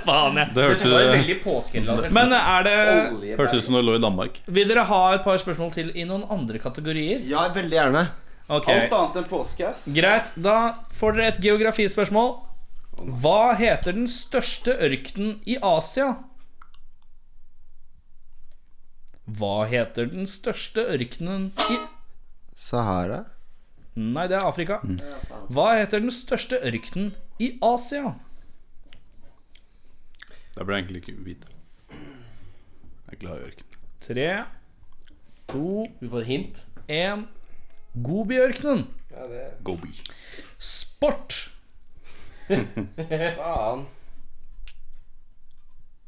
[0.07, 0.49] Faen, jeg.
[0.55, 2.15] Det hørtes veldig påskerelatert.
[2.15, 2.77] Men er det
[3.39, 4.39] hørtes ut som det lå i Danmark.
[4.47, 7.25] Vil dere ha et par spørsmål til i noen andre kategorier?
[7.27, 8.05] Ja, veldig gjerne.
[8.51, 8.85] Okay.
[8.85, 9.85] Alt annet enn påske, ass.
[9.95, 10.33] Greit.
[10.35, 10.57] Da
[10.95, 12.33] får dere et geografispørsmål.
[13.23, 16.13] Hva heter den største ørkenen i Asia?
[19.31, 21.79] Hva heter den største ørkenen i
[22.59, 23.25] Sahara.
[23.95, 24.81] Nei, det er Afrika.
[25.51, 28.15] Hva heter den største ørkenen i Asia?
[30.55, 31.47] Det burde jeg egentlig ikke vite.
[31.91, 33.67] Jeg er glad i ørken.
[34.01, 34.27] Tre,
[35.51, 36.67] to, Vi får et hint.
[36.89, 37.25] én
[38.05, 38.85] Gobiørkenen.
[39.65, 39.91] Gobi.
[40.59, 41.51] Sport.
[43.39, 43.87] Faen.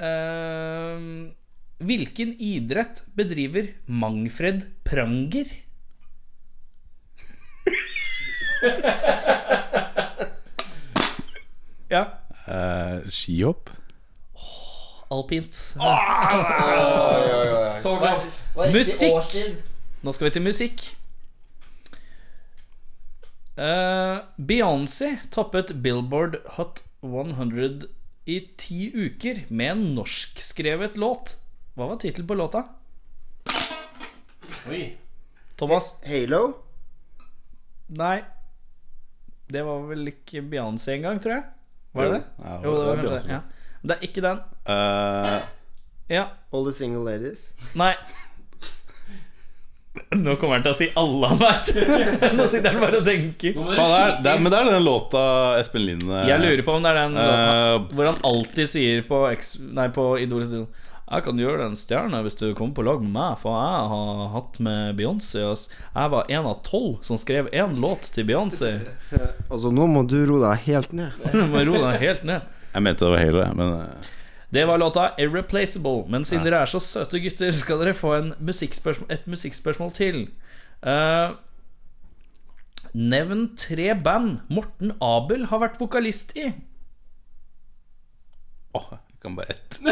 [0.03, 1.31] Uh,
[1.83, 5.47] hvilken idrett bedriver Mangfred Pranger?
[11.93, 12.05] ja,
[12.48, 13.70] Eh, skihopp?
[15.12, 15.55] alpint.
[17.82, 18.43] Så glass.
[18.73, 19.36] Musikk.
[20.02, 20.86] Nå skal vi til musikk.
[23.60, 27.85] Eh, Beyoncé toppet Billboard Hot 100
[28.27, 31.36] i ti uker med en norskskrevet låt.
[31.77, 32.64] Hva var tittelen på låta?
[34.70, 34.97] Oi.
[35.60, 35.93] Thomas?
[36.06, 36.43] Halo.
[37.93, 38.23] Nei.
[39.52, 41.44] Det var vel ikke Beyoncé engang, tror jeg.
[41.93, 42.23] Var det det?
[42.44, 43.32] Ja, Jo, det var kanskje det.
[43.36, 43.40] Ja.
[43.82, 44.43] Men det er ikke den.
[44.77, 45.39] Eh,
[46.12, 46.24] Ja.
[46.52, 47.52] All the single ladies.
[47.78, 47.94] Nei.
[50.16, 51.73] Nå kommer han til å si alle han veit.
[52.36, 53.56] Nå sitter han bare og tenker.
[53.56, 55.24] faen, det er, det er, men det er den låta
[55.60, 59.02] Espen Lind Jeg lurer på om det er den låta eh, hvor han alltid sier
[59.09, 60.47] på, X, nei, på Idol
[61.13, 63.89] Jeg kan gjøre deg en stjerne hvis du kommer på lag med meg, for jeg
[63.91, 65.43] har hatt med Beyoncé.
[65.45, 68.79] Jeg var en av tolv som skrev én låt til Beyoncé.
[69.53, 71.13] Altså, nå må du roe deg helt ned.
[71.35, 72.49] Du må roe deg helt ned.
[72.73, 74.09] Jeg mente det var hele, men eh,
[74.57, 76.09] Det var låta 'Irreplaceable'.
[76.09, 80.19] Men siden dere er så søte gutter, skal dere få en musikkspørsmål, et musikkspørsmål til.
[80.81, 81.37] Uh,
[82.97, 86.53] nevn tre band Morten Abel har vært vokalist i.
[88.73, 89.81] åh, jeg kan bare ett.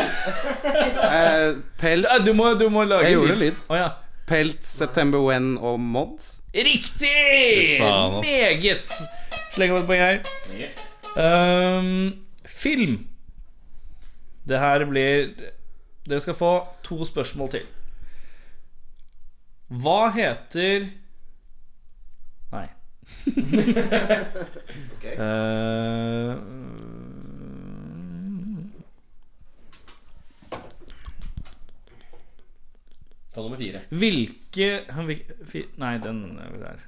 [1.11, 2.07] Eh, pelt.
[2.25, 3.57] Du må, du må lage Jeg gjorde lyd.
[3.69, 3.89] Oh, ja.
[4.27, 6.37] Pelt, September When og Mods.
[6.55, 7.79] Riktig!
[7.81, 8.27] faen, ass.
[8.27, 8.93] Meget.
[9.55, 10.21] Slenger på et poeng her.
[11.19, 12.13] Um,
[12.47, 13.09] film.
[14.49, 15.33] Det her blir
[16.09, 16.53] Dere skal få
[16.87, 17.67] to spørsmål til.
[19.71, 20.89] Hva heter
[22.51, 22.67] Nei.
[25.11, 26.37] Eh,
[33.41, 33.81] Ta nummer fire.
[33.91, 34.71] Hvilke
[35.09, 36.87] hvil- Nei, den er der.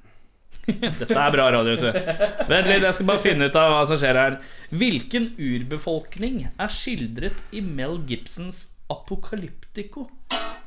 [1.00, 2.46] Dette er bra radio, vet du.
[2.46, 4.36] Vent litt, jeg skal bare finne ut av hva som skjer her.
[4.70, 10.04] Hvilken urbefolkning er skildret i Mel Gibsons Apokalyptico?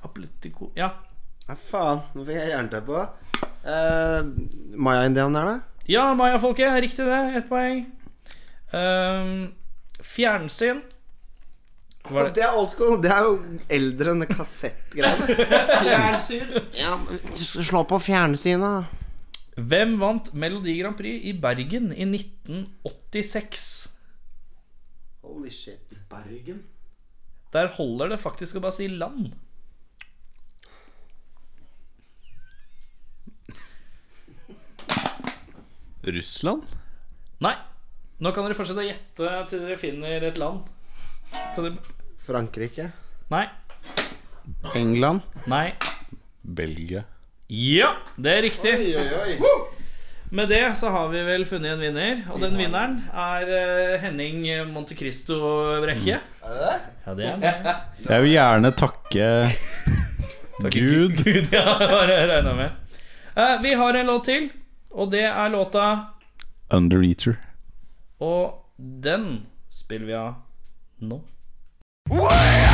[0.03, 0.89] Apokalyptico Ja.
[1.45, 2.01] Nei, faen.
[2.17, 3.05] Nå fikk jeg jernteppe.
[3.61, 4.33] Uh,
[4.81, 5.59] Maya-indianerne?
[5.87, 6.73] Ja, Maya-folket.
[6.81, 7.21] Riktig det.
[7.39, 7.85] Ett poeng.
[8.73, 9.45] Uh,
[10.01, 10.81] fjernsyn.
[12.09, 12.99] Det- Det er old school.
[13.01, 15.25] Det er jo eldre enn kassettgreiene.
[15.85, 16.53] Fjernsyn?
[16.77, 16.93] Ja,
[17.33, 18.85] slå på fjernsynet.
[19.55, 23.87] Hvem vant Melodi Grand Prix i Bergen i 1986?
[25.23, 25.95] Holy shit.
[26.11, 26.61] Bergen?
[27.55, 29.31] Der holder det faktisk å bare si land.
[36.03, 36.61] Russland?
[37.41, 37.55] Nei.
[38.21, 40.67] Nå kan dere fortsette å gjette til dere finner et land.
[41.55, 41.94] Kan dere...
[42.25, 42.89] Frankrike?
[43.29, 43.45] Nei.
[44.75, 45.21] England.
[45.47, 45.73] Nei.
[46.41, 47.03] Belgia?
[47.47, 48.73] Ja, det er riktig.
[48.73, 49.55] Oi, oi, oi.
[50.35, 54.41] Med det så har vi vel funnet en vinner, og den vinneren er eh, Henning
[54.73, 55.37] Montecristo
[55.83, 56.17] Brekke.
[56.41, 56.79] Er det det?
[57.05, 57.75] Ja, det er det.
[58.09, 59.27] Jeg vil gjerne takke
[60.73, 61.21] Gud.
[61.21, 62.97] Gud, ja, det var det jeg regna med.
[63.35, 64.49] Eh, vi har en låt til,
[64.95, 65.85] og det er låta
[66.73, 67.37] Undereater.
[68.25, 70.33] Og den spiller vi av
[71.05, 71.21] nå.
[72.09, 72.64] Wait!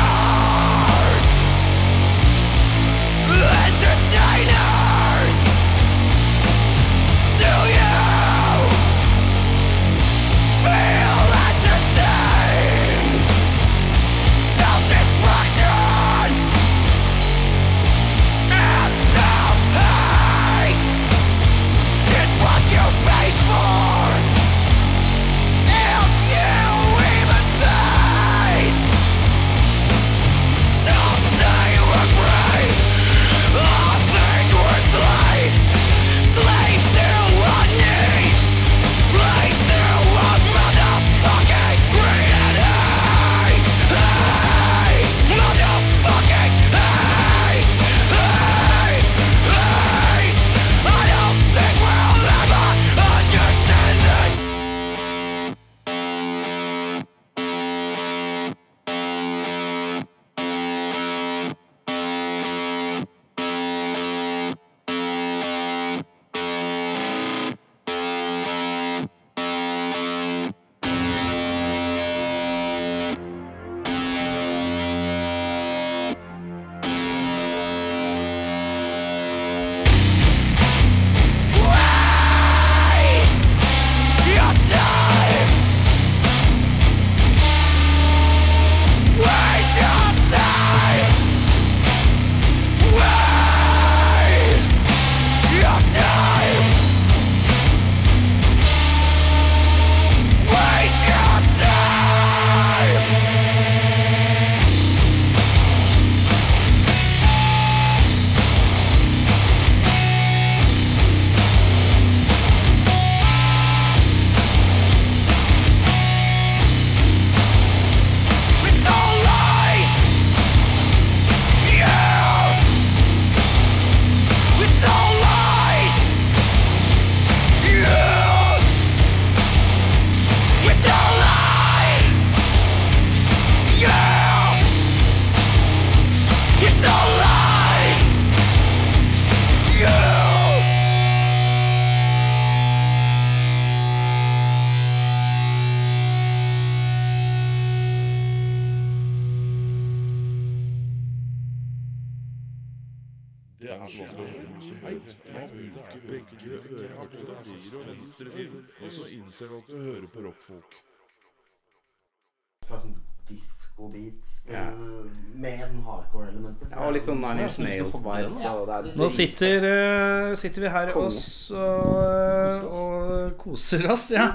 [165.42, 166.68] Med sånn hardcore-elementer.
[166.70, 168.42] Ja, og litt sånn Nine Inch Nails-vibes.
[168.52, 174.28] og er Nå sitter, uh, sitter vi her og, s- og, og koser oss, ja.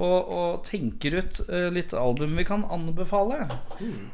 [0.00, 3.44] og, og tenker ut uh, litt album vi kan anbefale.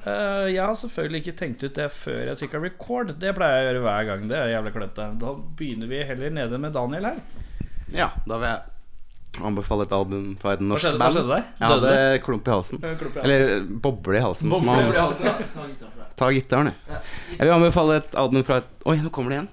[0.05, 3.15] Uh, jeg har selvfølgelig ikke tenkt ut det før jeg trykka record.
[3.23, 4.29] Det pleier jeg å gjøre hver gang.
[4.35, 5.09] Det er jævlig klønete.
[5.25, 7.21] Da begynner vi heller nede med Daniel her.
[7.95, 8.73] Ja, da vil jeg
[9.45, 11.01] anbefale et album fra et norsk band.
[11.03, 11.45] hva skjedde der?
[11.61, 12.79] Jeg Døde hadde klump i halsen.
[12.81, 13.25] Klump i halsen.
[13.25, 14.51] Eller boble i halsen.
[14.53, 15.27] som Boble man- i halsen,
[16.17, 16.95] Ta gitaren, du.
[17.37, 19.49] Jeg vil anbefale et album fra et Oi, nå kommer det igjen.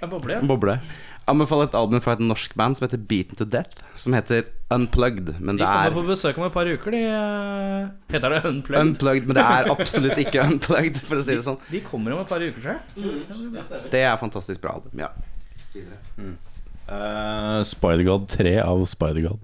[0.00, 0.40] Ja, boble, ja.
[0.40, 0.80] Boble.
[1.26, 3.80] Anbefale et album fra et norsk band som heter Beaten to Death.
[3.96, 5.40] Som heter Unplugged.
[5.40, 6.90] Men De det kommer er på besøk om et par uker.
[6.92, 8.80] De eh, Heter det Unplugged?
[8.86, 11.58] Unplugged, men det er absolutt ikke unplugged, for å si det sånn.
[11.70, 13.90] De kommer om et par uker, tror jeg.
[13.90, 14.92] Det er fantastisk bra album.
[15.00, 15.08] Ja.
[16.86, 19.42] Uh, Spider-God 3 av Spider-God.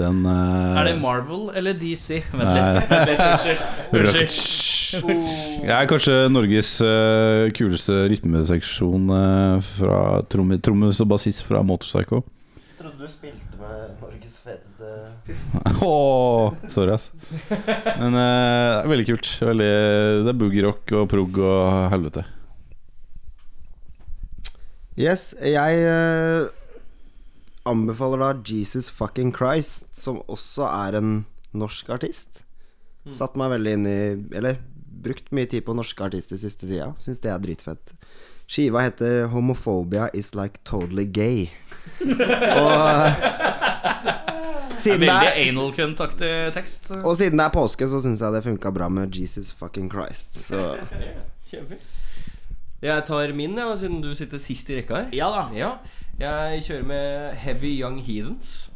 [0.00, 0.80] Den uh...
[0.80, 2.22] Er det Marvel eller DC?
[2.32, 3.20] Vent litt.
[3.20, 3.62] Unnskyld.
[4.00, 5.30] Unnskyld.
[5.62, 10.00] Jeg er kanskje Norges uh, kuleste rytmeseksjon uh, fra
[10.32, 12.24] tromme, trommis og bassist fra Motorpsycho.
[12.80, 14.88] Trodde du spilte med Norges feteste
[15.84, 17.10] oh, sorry, ass.
[18.00, 19.30] Men eh, det er veldig kult.
[19.50, 19.72] Veldig,
[20.24, 22.24] det er boogie-rock og prog og helvete.
[25.00, 26.50] Yes, jeg uh,
[27.70, 31.12] anbefaler da Jesus Fucking Christ, som også er en
[31.56, 32.42] norsk artist.
[33.16, 34.00] Satt meg veldig inn i
[34.36, 34.58] Eller
[35.00, 36.90] brukt mye tid på norske artister siste tida.
[37.00, 37.94] Syns det er dritfett.
[38.50, 41.48] Skiva heter 'Homophobia Is Like Totally Gay'.
[42.60, 43.12] Og
[44.76, 46.90] siden det er, anal cunt-aktig tekst.
[46.90, 50.36] og siden det er påske, så syns jeg det funka bra med Jesus Fucking Christ.
[50.36, 50.76] Så
[51.50, 51.80] Kjempefint.
[52.80, 55.10] Jeg tar min, ja, siden du sitter sist i rekka her.
[55.12, 55.42] Ja da.
[55.52, 55.72] Ja,
[56.20, 58.70] jeg kjører med Heavy Young Heathens.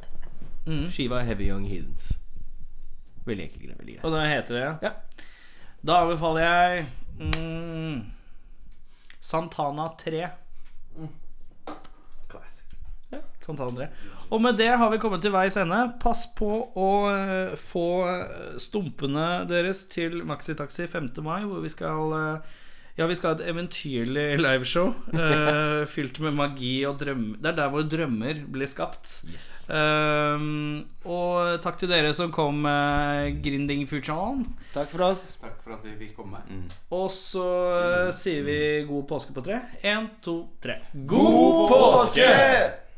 [0.66, 0.86] Mm.
[0.92, 2.18] Skiva Heavy Young Heathens.
[3.24, 3.78] Veldig enkel greie.
[3.78, 4.04] Veldig greit.
[4.04, 4.66] Og den heter det?
[4.84, 4.92] Ja.
[5.84, 6.86] Da anbefaler jeg
[7.20, 7.98] mm,
[9.20, 10.26] Santana 3.
[13.12, 13.88] Ja, Santana 3.
[14.32, 15.80] Og med det har vi kommet til veis ende.
[16.00, 21.12] Pass på å eh, få eh, stumpene deres til Maxitaxi 5.
[21.24, 22.54] mai, hvor vi skal eh,
[22.94, 27.40] ja, vi skal ha et eventyrlig liveshow uh, eh, fylt med magi og drømmer.
[27.42, 29.16] Det er der våre drømmer blir skapt.
[29.26, 29.48] Yes.
[29.66, 34.44] Uh, og takk til dere som kom, uh, Grinding Fuchan.
[34.76, 35.24] Takk for oss.
[35.42, 36.38] Takk for at vi fikk komme.
[36.46, 36.70] Mm.
[36.94, 37.44] Og så
[37.80, 38.56] eh, sier vi
[38.86, 39.58] god påske på tre.
[39.82, 40.78] Én, to, tre.
[40.94, 42.30] God, påske!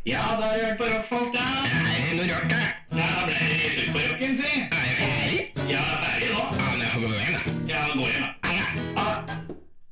[0.06, 1.48] Ja, da har du hørt på rockfolk, da.
[1.72, 2.62] Er det noe rart, da?
[3.00, 4.54] Ja, ble det litt utpå rocken, si.
[4.60, 6.48] Ja, det er Ja, ferdig nå.
[6.52, 6.75] Ah.